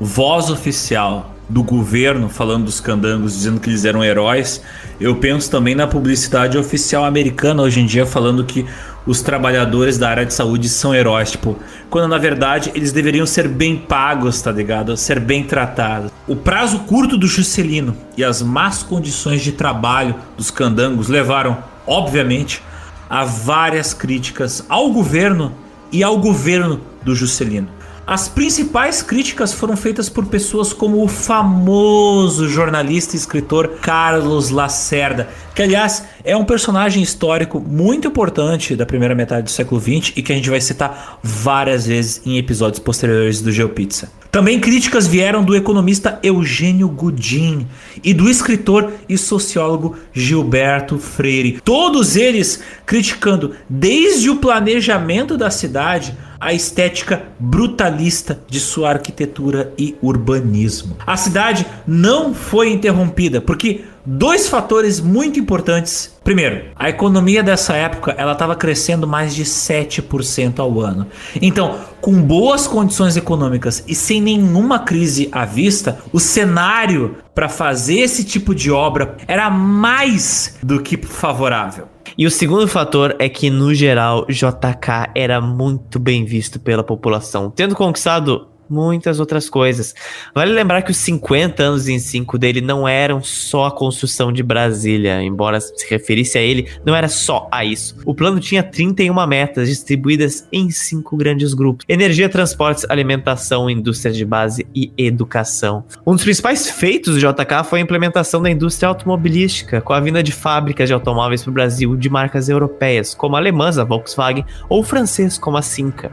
[0.00, 4.62] voz oficial do governo falando dos candangos, dizendo que eles eram heróis,
[5.00, 8.64] eu penso também na publicidade oficial americana hoje em dia falando que
[9.06, 11.56] os trabalhadores da área de saúde são heróis, tipo,
[11.90, 14.96] quando na verdade eles deveriam ser bem pagos, tá ligado?
[14.96, 16.10] Ser bem tratados.
[16.26, 22.62] O prazo curto do Juscelino e as más condições de trabalho dos candangos levaram, obviamente,
[23.10, 25.52] a várias críticas ao governo
[25.92, 27.68] e ao governo do Juscelino.
[28.06, 35.26] As principais críticas foram feitas por pessoas como o famoso jornalista e escritor Carlos Lacerda,
[35.54, 40.22] que aliás é um personagem histórico muito importante da primeira metade do século XX e
[40.22, 44.12] que a gente vai citar várias vezes em episódios posteriores do GeoPizza.
[44.30, 47.66] Também críticas vieram do economista Eugênio Godin
[48.02, 51.58] e do escritor e sociólogo Gilberto Freire.
[51.64, 59.96] Todos eles criticando desde o planejamento da cidade a estética brutalista de sua arquitetura e
[60.02, 60.96] urbanismo.
[61.06, 66.14] A cidade não foi interrompida porque dois fatores muito importantes.
[66.22, 71.06] Primeiro, a economia dessa época ela estava crescendo mais de 7% ao ano.
[71.40, 78.00] Então, com boas condições econômicas e sem nenhuma crise à vista, o cenário para fazer
[78.00, 81.93] esse tipo de obra era mais do que favorável.
[82.16, 87.50] E o segundo fator é que, no geral, JK era muito bem visto pela população,
[87.50, 89.94] tendo conquistado muitas outras coisas.
[90.34, 94.42] Vale lembrar que os 50 anos em 5 dele não eram só a construção de
[94.42, 97.96] Brasília, embora se referisse a ele, não era só a isso.
[98.04, 104.24] O plano tinha 31 metas distribuídas em cinco grandes grupos: energia, transportes, alimentação, indústria de
[104.24, 105.84] base e educação.
[106.06, 110.22] Um dos principais feitos do JK foi a implementação da indústria automobilística, com a vinda
[110.22, 114.44] de fábricas de automóveis para o Brasil de marcas europeias, como a alemãs, a Volkswagen,
[114.68, 116.10] ou francês, como a Cinca.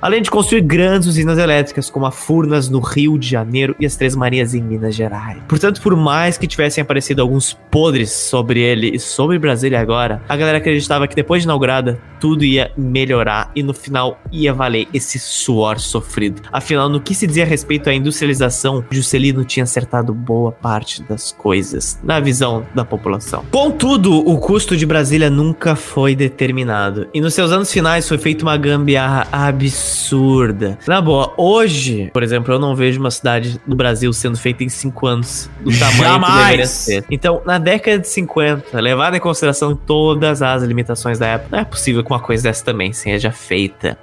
[0.00, 3.94] Além de construir grandes usinas elétricas, como a Furnas no Rio de Janeiro e as
[3.94, 5.38] Três Marias em Minas Gerais.
[5.46, 10.36] Portanto, por mais que tivessem aparecido alguns podres sobre ele e sobre Brasília agora, a
[10.36, 15.20] galera acreditava que depois de inaugurada, tudo ia melhorar e no final ia valer esse
[15.20, 16.42] suor sofrido.
[16.50, 21.30] Afinal, no que se dizia a respeito à industrialização, Juscelino tinha acertado boa parte das
[21.30, 23.44] coisas, na visão da população.
[23.52, 28.44] Contudo, o custo de Brasília nunca foi determinado, e nos seus anos finais foi feita
[28.44, 30.78] uma gambiarra absurda.
[30.88, 34.64] Na boa, hoje hoje, por exemplo, eu não vejo uma cidade do Brasil sendo feita
[34.64, 36.32] em 5 anos do tamanho Jamais.
[36.32, 37.04] que deveria ser.
[37.10, 41.64] Então, na década de 50, levado em consideração todas as limitações da época, não é
[41.64, 43.98] possível que uma coisa dessa também seja feita.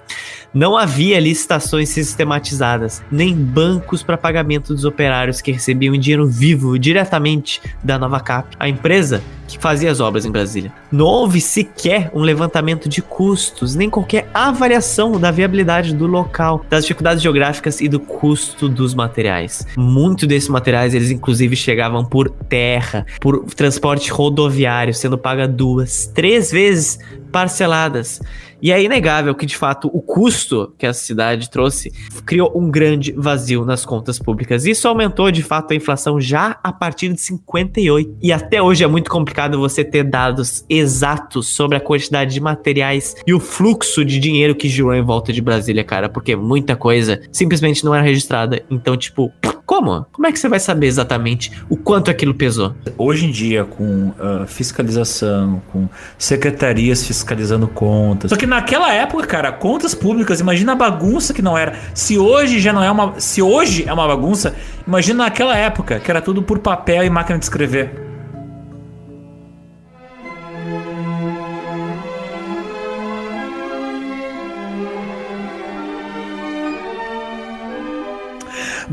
[0.54, 7.62] Não havia licitações sistematizadas, nem bancos para pagamento dos operários que recebiam dinheiro vivo diretamente
[7.82, 10.72] da Nova Cap, a empresa que fazia as obras em Brasília.
[10.92, 16.84] Não houve sequer um levantamento de custos, nem qualquer avaliação da viabilidade do local, das
[16.84, 19.66] dificuldades geográficas e do custo dos materiais.
[19.78, 26.52] Muitos desses materiais, eles inclusive chegavam por terra, por transporte rodoviário, sendo paga duas, três
[26.52, 27.00] vezes
[27.32, 28.22] parceladas.
[28.62, 31.92] E é inegável que, de fato, o custo que a cidade trouxe
[32.26, 34.66] criou um grande vazio nas contas públicas.
[34.66, 38.18] Isso aumentou, de fato, a inflação já a partir de 58.
[38.22, 43.16] E até hoje é muito complicado você ter dados exatos sobre a quantidade de materiais
[43.26, 47.22] e o fluxo de dinheiro que girou em volta de Brasília, cara, porque muita coisa
[47.32, 48.64] simplesmente não era registrada.
[48.70, 49.32] Então, tipo,
[49.72, 50.06] como?
[50.12, 52.76] Como é que você vai saber exatamente o quanto aquilo pesou?
[52.98, 55.88] Hoje em dia, com uh, fiscalização, com
[56.18, 58.32] secretarias fiscalizando contas.
[58.32, 61.74] Só que naquela época, cara, contas públicas, imagina a bagunça que não era.
[61.94, 63.18] Se hoje já não é uma.
[63.18, 64.54] Se hoje é uma bagunça,
[64.86, 68.11] imagina naquela época, que era tudo por papel e máquina de escrever.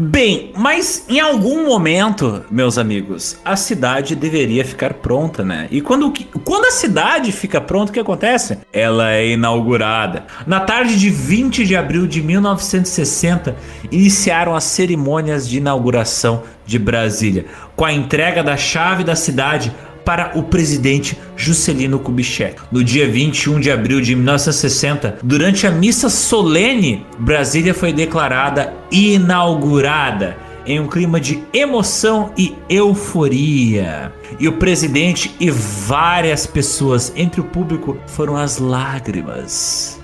[0.01, 5.67] Bem, mas em algum momento, meus amigos, a cidade deveria ficar pronta, né?
[5.73, 6.13] E quando,
[6.45, 8.59] quando a cidade fica pronta, o que acontece?
[8.73, 10.25] Ela é inaugurada.
[10.47, 13.57] Na tarde de 20 de abril de 1960,
[13.91, 19.75] iniciaram as cerimônias de inauguração de Brasília, com a entrega da chave da cidade
[20.09, 22.63] para o presidente Juscelino Kubitschek.
[22.73, 30.39] No dia 21 de abril de 1960, durante a missa solene, Brasília foi declarada inaugurada
[30.65, 34.11] em um clima de emoção e euforia.
[34.41, 40.01] E o presidente e várias pessoas entre o público foram as lágrimas.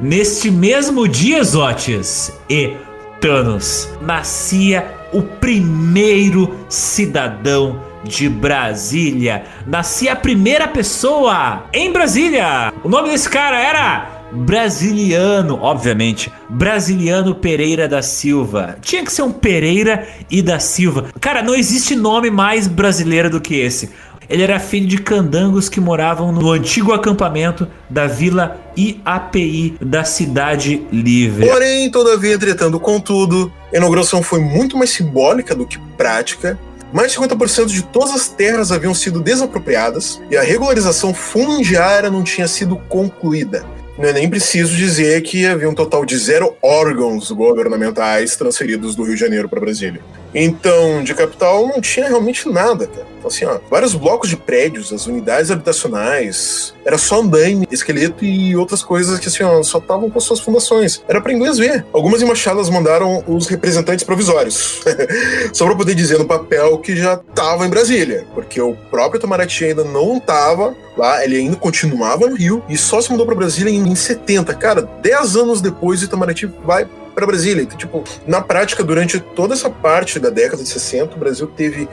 [0.00, 2.72] Neste mesmo dia, Zotes e
[3.20, 9.44] Thanos, nascia o primeiro cidadão de Brasília.
[9.66, 12.72] Nascia a primeira pessoa em Brasília.
[12.84, 16.32] O nome desse cara era Brasiliano, obviamente.
[16.48, 18.76] Brasiliano Pereira da Silva.
[18.80, 21.06] Tinha que ser um Pereira e da Silva.
[21.20, 23.90] Cara, não existe nome mais brasileiro do que esse.
[24.28, 30.84] Ele era filho de candangos que moravam no antigo acampamento da Vila IAPI da Cidade
[30.90, 31.48] Livre.
[31.48, 36.58] Porém, todavia, entretanto, contudo, a inauguração foi muito mais simbólica do que prática
[36.92, 42.22] mais de 50% de todas as terras haviam sido desapropriadas e a regularização fundiária não
[42.22, 43.64] tinha sido concluída.
[43.98, 49.02] Não é nem preciso dizer que havia um total de zero órgãos governamentais transferidos do
[49.04, 50.02] Rio de Janeiro para Brasília.
[50.34, 53.15] Então, de capital não tinha realmente nada, cara.
[53.26, 58.56] Então, assim, ó, vários blocos de prédios, as unidades habitacionais, era só andaime, esqueleto e
[58.56, 61.02] outras coisas que, assim, ó, só estavam com suas fundações.
[61.08, 61.84] Era para inglês ver.
[61.92, 64.80] Algumas embaixadas mandaram os representantes provisórios,
[65.52, 69.64] só para poder dizer no papel que já estava em Brasília, porque o próprio Itamaraty
[69.64, 73.70] ainda não estava lá, ele ainda continuava no Rio e só se mudou para Brasília
[73.70, 74.54] em, em 70.
[74.54, 77.62] Cara, 10 anos depois o Itamaraty vai para Brasília.
[77.62, 81.88] Então, tipo, na prática, durante toda essa parte da década de 60, o Brasil teve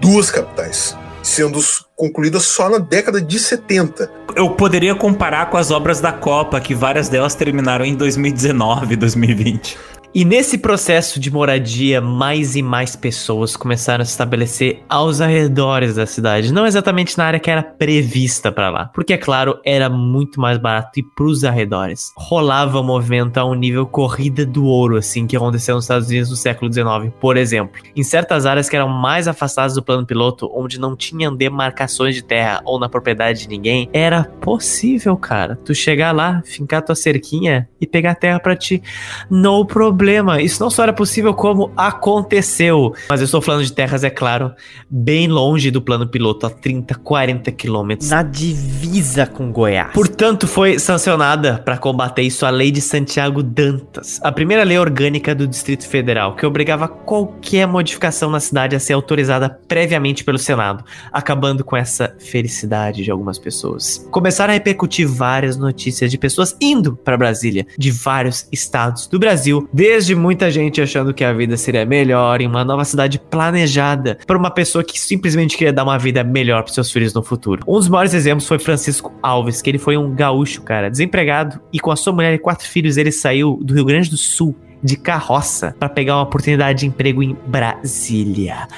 [0.00, 1.60] duas capitais, sendo
[1.96, 4.10] concluídas só na década de 70.
[4.36, 9.76] Eu poderia comparar com as obras da Copa, que várias delas terminaram em 2019, 2020.
[10.14, 15.96] E nesse processo de moradia, mais e mais pessoas começaram a se estabelecer aos arredores
[15.96, 19.90] da cidade, não exatamente na área que era prevista para lá, porque é claro, era
[19.90, 22.10] muito mais barato ir pros arredores.
[22.16, 26.30] Rolava o movimento a um nível corrida do ouro, assim, que aconteceu nos Estados Unidos
[26.30, 27.78] no século XIX, por exemplo.
[27.94, 32.24] Em certas áreas que eram mais afastadas do plano piloto, onde não tinham demarcações de
[32.24, 37.68] terra ou na propriedade de ninguém, era possível, cara, tu chegar lá, fincar tua cerquinha
[37.78, 38.82] e pegar terra para ti.
[39.30, 40.40] No problema problema.
[40.40, 42.94] Isso não só era possível, como aconteceu.
[43.10, 44.52] Mas eu estou falando de terras, é claro,
[44.88, 48.08] bem longe do plano piloto, a 30, 40 quilômetros.
[48.10, 49.92] Na divisa com Goiás.
[49.92, 55.34] Portanto, foi sancionada para combater isso a Lei de Santiago Dantas, a primeira lei orgânica
[55.34, 60.84] do Distrito Federal, que obrigava qualquer modificação na cidade a ser autorizada previamente pelo Senado,
[61.12, 64.06] acabando com essa felicidade de algumas pessoas.
[64.12, 69.68] Começaram a repercutir várias notícias de pessoas indo para Brasília, de vários estados do Brasil,
[69.90, 74.36] Desde muita gente achando que a vida seria melhor em uma nova cidade planejada para
[74.36, 77.62] uma pessoa que simplesmente queria dar uma vida melhor para seus filhos no futuro.
[77.66, 81.80] Um dos maiores exemplos foi Francisco Alves, que ele foi um gaúcho, cara, desempregado e
[81.80, 84.96] com a sua mulher e quatro filhos ele saiu do Rio Grande do Sul de
[84.96, 88.68] carroça para pegar uma oportunidade de emprego em Brasília.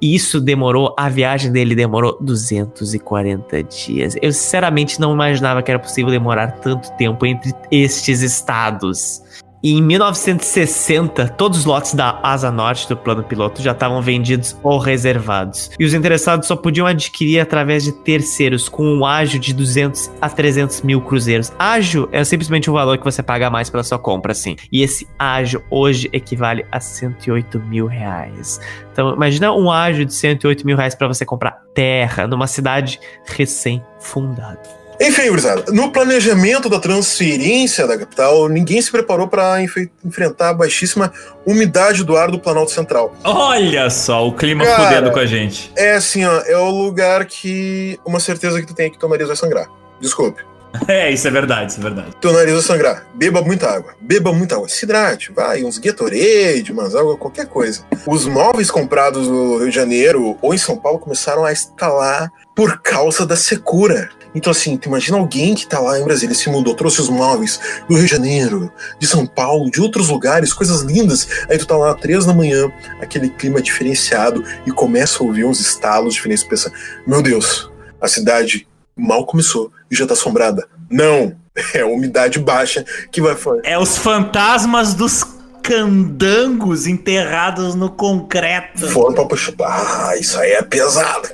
[0.00, 4.16] E isso demorou, a viagem dele demorou 240 dias.
[4.20, 9.22] Eu sinceramente não imaginava que era possível demorar tanto tempo entre estes estados.
[9.62, 14.56] E em 1960, todos os lotes da Asa Norte do plano piloto já estavam vendidos
[14.62, 15.70] ou reservados.
[15.78, 20.28] E os interessados só podiam adquirir através de terceiros com um ágio de 200 a
[20.28, 21.52] 300 mil cruzeiros.
[21.58, 24.56] Ágio é simplesmente o valor que você paga mais pela sua compra, assim.
[24.70, 28.60] E esse ágio hoje equivale a 108 mil reais.
[28.92, 34.77] Então, imagina um ágio de 108 mil reais para você comprar terra numa cidade recém-fundada.
[35.00, 41.12] Enfim, gurizada, no planejamento da transferência da capital, ninguém se preparou para enfrentar a baixíssima
[41.46, 43.14] umidade do ar do Planalto Central.
[43.22, 45.72] Olha só, o clima Cara, fudendo com a gente.
[45.76, 49.08] É assim, ó, é o lugar que uma certeza que tu tem é que teu
[49.08, 49.68] nariz vai sangrar.
[50.00, 50.42] Desculpe.
[50.86, 52.10] É, isso é verdade, isso é verdade.
[52.20, 53.06] Teu nariz vai sangrar.
[53.14, 53.94] Beba muita água.
[54.00, 54.68] Beba muita água.
[54.68, 57.82] Se hidrate, vai, uns Gatorade, umas água, qualquer coisa.
[58.06, 62.80] Os móveis comprados no Rio de Janeiro ou em São Paulo começaram a estalar por
[62.80, 64.10] causa da secura.
[64.38, 67.58] Então, assim, tu imagina alguém que tá lá em Brasília, se mudou, trouxe os móveis
[67.88, 71.26] do Rio de Janeiro, de São Paulo, de outros lugares, coisas lindas.
[71.50, 72.70] Aí tu tá lá às três da manhã,
[73.02, 76.44] aquele clima diferenciado, e começa a ouvir uns estalos diferentes.
[76.44, 76.72] Pensa,
[77.04, 77.68] meu Deus,
[78.00, 78.64] a cidade
[78.96, 80.68] mal começou e já tá assombrada.
[80.88, 81.36] Não!
[81.74, 83.62] É a umidade baixa que vai fazer.
[83.64, 85.24] É os fantasmas dos
[85.60, 88.88] candangos enterrados no concreto.
[88.90, 89.54] Foram pra puxar.
[89.64, 91.28] Ah, isso aí é pesado.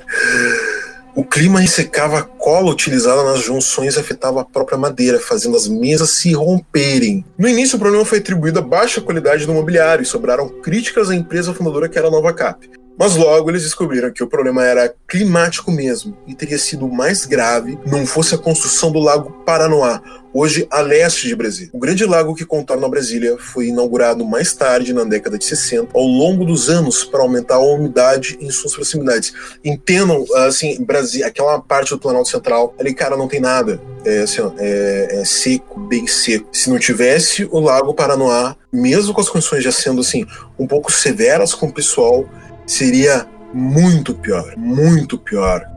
[1.15, 5.65] O clima ressecava a cola utilizada nas junções e afetava a própria madeira, fazendo as
[5.65, 7.23] mesas se romperem.
[7.37, 11.15] No início, o problema foi atribuído à baixa qualidade do mobiliário e sobraram críticas à
[11.15, 12.69] empresa fundadora que era a Nova Cap.
[12.97, 17.77] Mas logo eles descobriram que o problema era climático mesmo e teria sido mais grave
[17.85, 20.01] não fosse a construção do Lago Paranoá,
[20.35, 21.69] hoje a leste de Brasília.
[21.73, 26.03] O grande lago que contorna Brasília foi inaugurado mais tarde, na década de 60, ao
[26.03, 29.33] longo dos anos, para aumentar a umidade em suas proximidades.
[29.63, 33.79] Entendam, assim, Brasília, aquela parte do Planalto Central, ali, cara, não tem nada.
[34.03, 36.49] É, assim, é, é seco, bem seco.
[36.51, 40.25] Se não tivesse o Lago Paranoá, mesmo com as condições já sendo, assim,
[40.59, 42.27] um pouco severas com o pessoal,
[42.65, 45.75] seria muito pior, muito pior.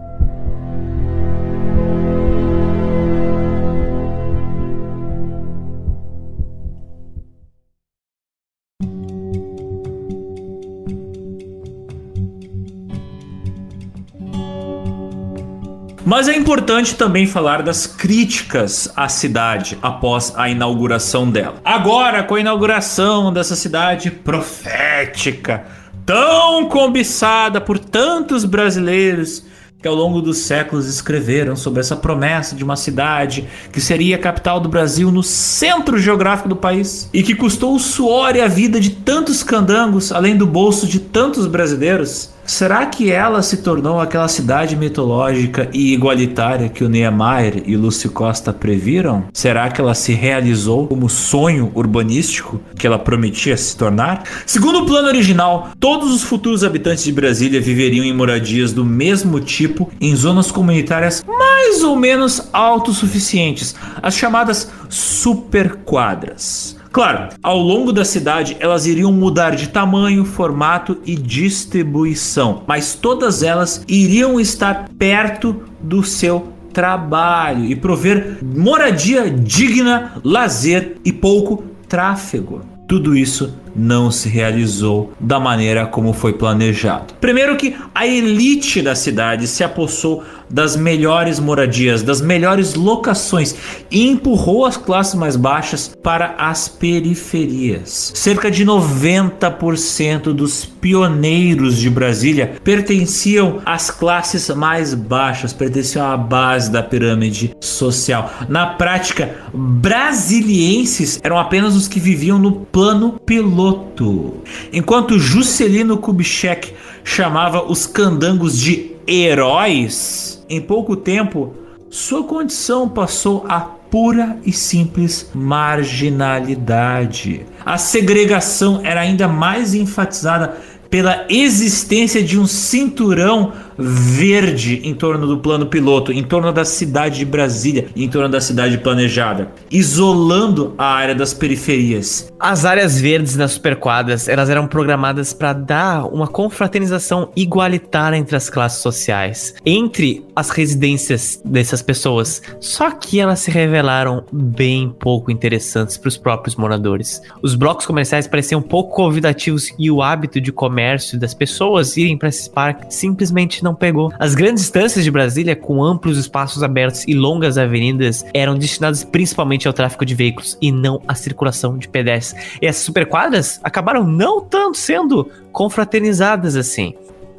[16.09, 21.61] Mas é importante também falar das críticas à cidade após a inauguração dela.
[21.63, 25.67] Agora, com a inauguração dessa cidade profética,
[26.09, 29.45] tão cobiçada por tantos brasileiros
[29.83, 34.19] que ao longo dos séculos escreveram sobre essa promessa de uma cidade que seria a
[34.19, 38.49] capital do Brasil no centro geográfico do país e que custou o suor e a
[38.49, 42.31] vida de tantos candangos, além do bolso de tantos brasileiros.
[42.49, 48.11] Será que ela se tornou aquela cidade mitológica e igualitária que o Niemeyer e Lúcio
[48.11, 49.25] Costa previram?
[49.35, 54.25] Será que ela se realizou como sonho urbanístico que ela prometia se tornar?
[54.47, 59.41] Segundo o plano original, todos os futuros habitantes de Brasília viveriam em moradias do mesmo
[59.41, 66.78] tipo em zonas comunitárias mais ou menos autossuficientes, as chamadas superquadras.
[66.99, 73.41] Claro, ao longo da cidade elas iriam mudar de tamanho, formato e distribuição, mas todas
[73.45, 82.63] elas iriam estar perto do seu trabalho e prover moradia digna, lazer e pouco tráfego.
[82.89, 87.15] Tudo isso não se realizou da maneira como foi planejado.
[87.21, 93.55] Primeiro que a elite da cidade se apossou das melhores moradias, das melhores locações
[93.91, 98.13] e empurrou as classes mais baixas para as periferias.
[98.15, 106.71] Cerca de 90% dos pioneiros de Brasília pertenciam às classes mais baixas, pertenciam à base
[106.71, 108.33] da pirâmide social.
[108.49, 114.43] Na prática, brasilienses eram apenas os que viviam no plano piloto.
[114.73, 116.73] Enquanto Juscelino Kubitschek
[117.05, 121.55] chamava os candangos de heróis, em pouco tempo,
[121.91, 127.47] sua condição passou a pura e simples marginalidade.
[127.65, 130.57] A segregação era ainda mais enfatizada
[130.91, 137.19] pela existência de um cinturão verde em torno do plano piloto, em torno da cidade
[137.19, 142.33] de Brasília, em torno da cidade planejada, isolando a área das periferias.
[142.41, 148.51] As áreas verdes nas superquadras, elas eram programadas para dar uma confraternização igualitária entre as
[148.51, 152.41] classes sociais, entre as residências dessas pessoas.
[152.61, 157.21] Só que elas se revelaram bem pouco interessantes para os próprios moradores.
[157.43, 162.29] Os blocos comerciais pareciam pouco convidativos e o hábito de comércio das pessoas irem para
[162.29, 164.13] esses parques simplesmente não não pegou.
[164.19, 169.69] As grandes distâncias de Brasília, com amplos espaços abertos e longas avenidas, eram destinadas principalmente
[169.69, 172.59] ao tráfego de veículos e não à circulação de pedestres.
[172.61, 176.95] E essas superquadras acabaram não tanto sendo confraternizadas assim.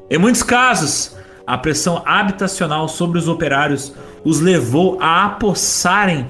[0.09, 1.15] Em muitos casos,
[1.45, 3.93] a pressão habitacional sobre os operários
[4.23, 6.27] os levou a apossarem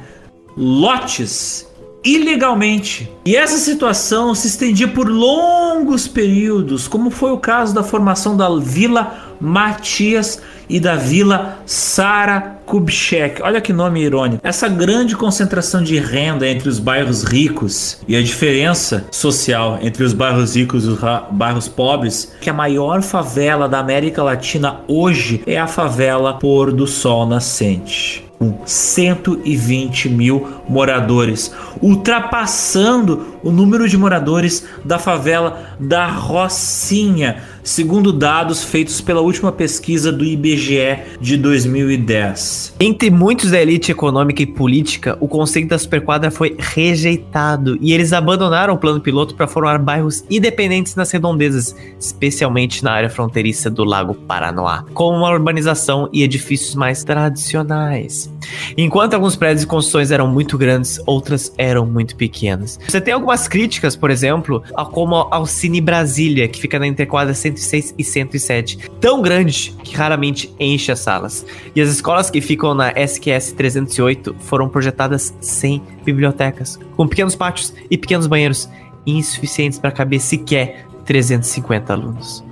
[0.56, 1.68] lotes
[2.04, 3.12] ilegalmente.
[3.26, 8.50] E essa situação se estendia por longos períodos, como foi o caso da formação da
[8.58, 13.42] Vila Matias e da Vila Sara Kubitschek.
[13.42, 14.42] Olha que nome irônico.
[14.44, 20.14] Essa grande concentração de renda entre os bairros ricos e a diferença social entre os
[20.14, 21.00] bairros ricos e os
[21.32, 26.86] bairros pobres, que a maior favela da América Latina hoje é a favela Pôr do
[26.86, 37.44] Sol Nascente com 120 mil moradores, ultrapassando o número de moradores da favela da Rocinha,
[37.70, 42.74] segundo dados feitos pela última pesquisa do IBGE de 2010.
[42.80, 48.12] Entre muitos da elite econômica e política, o conceito da superquadra foi rejeitado e eles
[48.12, 53.84] abandonaram o plano piloto para formar bairros independentes nas redondezas, especialmente na área fronteiriça do
[53.84, 58.34] Lago Paranoá, com uma urbanização e edifícios mais tradicionais.
[58.76, 62.80] Enquanto alguns prédios e construções eram muito grandes, outras eram muito pequenas.
[62.88, 67.96] Você tem algumas críticas, por exemplo, como ao Cine Brasília, que fica na interquadra 106
[67.98, 71.46] e 107, tão grande que raramente enche as salas.
[71.76, 77.74] E as escolas que ficam na SQS 308 foram projetadas sem bibliotecas, com pequenos pátios
[77.90, 78.70] e pequenos banheiros,
[79.06, 82.44] insuficientes para caber sequer 350 alunos.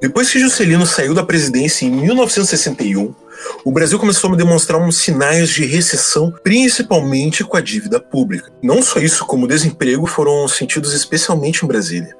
[0.00, 3.14] Depois que Juscelino saiu da presidência em 1961,
[3.64, 8.50] o Brasil começou a demonstrar uns sinais de recessão, principalmente com a dívida pública.
[8.62, 12.14] Não só isso, como o desemprego foram sentidos especialmente em Brasília.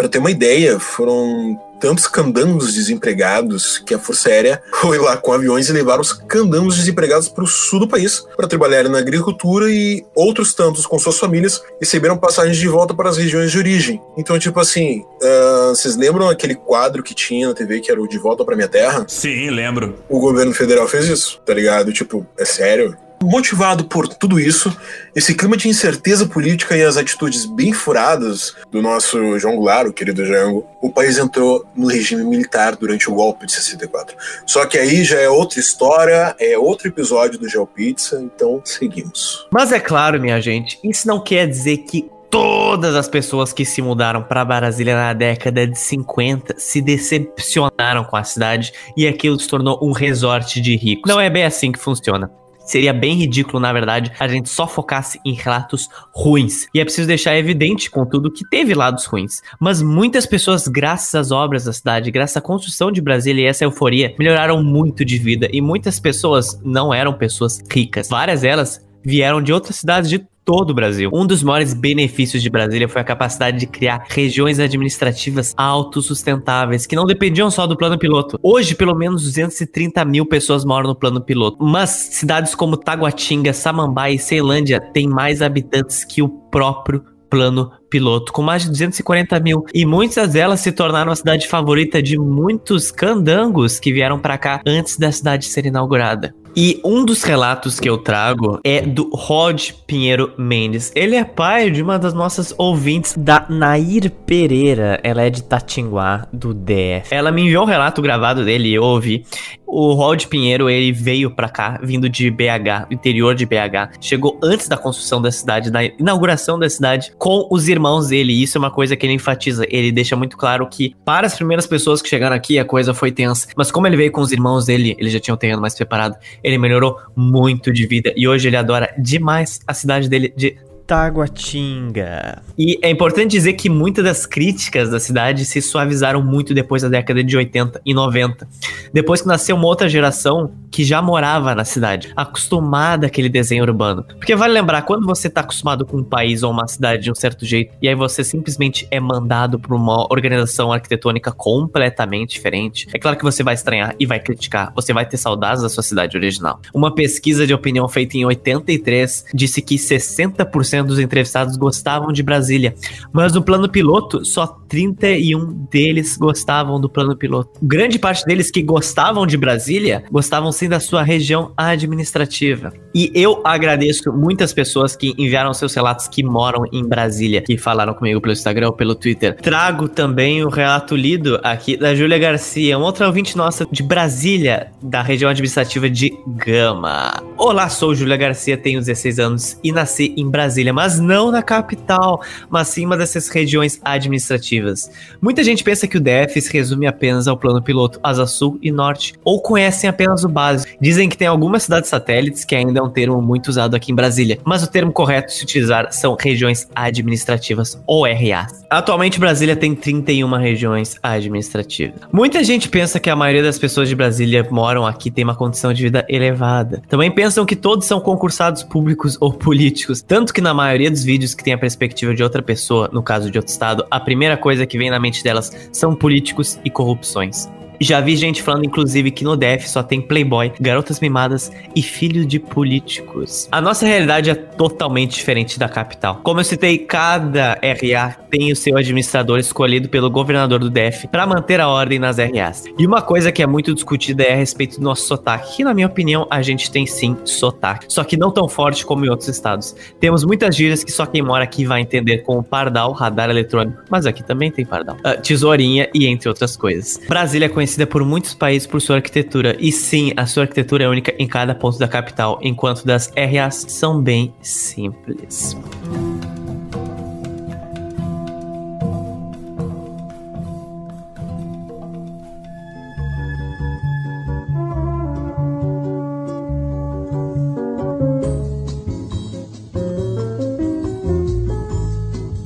[0.00, 5.30] Para ter uma ideia, foram tantos candangos desempregados que a Força Aérea foi lá com
[5.30, 9.70] aviões e levaram os candangos desempregados para o sul do país para trabalhar na agricultura
[9.70, 14.00] e outros tantos com suas famílias receberam passagens de volta para as regiões de origem.
[14.16, 18.08] Então, tipo assim, uh, vocês lembram aquele quadro que tinha na TV que era o
[18.08, 19.04] De Volta para Minha Terra?
[19.06, 19.96] Sim, lembro.
[20.08, 21.92] O governo federal fez isso, tá ligado?
[21.92, 22.96] Tipo, é sério?
[23.22, 24.74] Motivado por tudo isso,
[25.14, 29.92] esse clima de incerteza política e as atitudes bem furadas do nosso João Goulart, o
[29.92, 34.16] querido Jango, o país entrou no regime militar durante o golpe de 64.
[34.46, 39.46] Só que aí já é outra história, é outro episódio do GeoPizza, então seguimos.
[39.52, 43.82] Mas é claro, minha gente, isso não quer dizer que todas as pessoas que se
[43.82, 49.48] mudaram para Brasília na década de 50 se decepcionaram com a cidade e aquilo se
[49.48, 51.10] tornou um resort de ricos.
[51.12, 52.30] Não é bem assim que funciona.
[52.70, 56.68] Seria bem ridículo, na verdade, a gente só focasse em relatos ruins.
[56.72, 59.42] E é preciso deixar evidente, contudo, que teve lados ruins.
[59.58, 63.64] Mas muitas pessoas, graças às obras da cidade, graças à construção de Brasília e essa
[63.64, 65.48] euforia, melhoraram muito de vida.
[65.52, 68.08] E muitas pessoas não eram pessoas ricas.
[68.08, 71.10] Várias delas vieram de outras cidades de todo o Brasil.
[71.14, 76.96] Um dos maiores benefícios de Brasília foi a capacidade de criar regiões administrativas autossustentáveis, que
[76.96, 78.36] não dependiam só do plano piloto.
[78.42, 81.64] Hoje, pelo menos 230 mil pessoas moram no plano piloto.
[81.64, 88.32] Mas cidades como Taguatinga, Samambaia e Ceilândia têm mais habitantes que o próprio plano piloto,
[88.32, 89.64] com mais de 240 mil.
[89.72, 94.60] E muitas delas se tornaram a cidade favorita de muitos candangos que vieram para cá
[94.66, 96.34] antes da cidade ser inaugurada.
[96.56, 100.90] E um dos relatos que eu trago é do Rod Pinheiro Mendes.
[100.94, 104.98] Ele é pai de uma das nossas ouvintes, da Nair Pereira.
[105.02, 107.12] Ela é de Tatinguá, do DF.
[107.12, 109.24] Ela me enviou um relato gravado dele e eu ouvi.
[109.72, 113.98] O Rod Pinheiro, ele veio para cá, vindo de BH, interior de BH.
[114.00, 118.32] Chegou antes da construção da cidade, da inauguração da cidade, com os irmãos dele.
[118.32, 119.64] E isso é uma coisa que ele enfatiza.
[119.68, 123.12] Ele deixa muito claro que, para as primeiras pessoas que chegaram aqui, a coisa foi
[123.12, 123.48] tensa.
[123.56, 126.16] Mas como ele veio com os irmãos dele, ele já tinha um terreno mais preparado
[126.42, 130.56] ele melhorou muito de vida e hoje ele adora demais a cidade dele de
[130.90, 132.42] Taguatinga.
[132.58, 136.88] E é importante dizer que muitas das críticas da cidade se suavizaram muito depois da
[136.88, 138.48] década de 80 e 90.
[138.92, 144.04] Depois que nasceu uma outra geração que já morava na cidade, acostumada àquele desenho urbano.
[144.04, 147.14] Porque vale lembrar, quando você está acostumado com um país ou uma cidade de um
[147.14, 152.98] certo jeito, e aí você simplesmente é mandado para uma organização arquitetônica completamente diferente, é
[152.98, 156.16] claro que você vai estranhar e vai criticar, você vai ter saudades da sua cidade
[156.16, 156.60] original.
[156.74, 162.74] Uma pesquisa de opinião feita em 83 disse que 60% dos entrevistados gostavam de Brasília,
[163.12, 167.50] mas no plano piloto, só 31 deles gostavam do plano piloto.
[167.62, 172.72] Grande parte deles que gostavam de Brasília gostavam sim da sua região administrativa.
[172.94, 177.94] E eu agradeço muitas pessoas que enviaram seus relatos que moram em Brasília, que falaram
[177.94, 179.34] comigo pelo Instagram pelo Twitter.
[179.36, 184.68] Trago também o relato lido aqui da Júlia Garcia, uma outra ouvinte nossa de Brasília,
[184.80, 187.22] da região administrativa de Gama.
[187.36, 191.42] Olá, sou Júlia Garcia, tenho 16 anos e nasci em Brasília Brasília, mas não na
[191.42, 194.90] capital, mas sim uma dessas regiões administrativas administrativas.
[195.20, 198.70] Muita gente pensa que o DF se resume apenas ao plano piloto Asa Sul e
[198.70, 200.76] Norte, ou conhecem apenas o básico.
[200.80, 203.94] Dizem que tem algumas cidades satélites, que ainda é um termo muito usado aqui em
[203.94, 208.46] Brasília, mas o termo correto se utilizar são regiões administrativas, ou RA.
[208.70, 212.00] Atualmente, Brasília tem 31 regiões administrativas.
[212.12, 215.72] Muita gente pensa que a maioria das pessoas de Brasília moram aqui tem uma condição
[215.72, 216.82] de vida elevada.
[216.88, 221.34] Também pensam que todos são concursados públicos ou políticos, tanto que na maioria dos vídeos
[221.34, 224.49] que tem a perspectiva de outra pessoa, no caso de outro estado, a primeira coisa
[224.66, 227.48] que vem na mente delas são políticos e corrupções.
[227.82, 232.26] Já vi gente falando, inclusive, que no DF só tem playboy, garotas mimadas e filho
[232.26, 233.48] de políticos.
[233.50, 236.20] A nossa realidade é totalmente diferente da capital.
[236.22, 241.26] Como eu citei, cada RA tem o seu administrador escolhido pelo governador do DF para
[241.26, 242.64] manter a ordem nas RAs.
[242.78, 245.72] E uma coisa que é muito discutida é a respeito do nosso sotaque, que na
[245.72, 249.28] minha opinião a gente tem sim sotaque, só que não tão forte como em outros
[249.28, 249.74] estados.
[249.98, 254.04] Temos muitas gírias que só quem mora aqui vai entender, como pardal, radar eletrônico, mas
[254.04, 257.00] aqui também tem pardal, uh, tesourinha e entre outras coisas.
[257.08, 260.88] Brasília é conhecida por muitos países por sua arquitetura, e sim, a sua arquitetura é
[260.88, 265.56] única em cada ponto da capital, enquanto das RAs são bem simples.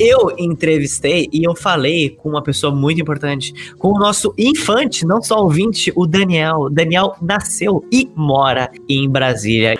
[0.05, 5.23] Eu entrevistei e eu falei com uma pessoa muito importante, com o nosso infante, não
[5.23, 6.69] só ouvinte, o Daniel.
[6.71, 9.79] Daniel nasceu e mora em Brasília.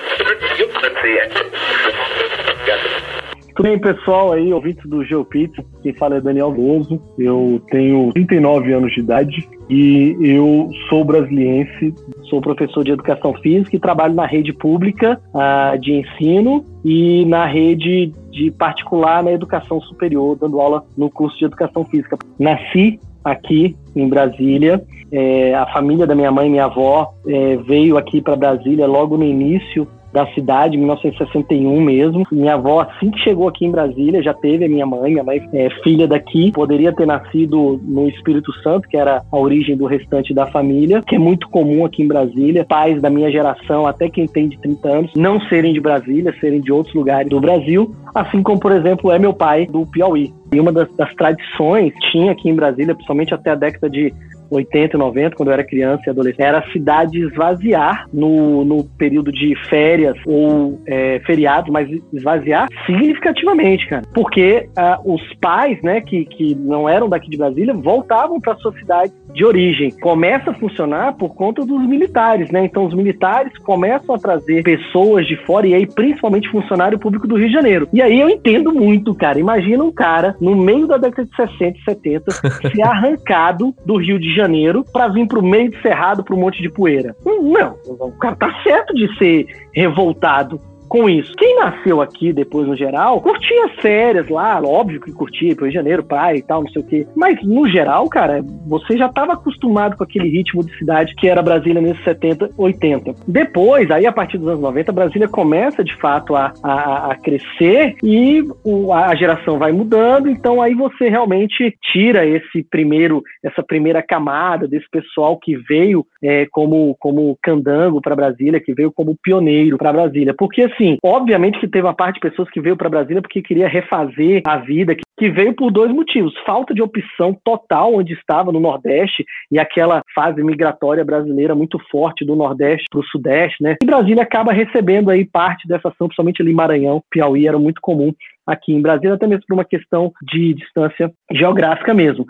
[3.55, 8.73] Tudo bem, pessoal aí, ouvintes do GeoPizza, quem fala é Daniel Bozo, eu tenho 39
[8.73, 11.95] anos de idade e eu sou brasiliense,
[12.29, 17.47] sou professor de educação física e trabalho na rede pública uh, de ensino e na
[17.47, 22.19] rede de particular na educação superior, dando aula no curso de educação física.
[22.37, 24.85] Nasci aqui em Brasília.
[25.13, 29.25] É, a família da minha mãe, minha avó, é, veio aqui para Brasília logo no
[29.25, 32.25] início da cidade, em 1961 mesmo.
[32.31, 35.11] Minha avó, assim que chegou aqui em Brasília, já teve a minha mãe.
[35.11, 39.77] Minha mãe é filha daqui, poderia ter nascido no Espírito Santo, que era a origem
[39.77, 42.65] do restante da família, que é muito comum aqui em Brasília.
[42.65, 46.61] Pais da minha geração, até quem tem de 30 anos, não serem de Brasília, serem
[46.61, 50.33] de outros lugares do Brasil, assim como, por exemplo, é meu pai do Piauí.
[50.53, 54.15] E uma das, das tradições tinha aqui em Brasília, principalmente até a década de
[54.51, 58.85] 80 e 90, quando eu era criança e adolescente, era a cidade esvaziar no, no
[58.85, 64.03] período de férias ou é, feriados, mas esvaziar significativamente, cara.
[64.15, 68.73] Porque uh, os pais, né, que, que não eram daqui de Brasília, voltavam para sua
[68.73, 69.91] cidade de origem.
[70.01, 72.65] Começa a funcionar por conta dos militares, né?
[72.65, 77.37] Então os militares começam a trazer pessoas de fora e aí principalmente funcionário público do
[77.37, 77.89] Rio de Janeiro.
[77.93, 79.39] E aí eu entendo muito, cara.
[79.39, 84.19] Imagina um cara no meio da década de 60 e 70 ser arrancado do Rio
[84.19, 87.15] de Janeiro para vir pro meio de Cerrado pro monte de poeira.
[87.25, 90.61] Não, o cara tá certo de ser revoltado
[90.95, 91.35] com isso.
[91.37, 96.05] Quem nasceu aqui depois, no geral, curtia férias lá, óbvio que curtia, Rio de Janeiro,
[96.05, 97.05] praia e tal, não sei o quê.
[97.17, 101.43] Mas, no geral, cara, você já estava acostumado com aquele ritmo de cidade que era
[101.43, 103.13] Brasília nesses 70, 80.
[103.27, 107.97] Depois, aí a partir dos anos 90, Brasília começa de fato a, a, a crescer
[108.01, 114.01] e o, a geração vai mudando, então aí você realmente tira esse primeiro, essa primeira
[114.01, 119.77] camada desse pessoal que veio é, como, como candango para Brasília, que veio como pioneiro
[119.77, 120.33] para Brasília.
[120.39, 123.43] Porque, assim, assim, obviamente que teve uma parte de pessoas que veio para Brasília porque
[123.43, 126.35] queria refazer a vida, que veio por dois motivos.
[126.45, 132.25] Falta de opção total onde estava, no Nordeste, e aquela fase migratória brasileira muito forte
[132.25, 133.77] do Nordeste para o Sudeste, né?
[133.83, 138.13] E Brasília acaba recebendo aí parte dessa ação, principalmente ali Maranhão, Piauí, era muito comum
[138.47, 142.27] aqui em Brasília, até mesmo por uma questão de distância geográfica mesmo.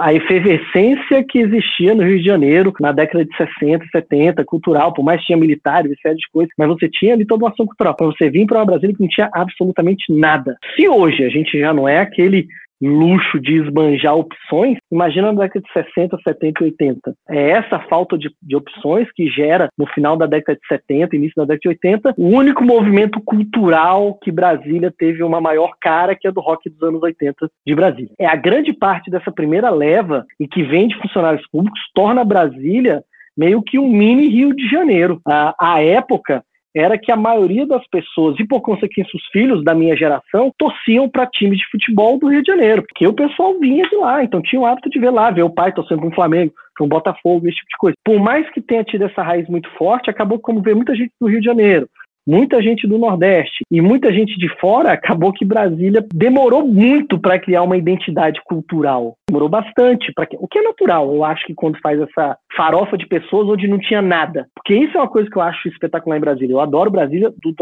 [0.00, 5.04] A efervescência que existia no Rio de Janeiro na década de 60, 70, cultural, por
[5.04, 7.66] mais que tinha militares e série de coisas, mas você tinha ali toda uma ação
[7.66, 7.94] cultural.
[7.94, 10.56] Para você vir para uma Brasília que não tinha absolutamente nada.
[10.76, 12.46] Se hoje a gente já não é aquele
[12.88, 17.14] luxo de esbanjar opções, imagina na década de 60, 70 e 80.
[17.28, 21.34] É essa falta de, de, opções que gera, no final da década de 70, início
[21.36, 26.26] da década de 80, o único movimento cultural que Brasília teve uma maior cara, que
[26.26, 28.10] é do rock dos anos 80 de Brasília.
[28.18, 33.02] É a grande parte dessa primeira leva e que vem de funcionários públicos torna Brasília
[33.36, 35.20] meio que um mini Rio de Janeiro.
[35.26, 36.44] A, a época
[36.74, 41.08] era que a maioria das pessoas, e por consequência os filhos da minha geração, torciam
[41.08, 44.42] para times de futebol do Rio de Janeiro, porque o pessoal vinha de lá, então
[44.42, 46.88] tinha o hábito de ver lá, ver o pai torcendo para um Flamengo, para um
[46.88, 47.96] Botafogo, esse tipo de coisa.
[48.04, 51.28] Por mais que tenha tido essa raiz muito forte, acabou como ver muita gente do
[51.28, 51.88] Rio de Janeiro.
[52.26, 57.38] Muita gente do Nordeste e muita gente de fora, acabou que Brasília demorou muito para
[57.38, 59.16] criar uma identidade cultural.
[59.28, 63.06] Demorou bastante, para o que é natural, eu acho que quando faz essa farofa de
[63.06, 64.46] pessoas onde não tinha nada.
[64.54, 66.52] Porque isso é uma coisa que eu acho espetacular em Brasília.
[66.52, 67.54] Eu adoro Brasília do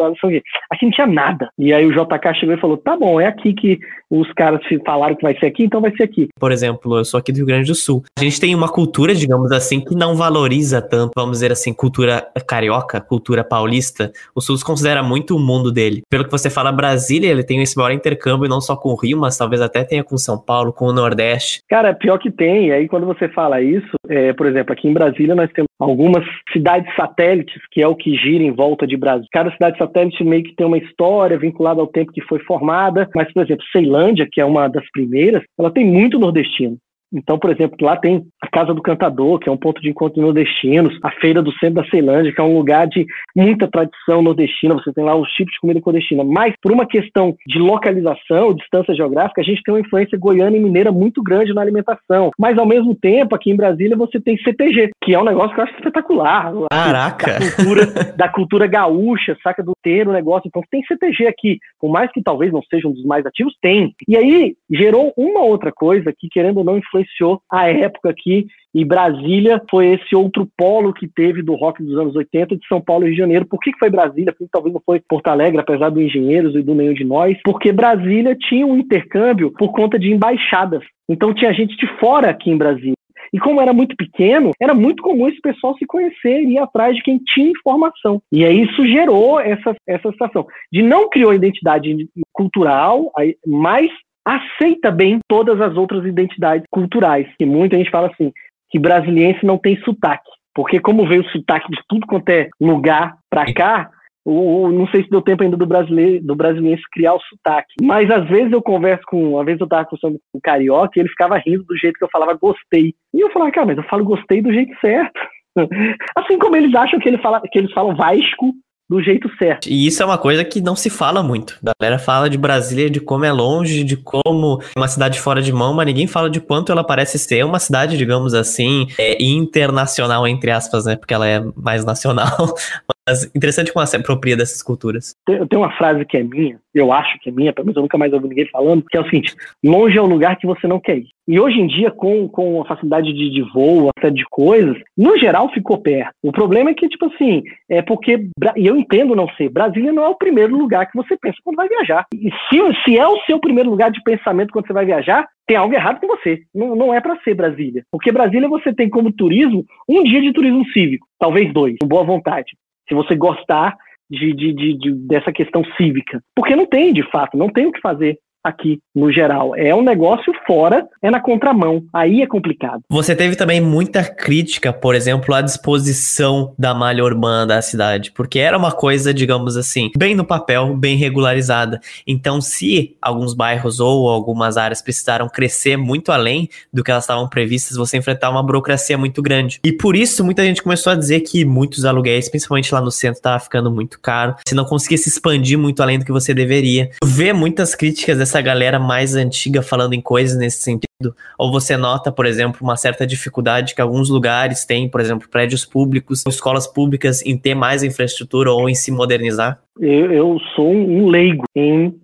[0.71, 1.49] Aqui não tinha nada.
[1.59, 3.79] E aí o JK chegou e falou: tá bom, é aqui que
[4.11, 6.29] os caras falaram que vai ser aqui, então vai ser aqui.
[6.39, 8.03] Por exemplo, eu sou aqui do Rio Grande do Sul.
[8.19, 12.27] A gente tem uma cultura, digamos assim, que não valoriza tanto, vamos dizer assim, cultura
[12.47, 14.13] carioca, cultura paulista.
[14.35, 16.03] O Sul se considera muito o mundo dele.
[16.11, 19.19] Pelo que você fala, Brasília, ele tem esse maior intercâmbio não só com o Rio,
[19.19, 21.61] mas talvez até tenha com São Paulo, com o Nordeste.
[21.69, 22.69] Cara, pior que tem.
[22.69, 26.25] E aí quando você fala isso, é, por exemplo, aqui em Brasília nós temos algumas
[26.53, 29.29] cidades satélites, que é o que gira em volta de Brasília.
[29.33, 33.33] Cada cidade satélite meio que tem uma história vinculada ao tempo que foi formada, mas,
[33.33, 36.77] por exemplo, Ceilândia, que é uma das primeiras, ela tem muito nordestino.
[37.13, 40.15] Então, por exemplo, lá tem a Casa do Cantador, que é um ponto de encontro
[40.15, 43.07] de nordestinos, a Feira do Centro da Ceilândia, que é um lugar de
[43.37, 46.25] muita tradição nordestina, você tem lá os tipos de comida nordestina.
[46.25, 50.61] Mas, por uma questão de localização, distância geográfica, a gente tem uma influência goiana e
[50.61, 52.31] mineira muito grande na alimentação.
[52.39, 55.61] Mas, ao mesmo tempo, aqui em Brasília, você tem CTG, que é um negócio que
[55.61, 56.53] eu acho espetacular.
[56.71, 57.39] Caraca!
[57.39, 57.87] Da cultura,
[58.17, 60.49] da cultura gaúcha, saca, do ter o negócio.
[60.49, 61.59] Então, tem CTG aqui.
[61.79, 63.95] Por mais que talvez não seja um dos mais ativos, tem.
[64.09, 68.47] E aí, gerou uma outra coisa que, querendo ou não, influencia influenciou a época aqui.
[68.75, 72.81] E Brasília foi esse outro polo que teve do rock dos anos 80 de São
[72.81, 73.47] Paulo e Rio de Janeiro.
[73.47, 74.33] Por que, que foi Brasília?
[74.33, 77.37] Porque talvez não foi Porto Alegre, apesar do Engenheiros e do Nenhum de Nós.
[77.45, 80.83] Porque Brasília tinha um intercâmbio por conta de embaixadas.
[81.09, 82.95] Então tinha gente de fora aqui em Brasília.
[83.33, 86.95] E como era muito pequeno, era muito comum esse pessoal se conhecer e ir atrás
[86.95, 88.21] de quem tinha informação.
[88.31, 90.47] E aí isso gerou essa, essa situação.
[90.71, 93.11] De não criou identidade cultural,
[93.47, 93.91] mas
[94.25, 97.27] aceita bem todas as outras identidades culturais.
[97.39, 98.33] E muita gente fala assim,
[98.71, 100.31] que brasiliense não tem sotaque.
[100.55, 103.91] Porque como veio o sotaque de tudo quanto é lugar para cá,
[104.25, 107.75] o, não sei se deu tempo ainda do brasileiro, do brasiliense criar o sotaque.
[107.83, 111.01] Mas às vezes eu converso com, às vezes eu tava conversando com o carioca e
[111.01, 112.95] ele ficava rindo do jeito que eu falava gostei.
[113.15, 115.21] E eu falava, cara, mas eu falo gostei do jeito certo.
[116.17, 118.53] Assim como eles acham que, ele fala, que eles falam Vasco
[118.93, 119.67] do jeito certo.
[119.67, 121.59] E isso é uma coisa que não se fala muito.
[121.67, 125.41] A galera fala de Brasília, de como é longe, de como é uma cidade fora
[125.41, 129.17] de mão, mas ninguém fala de quanto ela parece ser uma cidade, digamos assim, é,
[129.23, 130.97] internacional, entre aspas, né?
[130.97, 132.55] Porque ela é mais nacional.
[133.09, 135.15] Mas interessante como ela se apropria dessas culturas.
[135.27, 137.83] Tem, tem uma frase que é minha, eu acho que é minha, pelo menos eu
[137.83, 139.35] nunca mais ouvi ninguém falando, que é o seguinte:
[139.65, 141.09] longe é o lugar que você não quer ir.
[141.27, 145.17] E hoje em dia, com, com a facilidade de, de voo, até de coisas, no
[145.19, 146.13] geral ficou perto.
[146.23, 150.05] O problema é que, tipo assim, é porque, e eu entendo não ser, Brasília não
[150.05, 152.07] é o primeiro lugar que você pensa quando vai viajar.
[152.15, 155.57] E se, se é o seu primeiro lugar de pensamento quando você vai viajar, tem
[155.57, 156.41] algo errado com você.
[156.55, 157.85] Não, não é para ser Brasília.
[157.91, 162.05] Porque Brasília você tem como turismo um dia de turismo cívico, talvez dois, com boa
[162.05, 162.53] vontade.
[162.93, 163.75] Se você gostar
[164.11, 166.23] de, de, de, de, dessa questão cívica.
[166.37, 169.55] Porque não tem, de fato, não tem o que fazer aqui no geral.
[169.57, 171.85] É um negócio fora, é na contramão.
[171.93, 172.83] Aí é complicado.
[172.91, 178.39] Você teve também muita crítica, por exemplo, à disposição da malha urbana da cidade, porque
[178.39, 181.81] era uma coisa, digamos assim, bem no papel, bem regularizada.
[182.07, 187.29] Então, se alguns bairros ou algumas áreas precisaram crescer muito além do que elas estavam
[187.29, 189.61] previstas, você enfrentar uma burocracia muito grande.
[189.65, 193.19] E por isso, muita gente começou a dizer que muitos aluguéis, principalmente lá no centro,
[193.19, 194.35] estavam ficando muito caro.
[194.47, 196.91] Se não conseguia se expandir muito além do que você deveria.
[197.05, 201.15] Vê muitas críticas dessa essa galera mais antiga falando em coisas nesse sentido?
[201.39, 205.67] Ou você nota, por exemplo, uma certa dificuldade que alguns lugares têm, por exemplo, prédios
[205.67, 209.61] públicos, escolas públicas, em ter mais infraestrutura ou em se modernizar?
[209.79, 211.95] Eu, eu sou um leigo em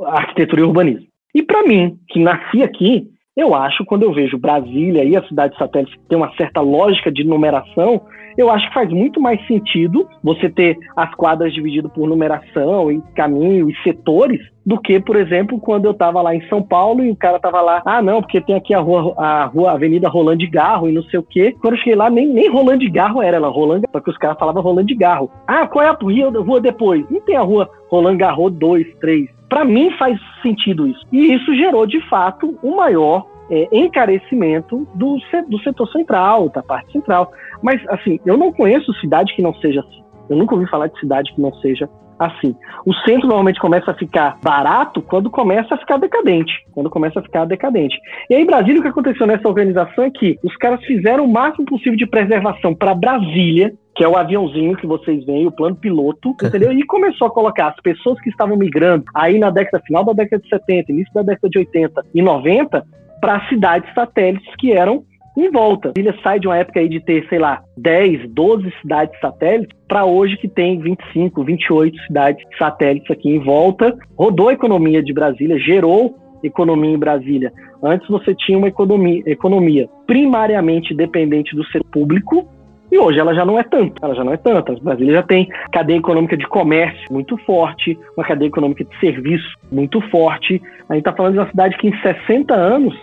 [0.00, 1.06] arquitetura e urbanismo.
[1.34, 5.56] E para mim, que nasci aqui, eu acho, quando eu vejo Brasília e a cidade
[5.56, 8.02] satélite tem uma certa lógica de numeração,
[8.36, 13.00] eu acho que faz muito mais sentido você ter as quadras divididas por numeração e
[13.14, 17.10] caminho e setores do que, por exemplo, quando eu estava lá em São Paulo e
[17.10, 20.38] o cara tava lá, ah, não, porque tem aqui a rua, a rua Avenida Rolando
[20.38, 21.54] de Garro e não sei o quê.
[21.60, 24.38] Quando eu cheguei lá, nem, nem Rolando de Garro era, ela Rolando, porque os caras
[24.38, 25.30] falavam Rolando de Garro.
[25.46, 25.98] Ah, qual é a
[26.40, 27.04] rua depois?
[27.10, 29.28] Não tem a rua Rolando Garro 2, 3.
[29.52, 31.06] Para mim faz sentido isso.
[31.12, 36.90] E isso gerou, de fato, o maior é, encarecimento do, do setor central, da parte
[36.90, 37.30] central.
[37.62, 40.02] Mas, assim, eu não conheço cidade que não seja assim.
[40.30, 41.86] Eu nunca ouvi falar de cidade que não seja
[42.18, 42.56] assim.
[42.86, 46.54] O centro normalmente começa a ficar barato quando começa a ficar decadente.
[46.72, 47.94] Quando começa a ficar decadente.
[48.30, 51.66] E aí, Brasília, o que aconteceu nessa organização é que os caras fizeram o máximo
[51.66, 56.34] possível de preservação para Brasília, que é o aviãozinho que vocês veem, o plano piloto,
[56.42, 56.72] entendeu?
[56.72, 60.42] E começou a colocar as pessoas que estavam migrando aí na década final da década
[60.42, 62.84] de 70, início da década de 80 e 90,
[63.20, 65.04] para cidades satélites que eram
[65.36, 65.92] em volta.
[65.92, 70.04] Brasília sai de uma época aí de ter, sei lá, 10, 12 cidades satélites para
[70.04, 73.96] hoje que tem 25, 28 cidades satélites aqui em volta.
[74.16, 77.52] Rodou a economia de Brasília, gerou economia em Brasília.
[77.82, 82.48] Antes você tinha uma economia, economia primariamente dependente do setor público,
[82.92, 84.74] e hoje ela já não é tanto, ela já não é tanta.
[84.74, 89.98] Brasília já tem cadeia econômica de comércio muito forte, uma cadeia econômica de serviço muito
[90.10, 90.60] forte.
[90.90, 92.94] A gente está falando de uma cidade que em 60 anos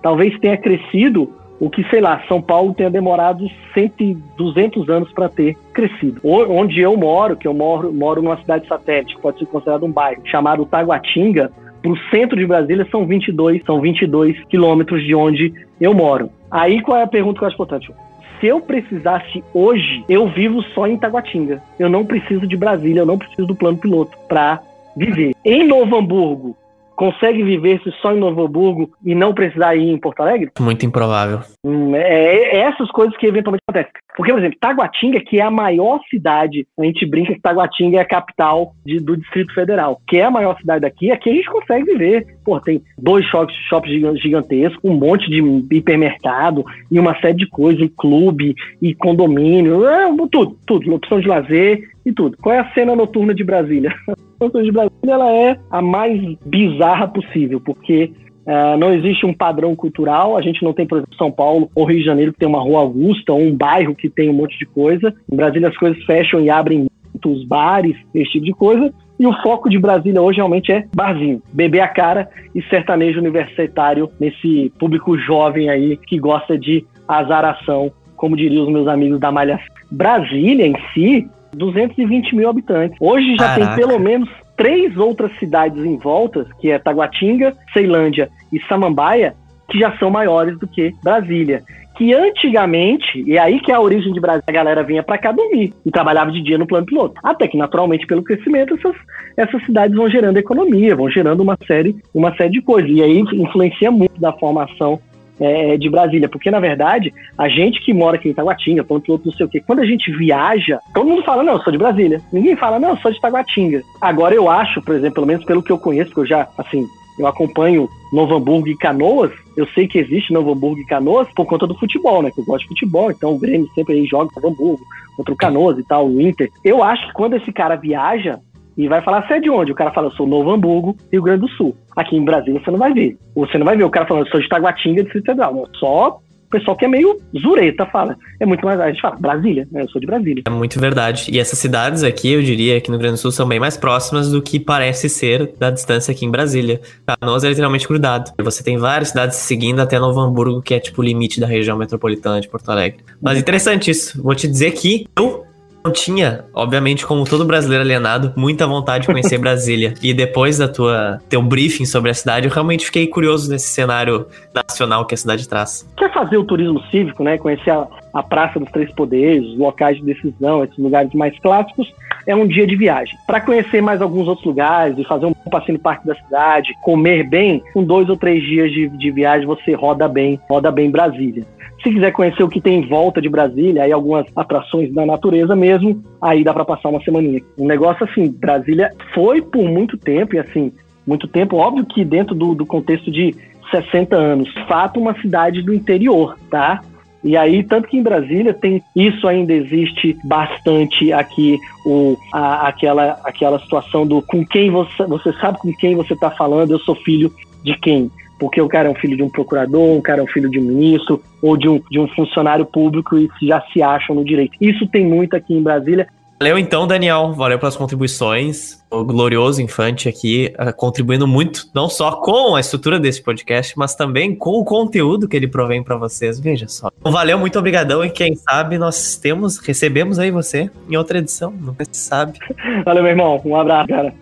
[0.00, 1.28] talvez tenha crescido
[1.58, 6.20] o que, sei lá, São Paulo tenha demorado 100, 200 anos para ter crescido.
[6.22, 9.90] Onde eu moro, que eu moro, moro numa cidade satélite, que pode ser considerado um
[9.90, 11.50] bairro, chamado Taguatinga,
[11.82, 16.30] para o centro de Brasília são 22, são 22 quilômetros de onde eu moro.
[16.50, 17.92] Aí qual é a pergunta que eu acho importante?
[18.40, 21.62] Se eu precisasse hoje, eu vivo só em Taguatinga.
[21.78, 24.60] Eu não preciso de Brasília, eu não preciso do plano piloto para
[24.96, 25.34] viver.
[25.44, 26.56] Em Novo Hamburgo,
[26.96, 30.50] consegue viver-se só em Novo Hamburgo e não precisar ir em Porto Alegre?
[30.60, 31.40] Muito improvável.
[31.64, 33.92] Hum, é, é, essas coisas que eventualmente acontecem.
[34.16, 38.00] Porque, por exemplo, Taguatinga, que é a maior cidade, a gente brinca que Taguatinga é
[38.00, 41.50] a capital de, do Distrito Federal, que é a maior cidade daqui, aqui a gente
[41.50, 42.26] consegue viver.
[42.44, 43.90] Pô, tem dois shops, shops
[44.20, 50.06] gigantescos, um monte de hipermercado e uma série de coisas, e clube, e condomínio, é,
[50.30, 52.36] tudo, tudo, opção de lazer e tudo.
[52.40, 53.92] Qual é a cena noturna de Brasília?
[54.40, 58.12] De Brasília ela é a mais bizarra possível, porque
[58.44, 60.36] Uh, não existe um padrão cultural.
[60.36, 62.60] A gente não tem, por exemplo, São Paulo ou Rio de Janeiro que tem uma
[62.60, 65.14] rua Augusta ou um bairro que tem um monte de coisa.
[65.32, 68.92] Em Brasília as coisas fecham e abrem muitos bares, esse tipo de coisa.
[69.18, 74.10] E o foco de Brasília hoje realmente é barzinho, beber a cara e sertanejo universitário
[74.18, 79.58] nesse público jovem aí que gosta de azaração, como diriam os meus amigos da Malha.
[79.90, 82.96] Brasília em si, 220 mil habitantes.
[83.00, 83.76] Hoje já Caraca.
[83.76, 89.34] tem pelo menos três outras cidades em volta, que é Taguatinga, Ceilândia e Samambaia,
[89.70, 91.62] que já são maiores do que Brasília.
[91.96, 95.16] Que antigamente, e é aí que é a origem de Brasília, a galera vinha para
[95.16, 97.14] cá dormir e trabalhava de dia no plano piloto.
[97.22, 98.96] Até que, naturalmente, pelo crescimento, essas,
[99.36, 102.90] essas cidades vão gerando economia, vão gerando uma série, uma série de coisas.
[102.90, 105.00] E aí influencia muito da formação
[105.40, 109.28] é, de Brasília, porque na verdade, a gente que mora aqui em Taguatinga, ponto outro,
[109.28, 111.78] não sei o quê, quando a gente viaja, todo mundo fala, não, eu sou de
[111.78, 112.20] Brasília.
[112.32, 113.82] Ninguém fala, não, eu sou de Taguatinga.
[114.00, 116.86] Agora eu acho, por exemplo, pelo menos pelo que eu conheço, que eu já, assim,
[117.18, 121.46] eu acompanho Novo Hamburgo e Canoas, eu sei que existe Novo Hamburgo e Canoas por
[121.46, 122.30] conta do futebol, né?
[122.30, 124.84] Que eu gosto de futebol, então o Grêmio sempre aí joga Novo Hamburgo,
[125.16, 126.50] contra o Canoas e tal, o Inter.
[126.64, 128.40] Eu acho que quando esse cara viaja,
[128.76, 129.72] e vai falar, você é de onde?
[129.72, 131.76] O cara fala, eu sou Novo Hamburgo, Rio Grande do Sul.
[131.96, 133.16] Aqui em Brasília você não vai ver.
[133.34, 135.68] Você não vai ver o cara falando, eu sou de Taguatinga, Distrito Federal.
[135.76, 138.16] Só o pessoal que é meio zureta fala.
[138.38, 138.80] É muito mais.
[138.80, 139.82] A gente fala, Brasília, né?
[139.82, 140.42] Eu sou de Brasília.
[140.46, 141.26] É muito verdade.
[141.32, 143.76] E essas cidades aqui, eu diria, aqui no Rio Grande do Sul, são bem mais
[143.76, 146.80] próximas do que parece ser da distância aqui em Brasília.
[147.20, 148.32] Canoas é literalmente grudado.
[148.42, 151.76] Você tem várias cidades seguindo até Novo Hamburgo, que é tipo o limite da região
[151.76, 153.00] metropolitana de Porto Alegre.
[153.20, 154.22] Mas interessante isso.
[154.22, 155.44] Vou te dizer que eu
[155.90, 159.94] tinha, obviamente, como todo brasileiro alienado, muita vontade de conhecer Brasília.
[160.02, 164.26] E depois da tua teu briefing sobre a cidade, eu realmente fiquei curioso nesse cenário
[164.54, 165.88] nacional que a cidade traz.
[165.96, 167.38] Quer fazer o turismo cívico, né?
[167.38, 171.92] Conhecer a, a Praça dos Três Poderes, os locais de decisão, esses lugares mais clássicos,
[172.26, 173.18] é um dia de viagem.
[173.26, 177.28] Para conhecer mais alguns outros lugares e fazer um passeio no parque da cidade, comer
[177.28, 181.44] bem, com dois ou três dias de, de viagem você roda bem, roda bem Brasília.
[181.82, 185.54] Se quiser conhecer o que tem em volta de Brasília, aí algumas atrações da natureza
[185.54, 187.42] mesmo, aí dá para passar uma semaninha.
[187.58, 190.72] Um negócio assim, Brasília foi por muito tempo, e assim,
[191.06, 193.34] muito tempo, óbvio que dentro do, do contexto de
[193.70, 196.80] 60 anos, fato uma cidade do interior, tá?
[197.24, 203.18] E aí, tanto que em Brasília tem isso ainda existe bastante aqui, o, a, aquela,
[203.24, 206.94] aquela situação do com quem você, você sabe com quem você está falando, eu sou
[206.94, 207.32] filho
[207.64, 210.26] de quem porque o cara é um filho de um procurador, o cara é um
[210.26, 214.16] filho de um ministro ou de um, de um funcionário público e já se acham
[214.16, 214.56] no direito.
[214.60, 216.08] Isso tem muito aqui em Brasília.
[216.44, 217.32] Valeu então, Daniel.
[217.32, 218.78] Valeu pelas contribuições.
[218.90, 223.94] O glorioso Infante aqui uh, contribuindo muito, não só com a estrutura desse podcast, mas
[223.94, 226.38] também com o conteúdo que ele provém para vocês.
[226.38, 226.90] Veja só.
[227.00, 228.04] Então, valeu, muito obrigadão.
[228.04, 231.50] E quem sabe nós temos, recebemos aí você em outra edição.
[231.50, 232.38] Não sabe.
[232.84, 233.40] Valeu, meu irmão.
[233.42, 234.12] Um abraço, cara.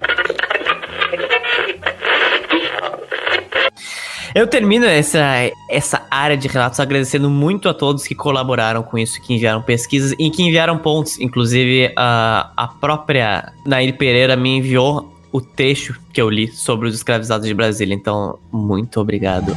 [4.35, 9.21] Eu termino essa, essa área de relatos agradecendo muito a todos que colaboraram com isso,
[9.21, 11.21] que enviaram pesquisas e que enviaram pontos.
[11.21, 16.95] Inclusive, a, a própria Nair Pereira me enviou o texto que eu li sobre os
[16.95, 17.95] escravizados de Brasília.
[17.95, 19.57] Então, muito obrigado.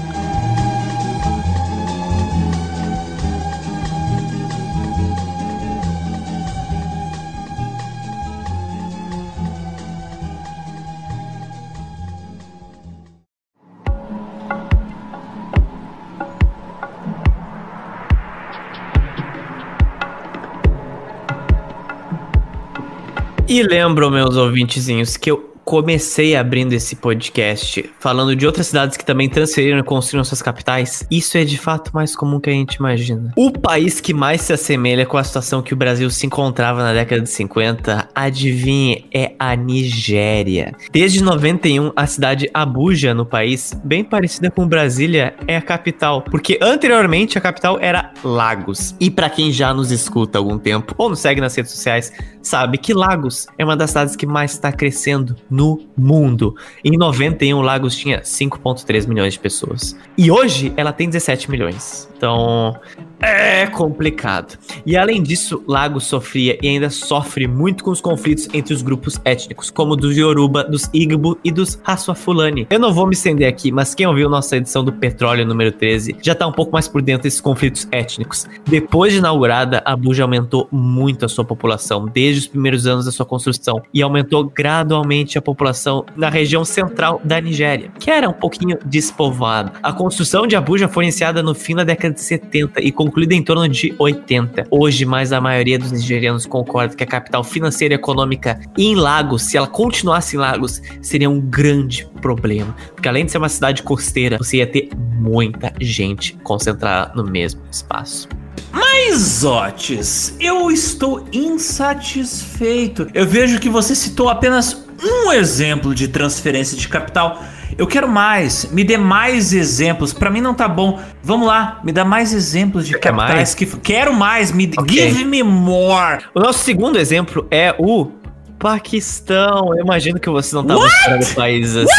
[23.56, 29.04] E lembro, meus ouvintezinhos, que eu comecei abrindo esse podcast falando de outras cidades que
[29.04, 32.76] também transferiram e construíram suas capitais, isso é de fato mais comum que a gente
[32.76, 33.34] imagina.
[33.36, 36.94] O país que mais se assemelha com a situação que o Brasil se encontrava na
[36.94, 40.76] década de 50, adivinhe, é a Nigéria.
[40.92, 46.60] Desde 91, a cidade Abuja no país, bem parecida com Brasília, é a capital, porque
[46.62, 48.96] anteriormente a capital era Lagos.
[49.00, 52.14] E para quem já nos escuta há algum tempo ou nos segue nas redes sociais,
[52.44, 56.56] sabe que Lagos é uma das cidades que mais está crescendo no mundo.
[56.84, 59.98] Em 91, Lagos tinha 5,3 milhões de pessoas.
[60.18, 62.10] E hoje ela tem 17 milhões.
[62.16, 62.80] Então,
[63.20, 64.58] é complicado.
[64.86, 69.20] E além disso, Lagos sofria e ainda sofre muito com os conflitos entre os grupos
[69.26, 72.68] étnicos, como dos Yoruba, dos Igbo e dos Haswafulani.
[72.70, 76.18] Eu não vou me estender aqui, mas quem ouviu nossa edição do Petróleo número 13
[76.22, 78.48] já tá um pouco mais por dentro desses conflitos étnicos.
[78.66, 83.26] Depois de inaugurada, Abuja aumentou muito a sua população desde os primeiros anos da sua
[83.26, 88.78] construção e aumentou gradualmente a população na região central da Nigéria, que era um pouquinho
[88.86, 89.74] despovoada.
[89.82, 93.44] A construção de Abuja foi iniciada no fim da década de 70 e concluída em
[93.44, 94.68] torno de 80.
[94.70, 99.44] Hoje, mais a maioria dos nigerianos concorda que a capital financeira e econômica em Lagos,
[99.44, 102.76] se ela continuasse em Lagos, seria um grande problema.
[102.94, 107.62] Porque além de ser uma cidade costeira, você ia ter muita gente concentrada no mesmo
[107.72, 108.28] espaço.
[108.72, 113.08] Mas, Otis, eu estou insatisfeito.
[113.14, 117.44] Eu vejo que você citou apenas um exemplo de transferência de capital.
[117.78, 120.14] Eu quero mais, me dê mais exemplos.
[120.14, 121.00] Para mim não tá bom.
[121.22, 124.96] Vamos lá, me dá mais exemplos de Você capitais que quero mais, me Ok.
[125.12, 126.20] give me more.
[126.34, 128.12] O nosso segundo exemplo é o
[128.60, 129.74] Paquistão.
[129.76, 131.04] Eu imagino que você não tá What?
[131.04, 131.90] fora do país assim.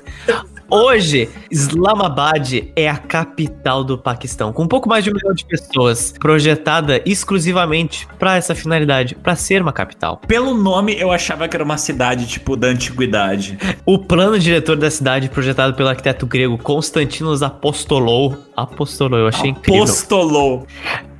[0.72, 5.44] Hoje, Islamabad é a capital do Paquistão, com um pouco mais de um milhão de
[5.44, 10.18] pessoas, projetada exclusivamente para essa finalidade, para ser uma capital.
[10.28, 13.58] Pelo nome eu achava que era uma cidade tipo da antiguidade.
[13.84, 19.84] O plano diretor da cidade, projetado pelo arquiteto grego Constantinos Apostolou, Apostolou, eu achei incrível.
[19.84, 20.68] Apostolou.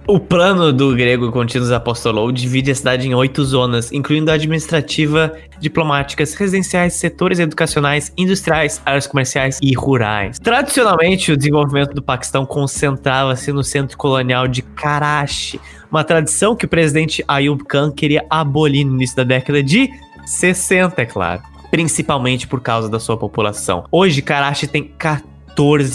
[0.10, 5.32] O plano do grego Contínuos Apostolou divide a cidade em oito zonas, incluindo a administrativa,
[5.60, 10.40] diplomáticas, residenciais, setores educacionais, industriais, áreas comerciais e rurais.
[10.40, 15.62] Tradicionalmente, o desenvolvimento do Paquistão concentrava-se no centro colonial de Karachi,
[15.92, 19.92] uma tradição que o presidente Ayub Khan queria abolir no início da década de
[20.26, 21.44] 60, é claro.
[21.70, 23.84] Principalmente por causa da sua população.
[23.92, 25.29] Hoje, Karachi tem 14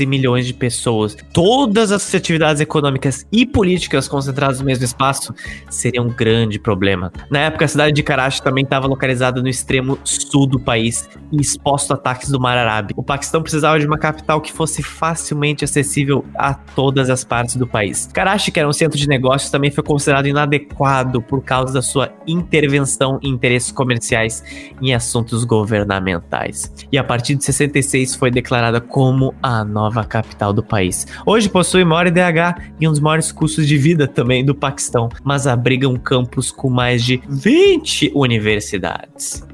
[0.07, 1.17] milhões de pessoas.
[1.33, 5.35] Todas as atividades econômicas e políticas concentradas no mesmo espaço
[5.71, 7.11] seria um grande problema.
[7.31, 11.41] Na época, a cidade de Karachi também estava localizada no extremo sul do país e
[11.41, 13.01] exposto a ataques do Mar Arábigo.
[13.01, 17.67] O Paquistão precisava de uma capital que fosse facilmente acessível a todas as partes do
[17.67, 18.09] país.
[18.13, 22.13] Karachi, que era um centro de negócios, também foi considerado inadequado por causa da sua
[22.27, 24.43] intervenção em interesses comerciais
[24.83, 26.71] em assuntos governamentais.
[26.93, 31.07] E a partir de 66 foi declarada como a nova capital do país.
[31.27, 35.47] Hoje possui maior IDH e um dos maiores custos de vida também do Paquistão, mas
[35.47, 39.47] abriga um campus com mais de 20 universidades.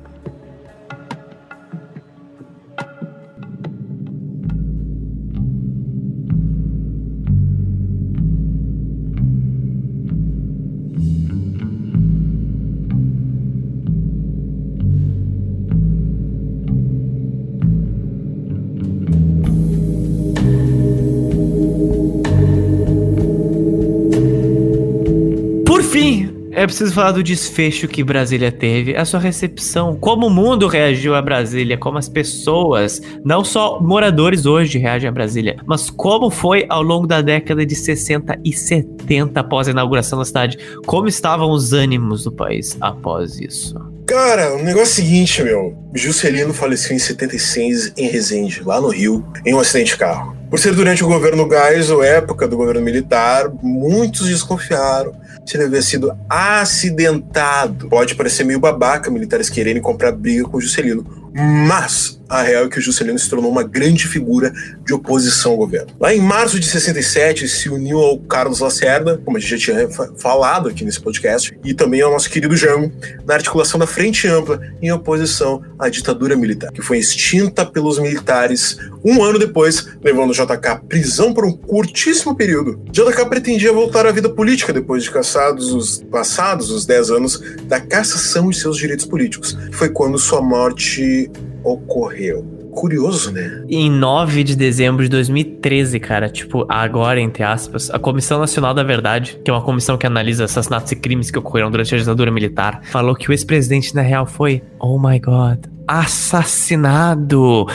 [26.70, 31.20] Preciso falar do desfecho que Brasília teve, a sua recepção, como o mundo reagiu a
[31.20, 36.82] Brasília, como as pessoas, não só moradores hoje reagem a Brasília, mas como foi ao
[36.82, 41.72] longo da década de 60 e 70 após a inauguração da cidade, como estavam os
[41.72, 43.74] ânimos do país após isso.
[44.06, 45.76] Cara, o negócio é o seguinte, meu.
[45.94, 50.36] Juscelino faleceu em 76 em Resende, lá no Rio, em um acidente de carro.
[50.51, 55.12] Por ser durante o governo Geisel, época do governo militar, muitos desconfiaram
[55.51, 57.89] se havia sido acidentado.
[57.89, 61.05] Pode parecer meio babaca militares quererem comprar briga com Juscelino,
[61.35, 64.52] mas a real é que o Juscelino se tornou uma grande figura
[64.86, 65.89] de oposição ao governo.
[65.98, 69.89] Lá em março de 67, se uniu ao Carlos Lacerda, como a gente já tinha
[69.90, 72.93] fa- falado aqui nesse podcast, e também ao nosso querido Jango,
[73.27, 78.77] na articulação da Frente Ampla em oposição à ditadura militar, que foi extinta pelos militares
[79.05, 82.81] um ano depois, levando JK à prisão por um curtíssimo período.
[82.93, 87.81] JK pretendia voltar à vida política depois de cassados os passados os 10 anos da
[87.81, 89.57] cassação de seus direitos políticos.
[89.73, 91.19] Foi quando sua morte
[91.65, 92.45] ocorreu.
[92.73, 93.65] Curioso, né?
[93.69, 98.82] Em 9 de dezembro de 2013, cara, tipo, agora, entre aspas, a Comissão Nacional da
[98.82, 102.31] Verdade, que é uma comissão que analisa assassinatos e crimes que ocorreram durante a ditadura
[102.31, 107.66] militar, falou que o ex-presidente, na real, foi, oh my god, assassinado.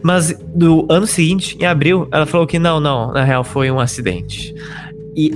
[0.00, 3.80] Mas no ano seguinte, em abril, ela falou que não, não, na real foi um
[3.80, 4.54] acidente.
[5.16, 5.34] E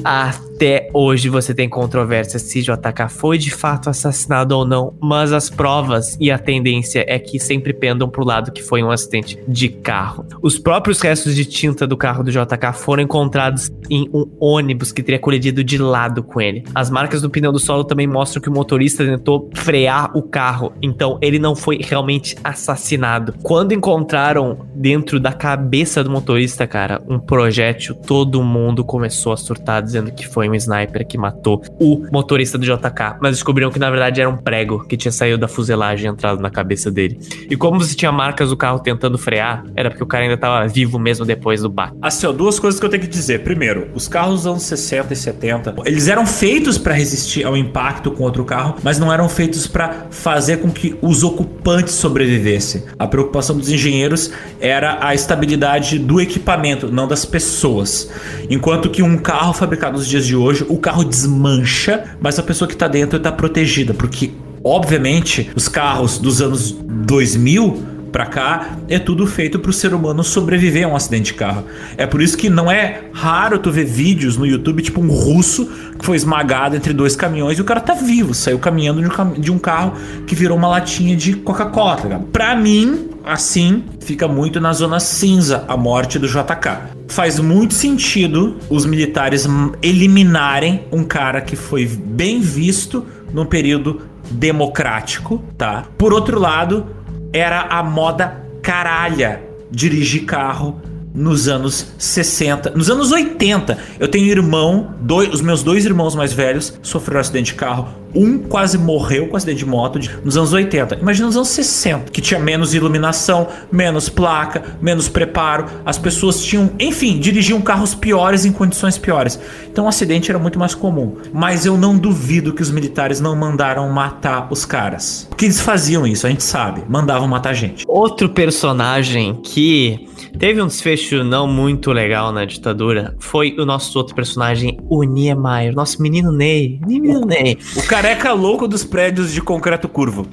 [0.55, 5.51] até hoje você tem controvérsia se JK foi de fato assassinado ou não, mas as
[5.51, 9.69] provas e a tendência é que sempre pendam pro lado que foi um acidente de
[9.69, 10.25] carro.
[10.41, 15.03] Os próprios restos de tinta do carro do JK foram encontrados em um ônibus que
[15.03, 16.63] teria colidido de lado com ele.
[16.73, 20.73] As marcas do pneu do solo também mostram que o motorista tentou frear o carro,
[20.81, 23.35] então ele não foi realmente assassinado.
[23.43, 29.83] Quando encontraram dentro da cabeça do motorista, cara, um projétil, todo mundo começou a surtar
[29.83, 33.91] dizendo que foi um sniper que matou o motorista do JK, mas descobriram que na
[33.91, 37.19] verdade era um prego que tinha saído da fuselagem e entrado na cabeça dele.
[37.51, 40.67] E como você tinha marcas do carro tentando frear, era porque o cara ainda tava
[40.69, 41.97] vivo mesmo depois do baque.
[42.01, 43.43] Assim, ó, duas coisas que eu tenho que dizer.
[43.43, 48.11] Primeiro, os carros dos anos 60 e 70, eles eram feitos para resistir ao impacto
[48.11, 52.85] com outro carro, mas não eram feitos para fazer com que os ocupantes sobrevivessem.
[52.99, 54.31] A preocupação dos engenheiros
[54.61, 58.11] era a estabilidade do equipamento, não das pessoas.
[58.49, 62.69] Enquanto que um carro fabricado nos dias de hoje, o carro desmancha, mas a pessoa
[62.69, 64.33] que está dentro está protegida, porque
[64.63, 70.23] obviamente os carros dos anos 2000 para cá é tudo feito para o ser humano
[70.23, 71.65] sobreviver a um acidente de carro.
[71.97, 75.67] É por isso que não é raro tu ver vídeos no YouTube tipo um russo
[75.99, 79.03] que foi esmagado entre dois caminhões e o cara tá vivo, saiu caminhando
[79.37, 79.95] de um carro
[80.29, 81.97] que virou uma latinha de Coca-Cola.
[81.97, 86.95] Tá para mim, assim, fica muito na zona cinza a morte do JK.
[87.09, 89.45] Faz muito sentido os militares
[89.83, 95.85] eliminarem um cara que foi bem visto num período democrático, tá?
[95.99, 96.87] Por outro lado,
[97.35, 100.81] era a moda caralha dirigir carro
[101.15, 103.79] nos anos 60, nos anos 80.
[104.01, 107.87] Eu tenho irmão, dois, os meus dois irmãos mais velhos sofreram um acidente de carro.
[108.13, 110.97] Um quase morreu com acidente de moto nos anos 80.
[110.97, 115.67] Imagina nos anos 60, que tinha menos iluminação, menos placa, menos preparo.
[115.85, 119.39] As pessoas tinham, enfim, dirigiam carros piores em condições piores.
[119.69, 121.17] Então o acidente era muito mais comum.
[121.33, 125.27] Mas eu não duvido que os militares não mandaram matar os caras.
[125.29, 126.85] Porque eles faziam isso, a gente sabe.
[126.89, 127.85] Mandavam matar gente.
[127.89, 130.09] Outro personagem que
[130.39, 135.75] teve um desfecho não muito legal na ditadura foi o nosso outro personagem, o Niemeyer,
[135.75, 136.81] nosso menino Ney.
[136.87, 137.59] Menino Ney.
[137.77, 140.27] O careca louco dos prédios de concreto curvo.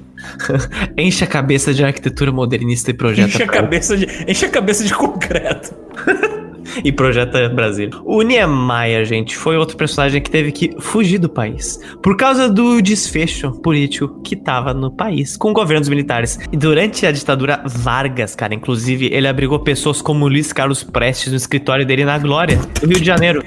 [0.98, 3.30] enche a cabeça de arquitetura modernista e projeta.
[3.30, 5.74] Enche a, cabeça de, enche a cabeça de concreto.
[6.84, 7.90] e projeta Brasil.
[8.04, 12.82] O Niemeyer, gente, foi outro personagem que teve que fugir do país por causa do
[12.82, 16.40] desfecho político que tava no país com governos militares.
[16.52, 21.38] E durante a ditadura Vargas, cara, inclusive, ele abrigou pessoas como Luiz Carlos Prestes no
[21.38, 23.44] escritório dele na Glória, no Rio de Janeiro.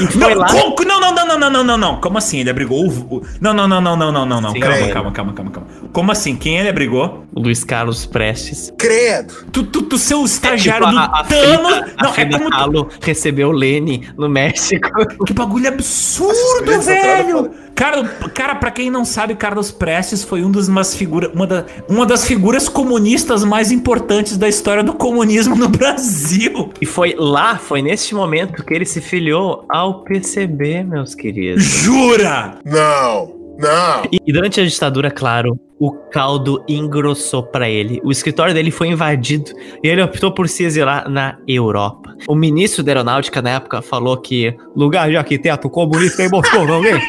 [0.00, 0.52] E foi não, lá.
[0.52, 0.74] Não,
[1.12, 2.00] não, não, não, não, não, não, não.
[2.00, 2.40] Como assim?
[2.40, 3.22] Ele abrigou o.
[3.40, 4.52] Não, não, não, não, não, não, não, não.
[4.54, 5.68] Calma, calma, calma, calma, calma.
[5.92, 6.36] Como assim?
[6.36, 7.24] Quem ele abrigou?
[7.32, 8.72] O Luiz Carlos Prestes.
[8.78, 9.46] Credo!
[9.52, 11.74] Tu, tu, tu seu estagiário é, tipo, do a, a Thanos.
[11.74, 12.50] Frida, não, é como.
[12.50, 14.88] Kahlo recebeu Lene no México.
[15.24, 17.50] Que bagulho absurdo, velho!
[17.78, 18.02] Cara,
[18.34, 22.04] cara, pra quem não sabe, Carlos Prestes foi um dos umas figura, uma, da, uma
[22.04, 26.72] das figuras comunistas mais importantes da história do comunismo no Brasil.
[26.80, 31.62] E foi lá, foi neste momento que ele se filiou ao PCB, meus queridos.
[31.62, 32.58] Jura?
[32.64, 33.38] Não!
[33.58, 34.04] Não.
[34.10, 38.00] E, e durante a ditadura, claro, o caldo engrossou para ele.
[38.04, 39.52] O escritório dele foi invadido
[39.82, 42.16] e ele optou por se exilar na Europa.
[42.28, 46.80] O ministro da Aeronáutica na época falou que lugar de arquiteto comunista em Moscou, não
[46.80, 47.00] vem?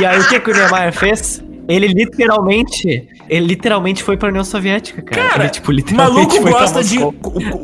[0.00, 1.42] E aí o que, que o Niemeyer fez?
[1.68, 5.28] Ele literalmente, ele literalmente foi pra União Soviética, cara.
[5.28, 7.14] Cara, ele, tipo, literalmente maluco gosta de, o,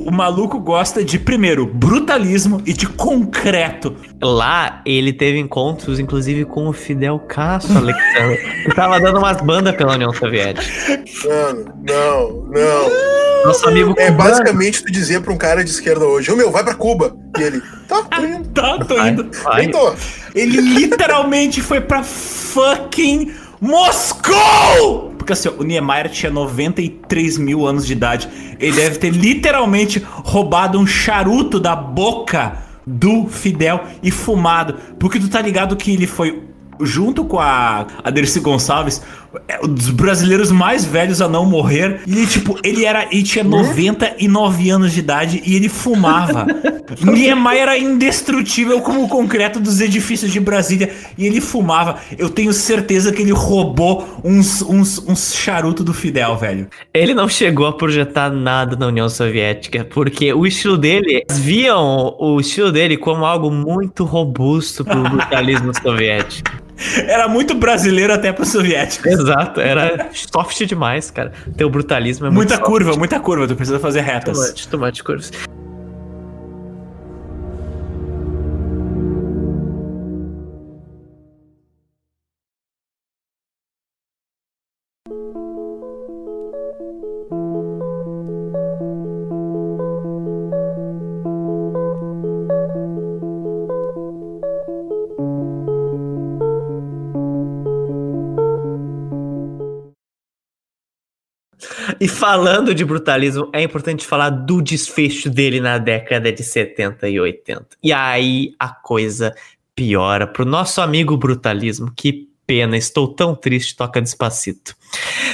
[0.07, 3.97] o, maluco gosta de primeiro brutalismo e de concreto.
[4.23, 9.75] Lá ele teve encontros, inclusive com o Fidel Castro, Alexandre, que tava dando umas bandas
[9.75, 11.03] pela União Soviética.
[11.25, 13.19] Mano, não, não.
[13.45, 14.31] Nosso amigo É cubano.
[14.31, 17.17] basicamente tu dizer pra um cara de esquerda hoje, ô meu, vai pra Cuba.
[17.39, 18.49] E ele, tá, tô indo.
[18.49, 19.31] tá, tô indo.
[19.45, 19.69] Vai, vai.
[19.69, 19.95] tô.
[20.35, 25.15] Ele literalmente foi pra fucking Moscou!
[25.19, 28.29] Porque assim, o Niemeyer tinha 93 mil anos de idade.
[28.59, 34.77] Ele deve ter literalmente roubado um charuto da boca do Fidel e fumado.
[34.99, 36.43] Porque tu tá ligado que ele foi
[36.81, 39.03] junto com a, a Dercy Gonçalves,
[39.47, 42.01] é, dos brasileiros mais velhos a não morrer.
[42.07, 43.05] E ele, tipo, ele era.
[43.11, 46.47] Ele tinha 99 anos de idade e ele fumava.
[47.03, 50.91] Niemeyer era indestrutível como o concreto dos edifícios de Brasília.
[51.17, 51.99] E ele fumava.
[52.17, 56.67] Eu tenho certeza que ele roubou uns, uns, uns charutos do Fidel, velho.
[56.95, 61.25] Ele não chegou a projetar nada na União Soviética, porque o estilo dele.
[61.31, 66.68] Viam o estilo dele como algo muito robusto pro brutalismo soviético.
[67.07, 69.09] Era muito brasileiro até pro soviético.
[69.09, 71.33] Exato, era soft demais, cara.
[71.57, 72.67] Teu brutalismo é muito Muita soft.
[72.67, 73.47] curva, muita curva.
[73.49, 74.39] Tu precisa fazer retas.
[74.39, 75.33] Tomate, tomate curvas.
[102.01, 107.19] E falando de brutalismo, é importante falar do desfecho dele na década de 70 e
[107.19, 107.67] 80.
[107.83, 109.35] E aí a coisa
[109.75, 111.93] piora pro nosso amigo brutalismo.
[111.97, 114.75] Que pena, estou tão triste, toca despacito.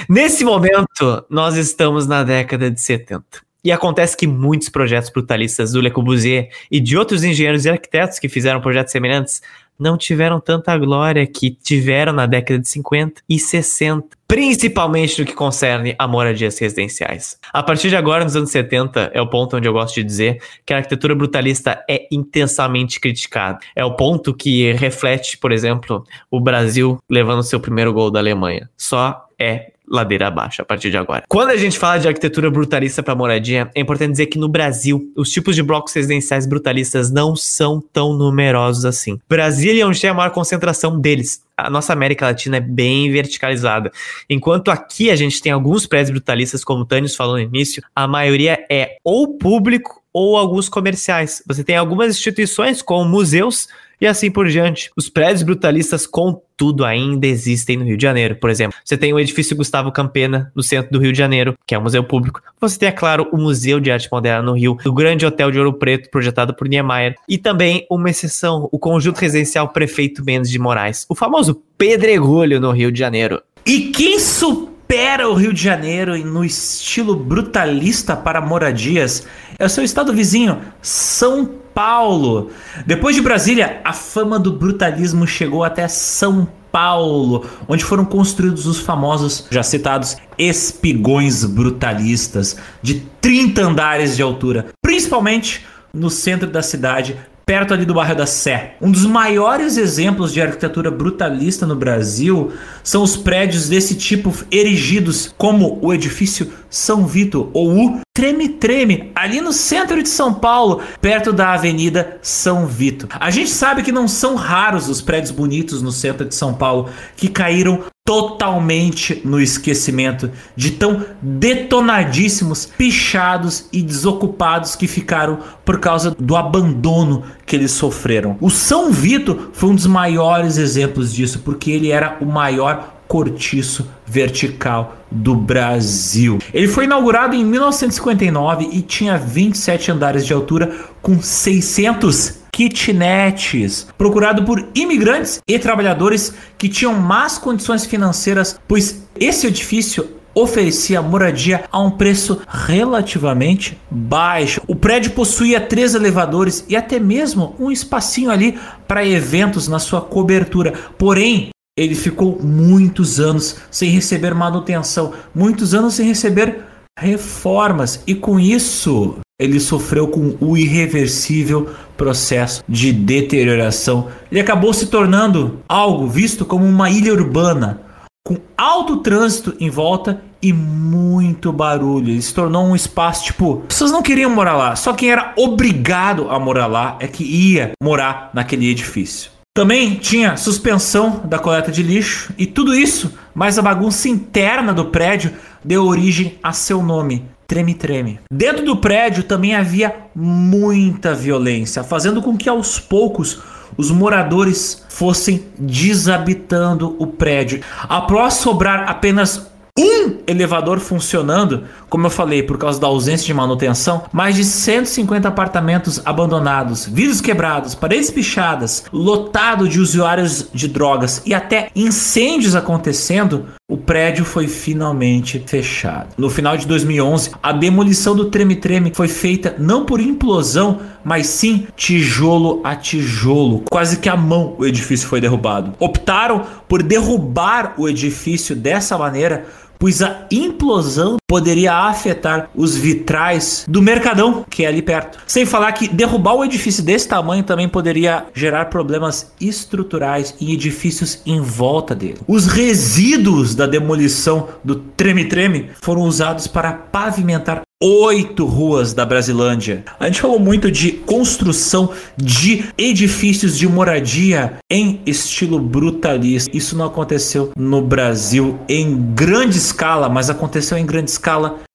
[0.08, 3.24] Nesse momento, nós estamos na década de 70.
[3.62, 8.18] E acontece que muitos projetos brutalistas do Le Corbusier e de outros engenheiros e arquitetos
[8.18, 9.40] que fizeram projetos semelhantes
[9.78, 15.34] não tiveram tanta glória que tiveram na década de 50 e 60, principalmente no que
[15.34, 17.38] concerne a moradias residenciais.
[17.52, 20.40] A partir de agora, nos anos 70, é o ponto onde eu gosto de dizer
[20.64, 23.58] que a arquitetura brutalista é intensamente criticada.
[23.76, 28.68] É o ponto que reflete, por exemplo, o Brasil levando seu primeiro gol da Alemanha.
[28.76, 31.24] Só é ladeira abaixo a partir de agora.
[31.28, 35.12] Quando a gente fala de arquitetura brutalista para moradia, é importante dizer que no Brasil,
[35.16, 39.18] os tipos de blocos residenciais brutalistas não são tão numerosos assim.
[39.28, 41.42] Brasília é onde tem a maior concentração deles.
[41.56, 43.92] A nossa América Latina é bem verticalizada.
[44.28, 48.08] Enquanto aqui a gente tem alguns prédios brutalistas, como o Tânis falou no início, a
[48.08, 51.42] maioria é ou público ou alguns comerciais.
[51.46, 53.68] Você tem algumas instituições, como museus,
[54.04, 54.90] e assim por diante.
[54.96, 58.36] Os prédios brutalistas, contudo, ainda existem no Rio de Janeiro.
[58.36, 61.74] Por exemplo, você tem o edifício Gustavo Campena, no centro do Rio de Janeiro, que
[61.74, 62.42] é um museu público.
[62.60, 65.58] Você tem, é claro, o Museu de Arte Moderna no Rio, o Grande Hotel de
[65.58, 70.58] Ouro Preto, projetado por Niemeyer, e também uma exceção, o Conjunto Residencial Prefeito Mendes de
[70.58, 73.42] Moraes, o famoso Pedregulho no Rio de Janeiro.
[73.66, 79.26] E quem supera o Rio de Janeiro no estilo brutalista para moradias
[79.58, 82.50] é o seu estado vizinho, São Paulo.
[82.86, 88.78] Depois de Brasília, a fama do brutalismo chegou até São Paulo, onde foram construídos os
[88.78, 97.16] famosos, já citados, espigões brutalistas de 30 andares de altura, principalmente no centro da cidade,
[97.46, 98.76] perto ali do bairro da Sé.
[98.80, 102.52] Um dos maiores exemplos de arquitetura brutalista no Brasil
[102.82, 109.10] são os prédios desse tipo erigidos, como o edifício São Vito ou o Treme Treme,
[109.14, 113.08] ali no centro de São Paulo, perto da Avenida São Vito.
[113.18, 116.88] A gente sabe que não são raros os prédios bonitos no centro de São Paulo
[117.16, 126.10] que caíram totalmente no esquecimento de tão detonadíssimos, pichados e desocupados que ficaram por causa
[126.10, 128.36] do abandono que eles sofreram.
[128.42, 133.88] O São Vito foi um dos maiores exemplos disso, porque ele era o maior cortiço
[134.04, 136.38] vertical do Brasil.
[136.52, 144.44] Ele foi inaugurado em 1959 e tinha 27 andares de altura com 600 kitnets, procurado
[144.44, 151.80] por imigrantes e trabalhadores que tinham más condições financeiras, pois esse edifício oferecia moradia a
[151.80, 154.62] um preço relativamente baixo.
[154.68, 158.56] O prédio possuía três elevadores e até mesmo um espacinho ali
[158.86, 160.72] para eventos na sua cobertura.
[160.96, 166.60] Porém, ele ficou muitos anos sem receber manutenção, muitos anos sem receber
[166.96, 174.08] reformas e com isso ele sofreu com o irreversível processo de deterioração.
[174.30, 177.80] Ele acabou se tornando algo visto como uma ilha urbana,
[178.26, 182.10] com alto trânsito em volta e muito barulho.
[182.10, 185.32] Ele se tornou um espaço tipo, as pessoas não queriam morar lá, só quem era
[185.36, 189.34] obrigado a morar lá é que ia morar naquele edifício.
[189.56, 194.86] Também tinha suspensão da coleta de lixo e tudo isso, mais a bagunça interna do
[194.86, 195.32] prédio,
[195.64, 198.18] deu origem a seu nome, Treme Treme.
[198.32, 203.38] Dentro do prédio também havia muita violência, fazendo com que aos poucos
[203.76, 207.62] os moradores fossem desabitando o prédio.
[207.88, 214.04] Após sobrar apenas um elevador funcionando, como eu falei, por causa da ausência de manutenção,
[214.12, 221.34] mais de 150 apartamentos abandonados, vidros quebrados, paredes pichadas, lotado de usuários de drogas e
[221.34, 226.08] até incêndios acontecendo, o prédio foi finalmente fechado.
[226.16, 231.66] No final de 2011, a demolição do treme-treme foi feita não por implosão, mas sim
[231.74, 233.64] tijolo a tijolo.
[233.70, 235.72] Quase que a mão o edifício foi derrubado.
[235.80, 239.46] Optaram por derrubar o edifício dessa maneira
[239.84, 245.18] pois a implosão poderia afetar os vitrais do Mercadão, que é ali perto.
[245.26, 251.18] Sem falar que derrubar um edifício desse tamanho também poderia gerar problemas estruturais em edifícios
[251.26, 252.18] em volta dele.
[252.28, 259.84] Os resíduos da demolição do treme-treme foram usados para pavimentar oito ruas da Brasilândia.
[260.00, 266.50] A gente falou muito de construção de edifícios de moradia em estilo brutalista.
[266.56, 271.23] Isso não aconteceu no Brasil em grande escala, mas aconteceu em grande escala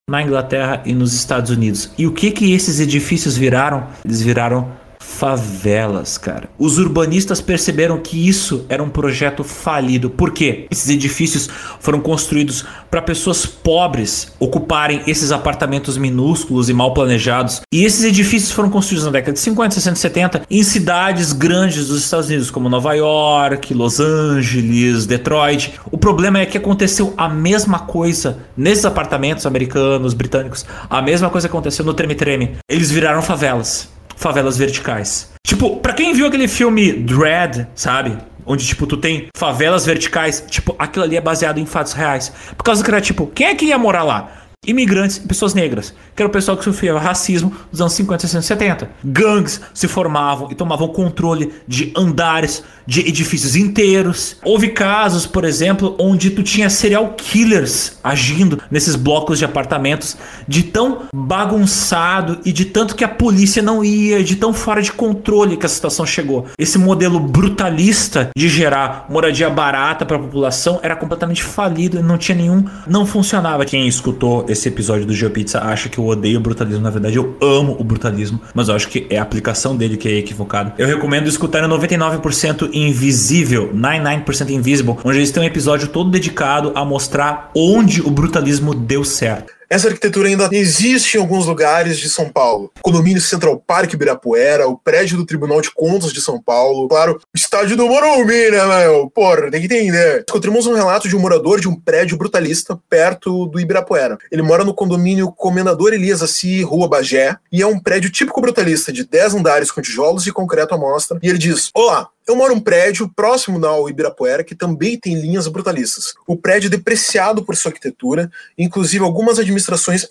[0.10, 1.92] na Inglaterra e nos Estados Unidos.
[1.98, 3.88] E o que que esses edifícios viraram?
[4.04, 4.72] Eles viraram
[5.20, 6.50] favelas, cara.
[6.58, 10.10] Os urbanistas perceberam que isso era um projeto falido.
[10.10, 10.66] Por quê?
[10.72, 11.50] Esses edifícios
[11.82, 17.62] foram construídos para pessoas pobres ocuparem esses apartamentos minúsculos e mal planejados.
[17.70, 22.02] E esses edifícios foram construídos na década de 50, 60, 70 em cidades grandes dos
[22.02, 25.74] Estados Unidos, como Nova York, Los Angeles, Detroit.
[25.92, 30.66] O problema é que aconteceu a mesma coisa nesses apartamentos americanos, britânicos.
[30.90, 32.56] A mesma coisa aconteceu no Treme Treme.
[32.70, 35.32] Eles viraram favelas favelas verticais.
[35.48, 38.18] Tipo, pra quem viu aquele filme Dread, sabe?
[38.46, 42.32] Onde, tipo, tu tem favelas verticais, tipo, aquilo ali é baseado em fatos reais.
[42.58, 44.30] Por causa que era, tipo, quem é que ia morar lá?
[44.68, 48.42] Imigrantes e pessoas negras, que era o pessoal que sofria racismo nos anos 50, 60
[48.42, 48.90] 70.
[49.04, 54.36] Gangues se formavam e tomavam controle de andares, de edifícios inteiros.
[54.44, 60.64] Houve casos, por exemplo, onde tu tinha serial killers agindo nesses blocos de apartamentos, de
[60.64, 65.56] tão bagunçado e de tanto que a polícia não ia, de tão fora de controle
[65.56, 66.48] que a situação chegou.
[66.58, 72.38] Esse modelo brutalista de gerar moradia barata para a população era completamente falido, não tinha
[72.38, 73.64] nenhum, não funcionava.
[73.64, 76.82] Quem escutou esse episódio do GeoPizza acha que eu odeio o brutalismo.
[76.82, 80.08] Na verdade, eu amo o brutalismo, mas eu acho que é a aplicação dele que
[80.08, 80.74] é equivocada.
[80.78, 86.72] Eu recomendo escutar o 99% Invisível, 99% Invisible, onde eles têm um episódio todo dedicado
[86.76, 89.59] a mostrar onde o brutalismo deu certo.
[89.70, 92.72] Essa arquitetura ainda existe em alguns lugares de São Paulo.
[92.80, 97.18] O condomínio Central Park Ibirapuera, o prédio do Tribunal de Contas de São Paulo, claro,
[97.18, 99.12] o estádio do Morumbi, né, meu?
[99.12, 100.26] Porra, tem que entender.
[100.28, 104.18] Encontramos um relato de um morador de um prédio brutalista perto do Ibirapuera.
[104.32, 108.92] Ele mora no condomínio Comendador Elias Assi, Rua Bagé, e é um prédio típico brutalista
[108.92, 111.20] de 10 andares com tijolos e concreto à mostra.
[111.22, 115.16] E ele diz: Olá, eu moro em um prédio próximo ao Ibirapuera que também tem
[115.16, 116.14] linhas brutalistas.
[116.28, 119.59] O prédio é depreciado por sua arquitetura, inclusive algumas administrações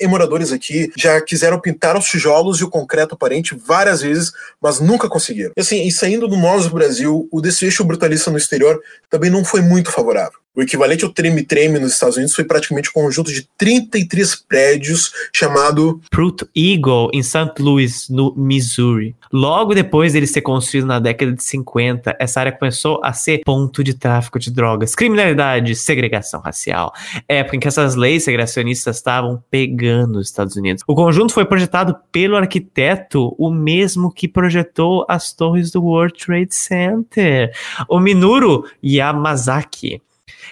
[0.01, 4.81] e moradores aqui já quiseram pintar os tijolos e o concreto aparente várias vezes, mas
[4.81, 5.53] nunca conseguiram.
[5.57, 9.61] E assim, e saindo do nosso Brasil, o desfecho brutalista no exterior também não foi
[9.61, 10.39] muito favorável.
[10.57, 16.01] O equivalente ao treme-treme nos Estados Unidos foi praticamente um conjunto de 33 prédios chamado
[16.13, 17.53] Fruit Eagle em St.
[17.61, 19.15] Louis, no Missouri.
[19.33, 23.85] Logo depois dele ser construído na década de 50, essa área começou a ser ponto
[23.85, 26.93] de tráfico de drogas, criminalidade, segregação racial.
[27.29, 30.83] Época em que essas leis segregacionistas estavam pegando os Estados Unidos.
[30.89, 36.55] O conjunto foi projetado pelo arquiteto, o mesmo que projetou as torres do World Trade
[36.55, 37.53] Center,
[37.89, 40.03] o Minoru Yamazaki.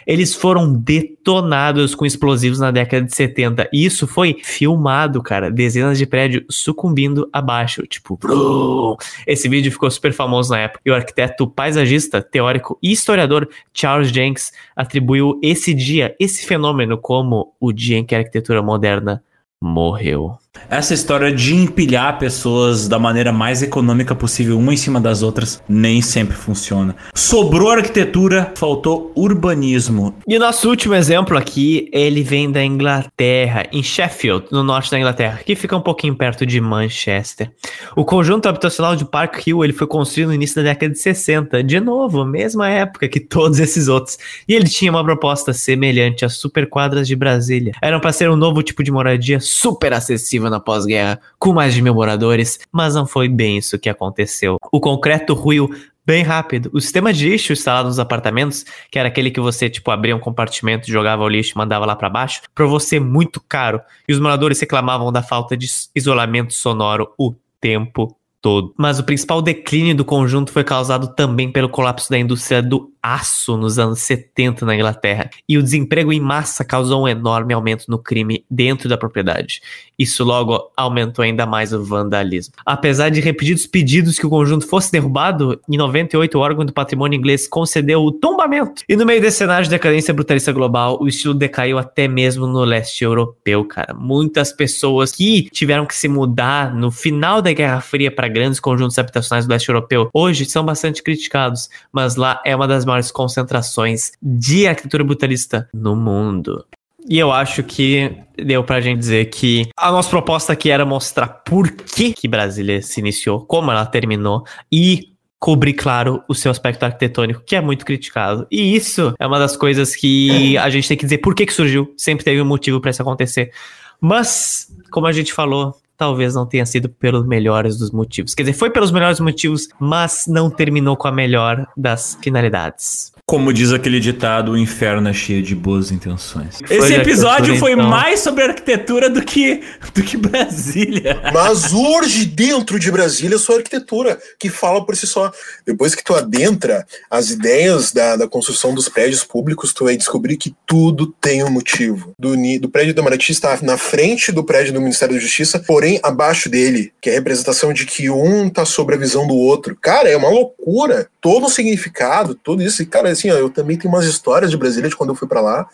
[0.06, 3.68] Eles foram detonados com explosivos na década de 70.
[3.72, 5.50] E isso foi filmado, cara.
[5.50, 7.86] Dezenas de prédios sucumbindo abaixo.
[7.86, 8.96] Tipo, brum.
[9.26, 10.80] esse vídeo ficou super famoso na época.
[10.84, 17.54] E o arquiteto paisagista, teórico e historiador Charles Jenks atribuiu esse dia, esse fenômeno, como
[17.58, 19.22] o dia em que a arquitetura moderna
[19.60, 20.38] morreu.
[20.68, 25.62] Essa história de empilhar pessoas da maneira mais econômica possível, uma em cima das outras,
[25.68, 26.96] nem sempre funciona.
[27.14, 30.14] Sobrou arquitetura, faltou urbanismo.
[30.26, 34.98] E o nosso último exemplo aqui, ele vem da Inglaterra, em Sheffield, no norte da
[34.98, 37.50] Inglaterra, que fica um pouquinho perto de Manchester.
[37.94, 41.62] O conjunto habitacional de Park Hill ele foi construído no início da década de 60,
[41.62, 44.18] de novo, mesma época que todos esses outros.
[44.48, 47.72] E ele tinha uma proposta semelhante às superquadras de Brasília.
[47.82, 51.82] Eram para ser um novo tipo de moradia super acessível na pós-guerra, com mais de
[51.82, 54.56] mil moradores, mas não foi bem isso que aconteceu.
[54.72, 55.70] O concreto ruiu
[56.06, 56.70] bem rápido.
[56.72, 60.20] O sistema de lixo instalado nos apartamentos, que era aquele que você, tipo, abria um
[60.20, 63.80] compartimento, jogava o lixo e mandava lá para baixo, provou ser muito caro.
[64.08, 68.72] E os moradores reclamavam da falta de isolamento sonoro o tempo todo.
[68.76, 73.56] Mas o principal declínio do conjunto foi causado também pelo colapso da indústria do aço
[73.56, 75.30] nos anos 70 na Inglaterra.
[75.48, 79.60] E o desemprego em massa causou um enorme aumento no crime dentro da propriedade.
[79.96, 82.54] Isso logo aumentou ainda mais o vandalismo.
[82.64, 87.16] Apesar de repetidos pedidos que o conjunto fosse derrubado, em 98 o órgão do patrimônio
[87.16, 88.82] inglês concedeu o tombamento.
[88.88, 92.64] E no meio desse cenário de decadência brutalista global, o estilo decaiu até mesmo no
[92.64, 93.94] leste europeu, cara.
[93.94, 98.98] Muitas pessoas que tiveram que se mudar no final da Guerra Fria para grandes conjuntos
[98.98, 104.12] habitacionais do leste europeu, hoje são bastante criticados, mas lá é uma das maiores concentrações
[104.22, 106.64] de arquitetura brutalista no mundo.
[107.08, 111.28] E eu acho que deu pra gente dizer que a nossa proposta aqui era mostrar
[111.28, 116.82] por que, que Brasília se iniciou, como ela terminou e cobrir, claro, o seu aspecto
[116.82, 118.46] arquitetônico, que é muito criticado.
[118.50, 121.52] E isso é uma das coisas que a gente tem que dizer por que, que
[121.52, 121.94] surgiu.
[121.96, 123.52] Sempre teve um motivo para isso acontecer.
[124.00, 128.34] Mas, como a gente falou, talvez não tenha sido pelos melhores dos motivos.
[128.34, 133.15] Quer dizer, foi pelos melhores motivos, mas não terminou com a melhor das finalidades.
[133.28, 136.58] Como diz aquele ditado, o inferno é cheio de boas intenções.
[136.64, 137.88] Foi Esse de episódio foi então.
[137.88, 139.62] mais sobre arquitetura do que,
[139.92, 141.20] do que Brasília.
[141.34, 145.32] Mas urge dentro de Brasília a sua arquitetura, que fala por si só.
[145.66, 150.36] Depois que tu adentra as ideias da, da construção dos prédios públicos, tu vai descobrir
[150.36, 152.12] que tudo tem um motivo.
[152.16, 155.58] Do, ni- do prédio do Itamaraty está na frente do prédio do Ministério da Justiça,
[155.58, 159.34] porém abaixo dele, que é a representação de que um tá sobre a visão do
[159.34, 159.76] outro.
[159.80, 161.08] Cara, é uma loucura.
[161.20, 162.80] Todo o significado, tudo isso.
[162.82, 165.26] E, cara, assim, ó, eu também tenho umas histórias de Brasília de quando eu fui
[165.26, 165.68] pra lá.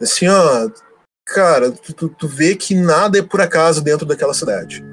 [0.00, 0.70] Assim, ó,
[1.24, 4.84] cara, tu, tu, tu vê que nada é por acaso dentro daquela cidade.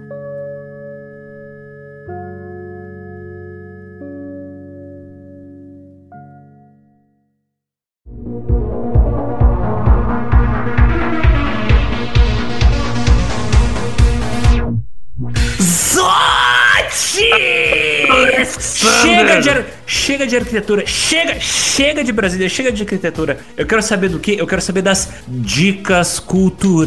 [18.84, 23.40] Chega de, chega de arquitetura, chega, chega de Brasília, chega de arquitetura.
[23.56, 24.38] Eu quero saber do que?
[24.38, 26.84] Eu quero saber das dicas culturais.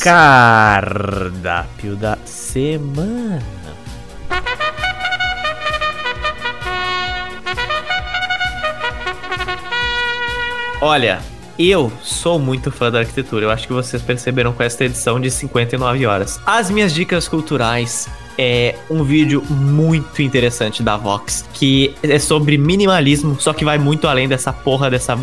[0.00, 3.42] Cardápio da semana.
[10.80, 11.18] Olha,
[11.58, 13.46] eu sou muito fã da arquitetura.
[13.46, 16.40] Eu acho que vocês perceberam com esta edição de 59 horas.
[16.46, 18.08] As minhas dicas culturais
[18.38, 24.06] é um vídeo muito interessante da Vox, que é sobre minimalismo, só que vai muito
[24.06, 25.18] além dessa porra dessa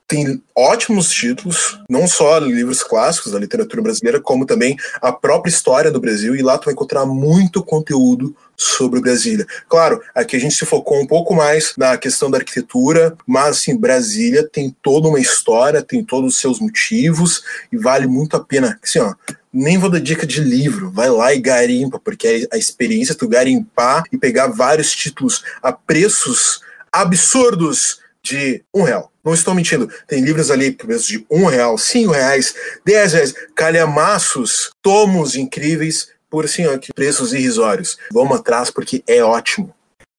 [0.08, 5.90] tem ótimos títulos, não só livros clássicos da literatura brasileira, como também a própria história
[5.90, 9.46] do Brasil, e lá tu vai encontrar muito conteúdo sobre Brasília.
[9.68, 13.76] Claro, aqui a gente se focou um pouco mais na questão da arquitetura, mas assim,
[13.76, 18.78] Brasília tem toda uma história, tem todos os seus motivos, e vale muito a pena.
[18.82, 19.12] Assim, ó,
[19.52, 23.26] nem vou dar dica de livro, vai lá e garimpa, porque a experiência é tu
[23.26, 26.60] garimpar e pegar vários títulos a preços
[26.92, 29.12] absurdos de um real.
[29.24, 29.88] Não estou mentindo.
[30.06, 36.08] Tem livros ali por preço de um real, cinco reais, dez reais, calhamaços, tomos incríveis
[36.28, 37.96] por assim, ó, preços irrisórios.
[38.12, 39.74] Vamos atrás porque é ótimo.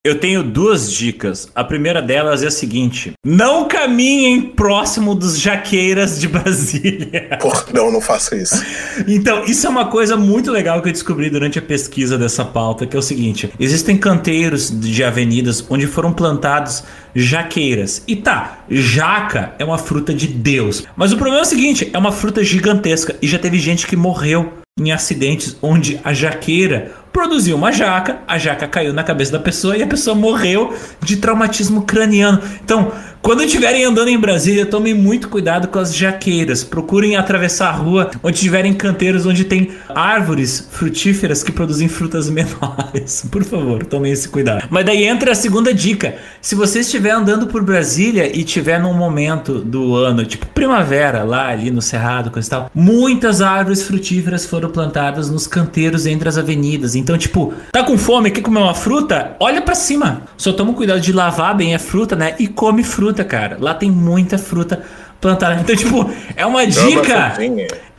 [0.05, 1.49] Eu tenho duas dicas.
[1.53, 7.37] A primeira delas é a seguinte: não caminhem próximo dos jaqueiras de Brasília.
[7.41, 8.63] Porra, não, não faça isso.
[9.07, 12.85] Então, isso é uma coisa muito legal que eu descobri durante a pesquisa dessa pauta,
[12.85, 18.03] que é o seguinte: existem canteiros de avenidas onde foram plantados jaqueiras.
[18.07, 20.83] E tá, jaca é uma fruta de Deus.
[20.95, 23.95] Mas o problema é o seguinte: é uma fruta gigantesca e já teve gente que
[23.95, 29.39] morreu em acidentes onde a jaqueira produziu uma jaca, a jaca caiu na cabeça da
[29.39, 32.39] pessoa e a pessoa morreu de traumatismo craniano.
[32.63, 32.91] Então,
[33.27, 36.63] quando estiverem andando em Brasília, tomem muito cuidado com as jaqueiras.
[36.63, 43.27] Procurem atravessar a rua onde tiverem canteiros onde tem árvores frutíferas que produzem frutas menores.
[43.29, 44.69] Por favor, tomem esse cuidado.
[44.69, 46.15] Mas daí entra a segunda dica.
[46.39, 51.49] Se você estiver andando por Brasília e tiver num momento do ano, tipo primavera, lá
[51.49, 56.37] ali no Cerrado, coisa e tal, muitas árvores frutíferas foram plantadas nos canteiros entre as
[56.37, 56.95] avenidas.
[56.95, 59.35] Então, tipo, tá com fome, quer comer uma fruta?
[59.37, 60.21] Olha para cima.
[60.37, 62.33] Só toma cuidado de lavar bem a fruta, né?
[62.39, 63.57] E come fruta, cara.
[63.59, 64.83] Lá tem muita fruta
[65.19, 65.59] plantada.
[65.61, 67.37] Então, tipo, é uma dica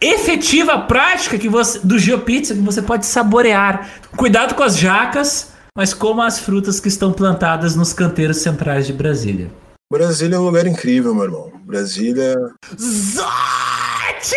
[0.01, 3.89] efetiva, prática que você do GeoPizza que você pode saborear.
[4.17, 8.93] Cuidado com as jacas, mas coma as frutas que estão plantadas nos canteiros centrais de
[8.93, 9.51] Brasília.
[9.91, 11.53] Brasília é um lugar incrível, meu irmão.
[11.65, 12.37] Brasília.
[12.79, 14.35] Zotes!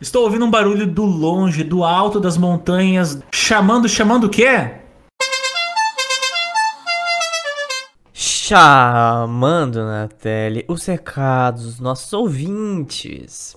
[0.00, 4.70] Estou ouvindo um barulho do longe, do alto das montanhas, chamando, chamando o quê?
[8.48, 13.54] Chamando na tele os recados dos nossos ouvintes.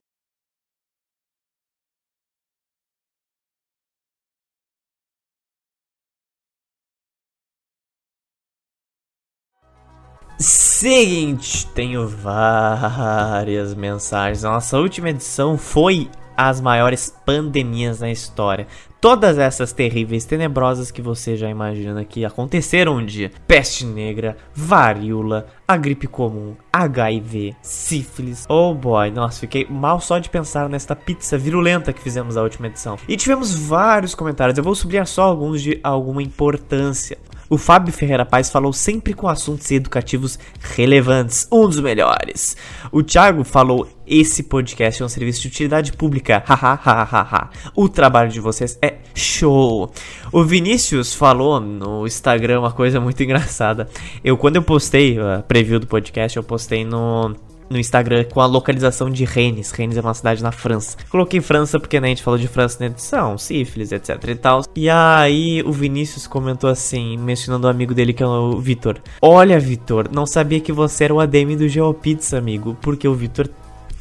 [10.37, 14.43] Seguinte, tenho várias mensagens.
[14.43, 18.67] A nossa última edição foi as maiores pandemias na história.
[19.01, 25.47] Todas essas terríveis, tenebrosas que você já imagina que aconteceram um dia: peste negra, varíola,
[25.71, 28.45] a gripe comum, HIV, sífilis.
[28.49, 32.67] Oh boy, nossa, fiquei mal só de pensar nesta pizza virulenta que fizemos na última
[32.67, 32.97] edição.
[33.07, 37.17] E tivemos vários comentários, eu vou sublinhar só alguns de alguma importância.
[37.49, 42.55] O Fábio Ferreira Paz falou sempre com assuntos educativos relevantes, um dos melhores.
[42.93, 46.41] O Thiago falou: esse podcast é um serviço de utilidade pública.
[46.47, 47.49] Hahaha.
[47.75, 49.91] o trabalho de vocês é show.
[50.31, 53.89] O Vinícius falou no Instagram uma coisa muito engraçada.
[54.23, 57.35] Eu, quando eu postei a preview do podcast, eu postei no
[57.71, 59.71] no Instagram com a localização de Rennes.
[59.71, 60.97] Rennes é uma cidade na França.
[61.09, 64.61] Coloquei França porque né, a gente falou de França na edição, sífilis, etc e tal.
[64.75, 68.99] E aí o Vinícius comentou assim, mencionando um amigo dele que é o Vitor.
[69.21, 73.49] Olha, Vitor, não sabia que você era o ADM do Geopizza, amigo, porque o Vitor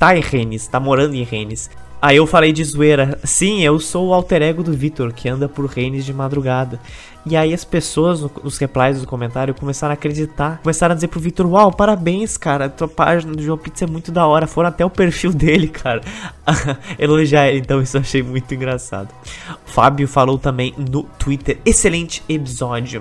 [0.00, 1.70] tá em Rennes, tá morando em Rennes.
[2.02, 3.18] Aí eu falei de zoeira.
[3.24, 6.80] Sim, eu sou o alter ego do Vitor, que anda por Rennes de madrugada.
[7.26, 10.58] E aí as pessoas nos replies do comentário começaram a acreditar.
[10.62, 12.64] Começaram a dizer pro Vitor, uau, parabéns, cara.
[12.64, 14.46] A tua página do João Pizza é muito da hora.
[14.46, 16.00] Foram até o perfil dele, cara.
[16.98, 19.10] Elogiar ele, então isso eu achei muito engraçado.
[19.66, 23.00] Fábio falou também no Twitter, excelente episódio.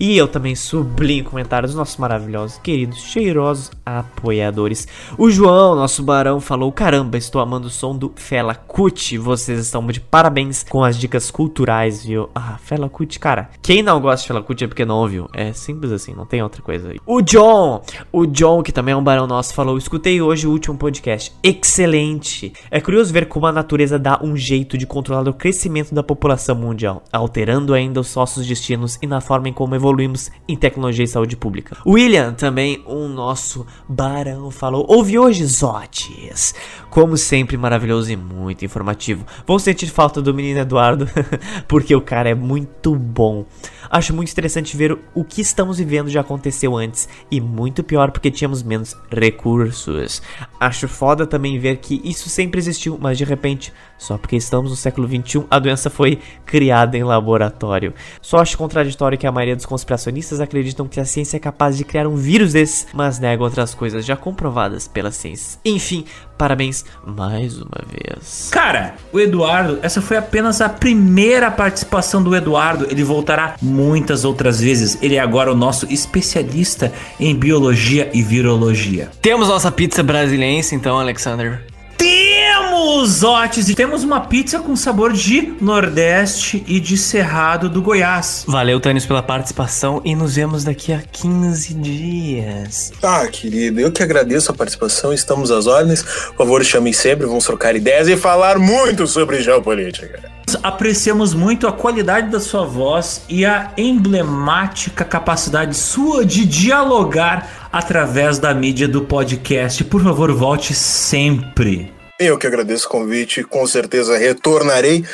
[0.00, 4.88] E eu também sublinho comentários dos nossos maravilhosos, queridos, cheirosos apoiadores.
[5.18, 9.18] O João, nosso barão, falou: Caramba, estou amando o som do Fela Kuti.
[9.18, 12.30] Vocês estão de parabéns com as dicas culturais, viu?
[12.34, 13.50] Ah, Fela Kuti, cara.
[13.60, 15.28] Quem não gosta de Fela Kuti é porque não ouviu.
[15.34, 16.98] É simples assim, não tem outra coisa aí.
[17.04, 20.78] O John, o John, que também é um barão nosso, falou: Escutei hoje o último
[20.78, 21.30] podcast.
[21.42, 22.54] Excelente.
[22.70, 26.56] É curioso ver como a natureza dá um jeito de controlar o crescimento da população
[26.56, 31.04] mundial, alterando ainda os nossos destinos e na forma em como evoluímos evoluímos em tecnologia
[31.04, 31.76] e saúde pública.
[31.86, 36.54] William, também um nosso barão, falou: Ouvi hoje, Zotes.
[36.88, 39.24] Como sempre, maravilhoso e muito informativo.
[39.46, 41.08] Vou sentir falta do menino Eduardo,
[41.68, 43.44] porque o cara é muito bom.
[43.90, 48.30] Acho muito interessante ver o que estamos vivendo já aconteceu antes, e muito pior porque
[48.30, 50.22] tínhamos menos recursos.
[50.60, 54.76] Acho foda também ver que isso sempre existiu, mas de repente, só porque estamos no
[54.76, 57.92] século 21, a doença foi criada em laboratório.
[58.22, 61.84] Só acho contraditório que a maioria dos conspiracionistas acreditam que a ciência é capaz de
[61.84, 65.58] criar um vírus desse, mas negam outras coisas já comprovadas pela ciência.
[65.64, 66.04] Enfim,
[66.40, 68.48] parabéns mais uma vez.
[68.50, 72.86] Cara, o Eduardo, essa foi apenas a primeira participação do Eduardo.
[72.90, 74.96] Ele voltará muitas outras vezes.
[75.02, 79.10] Ele é agora o nosso especialista em biologia e virologia.
[79.20, 81.62] Temos nossa pizza brasiliense, então, Alexander.
[82.00, 88.42] Temos, Otis, e temos uma pizza com sabor de Nordeste e de Cerrado do Goiás.
[88.48, 92.90] Valeu, Tânis, pela participação e nos vemos daqui a 15 dias.
[93.02, 96.02] Ah, querido, eu que agradeço a participação, estamos às ordens.
[96.02, 100.30] Por favor, chamem sempre, vamos trocar ideias e falar muito sobre geopolítica.
[100.62, 108.38] Apreciamos muito a qualidade da sua voz e a emblemática capacidade sua de dialogar através
[108.38, 109.84] da mídia do podcast.
[109.84, 111.92] Por favor, volte sempre.
[112.18, 115.04] Eu que agradeço o convite, com certeza retornarei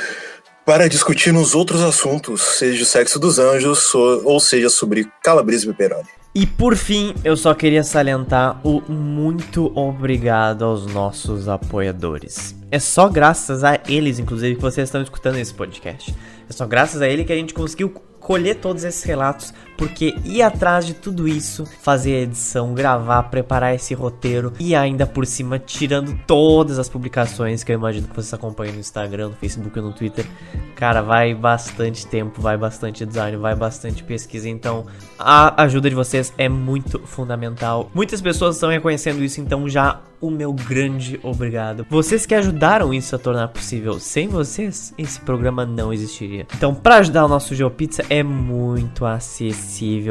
[0.64, 5.68] para discutir nos outros assuntos, seja o sexo dos anjos ou seja sobre Calabresa e
[5.68, 6.08] Pepperoni.
[6.34, 12.54] E por fim, eu só queria salientar o muito obrigado aos nossos apoiadores.
[12.70, 16.14] É só graças a eles, inclusive, que vocês estão escutando esse podcast.
[16.46, 20.42] É só graças a ele que a gente conseguiu colher todos esses relatos, porque ir
[20.42, 25.58] atrás de tudo isso, fazer a edição, gravar, preparar esse roteiro e ainda por cima
[25.58, 29.86] tirando todas as publicações que eu imagino que vocês acompanham no Instagram, no Facebook ou
[29.86, 30.26] no Twitter,
[30.74, 34.86] cara, vai bastante tempo, vai bastante design, vai bastante pesquisa, então
[35.18, 37.90] a ajuda de vocês é muito fundamental.
[37.94, 41.86] Muitas pessoas estão reconhecendo isso, então já o meu grande obrigado.
[41.88, 44.00] Vocês que ajudaram isso a tornar possível.
[44.00, 46.46] Sem vocês, esse programa não existiria.
[46.54, 49.65] Então, para ajudar o nosso GeoPizza é muito acessível.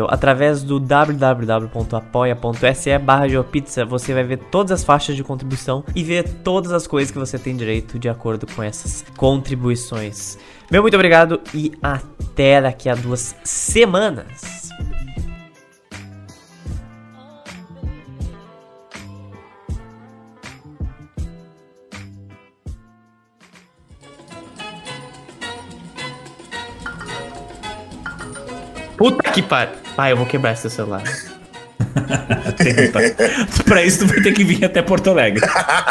[0.10, 6.24] Através do www.apoia.se barra GeoPizza, você vai ver todas as faixas de contribuição e ver
[6.44, 10.38] todas as coisas que você tem direito de acordo com essas contribuições.
[10.72, 14.65] Meu muito obrigado e até daqui a duas semanas.
[28.98, 29.74] Puta que pariu.
[29.96, 31.04] Pai, eu vou quebrar esse celular.
[33.66, 35.46] pra isso tu vai ter que vir até Porto Alegre.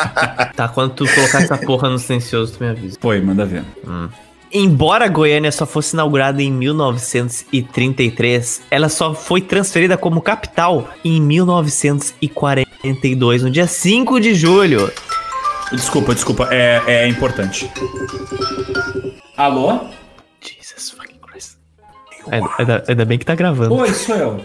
[0.56, 2.96] tá, quando tu colocar essa porra no silencioso, tu me avisa.
[3.00, 3.64] Foi, manda ver.
[3.86, 4.08] Hum.
[4.52, 13.42] Embora Goiânia só fosse inaugurada em 1933, ela só foi transferida como capital em 1942,
[13.42, 14.92] no dia 5 de julho.
[15.72, 17.68] Desculpa, desculpa, é, é importante.
[19.36, 19.80] Alô?
[22.24, 23.74] Fucking Ainda, ainda, bem que tá gravando.
[23.74, 24.40] Oi, sou eu.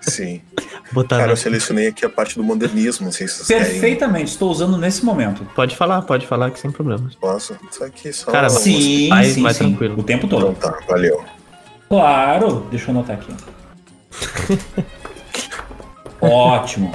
[0.00, 0.40] Sim.
[0.92, 4.24] Botar Cara, eu selecionei aqui a parte do modernismo, não sei se vocês Perfeitamente, querem.
[4.24, 5.42] estou usando nesse momento.
[5.54, 7.14] Pode falar, pode falar que sem problemas.
[7.14, 7.56] Posso?
[7.70, 8.30] Isso aqui só.
[8.30, 9.68] Cara, sim, mais, sim, mais sim.
[9.68, 9.98] tranquilo.
[9.98, 10.50] O tempo todo.
[10.50, 11.24] Então tá, valeu.
[11.88, 13.34] Claro, deixa eu anotar aqui.
[16.20, 16.92] Ótimo.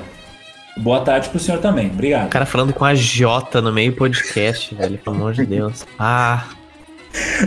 [0.78, 1.88] Boa tarde pro senhor também.
[1.88, 2.28] Obrigado.
[2.28, 4.98] O cara falando com a Jota no meio do podcast, velho.
[5.00, 5.86] Pelo amor de Deus.
[5.98, 6.46] Ah.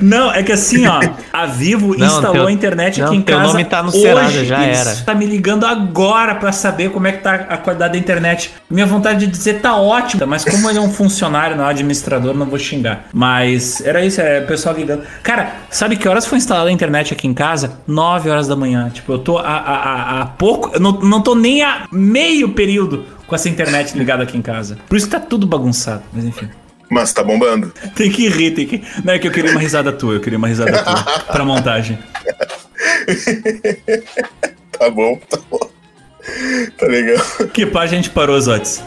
[0.01, 1.01] Não, é que assim, ó,
[1.33, 3.49] a Vivo Não, instalou teu- a internet não, aqui em teu casa.
[3.53, 4.97] nome tá no hoje, Serasa, já era.
[4.97, 8.53] Tá me ligando agora pra saber como é que tá a qualidade da internet.
[8.71, 11.71] Minha vontade de dizer tá ótimo, mas como ele é um funcionário, não é um
[11.71, 13.07] administrador, não vou xingar.
[13.13, 15.03] Mas era isso, é o pessoal ligando.
[15.23, 17.73] Cara, sabe que horas foi instalada a internet aqui em casa?
[17.87, 18.91] 9 horas da manhã.
[18.93, 22.51] Tipo, eu tô há, há, há- há pouco, eu não, não tô nem há meio
[22.51, 24.77] período com essa internet ligada aqui em casa.
[24.89, 26.49] Por isso que tá tudo bagunçado, mas enfim.
[26.91, 27.73] Mas tá bombando.
[27.95, 28.83] Tem que rir, tem que.
[29.05, 31.03] Não é que eu queria uma risada tua, eu queria uma risada tua
[31.33, 31.99] pra montagem.
[34.73, 35.71] Tá bom, tá bom.
[36.77, 37.25] Tá legal.
[37.53, 38.83] Que pá a gente parou, Zotes?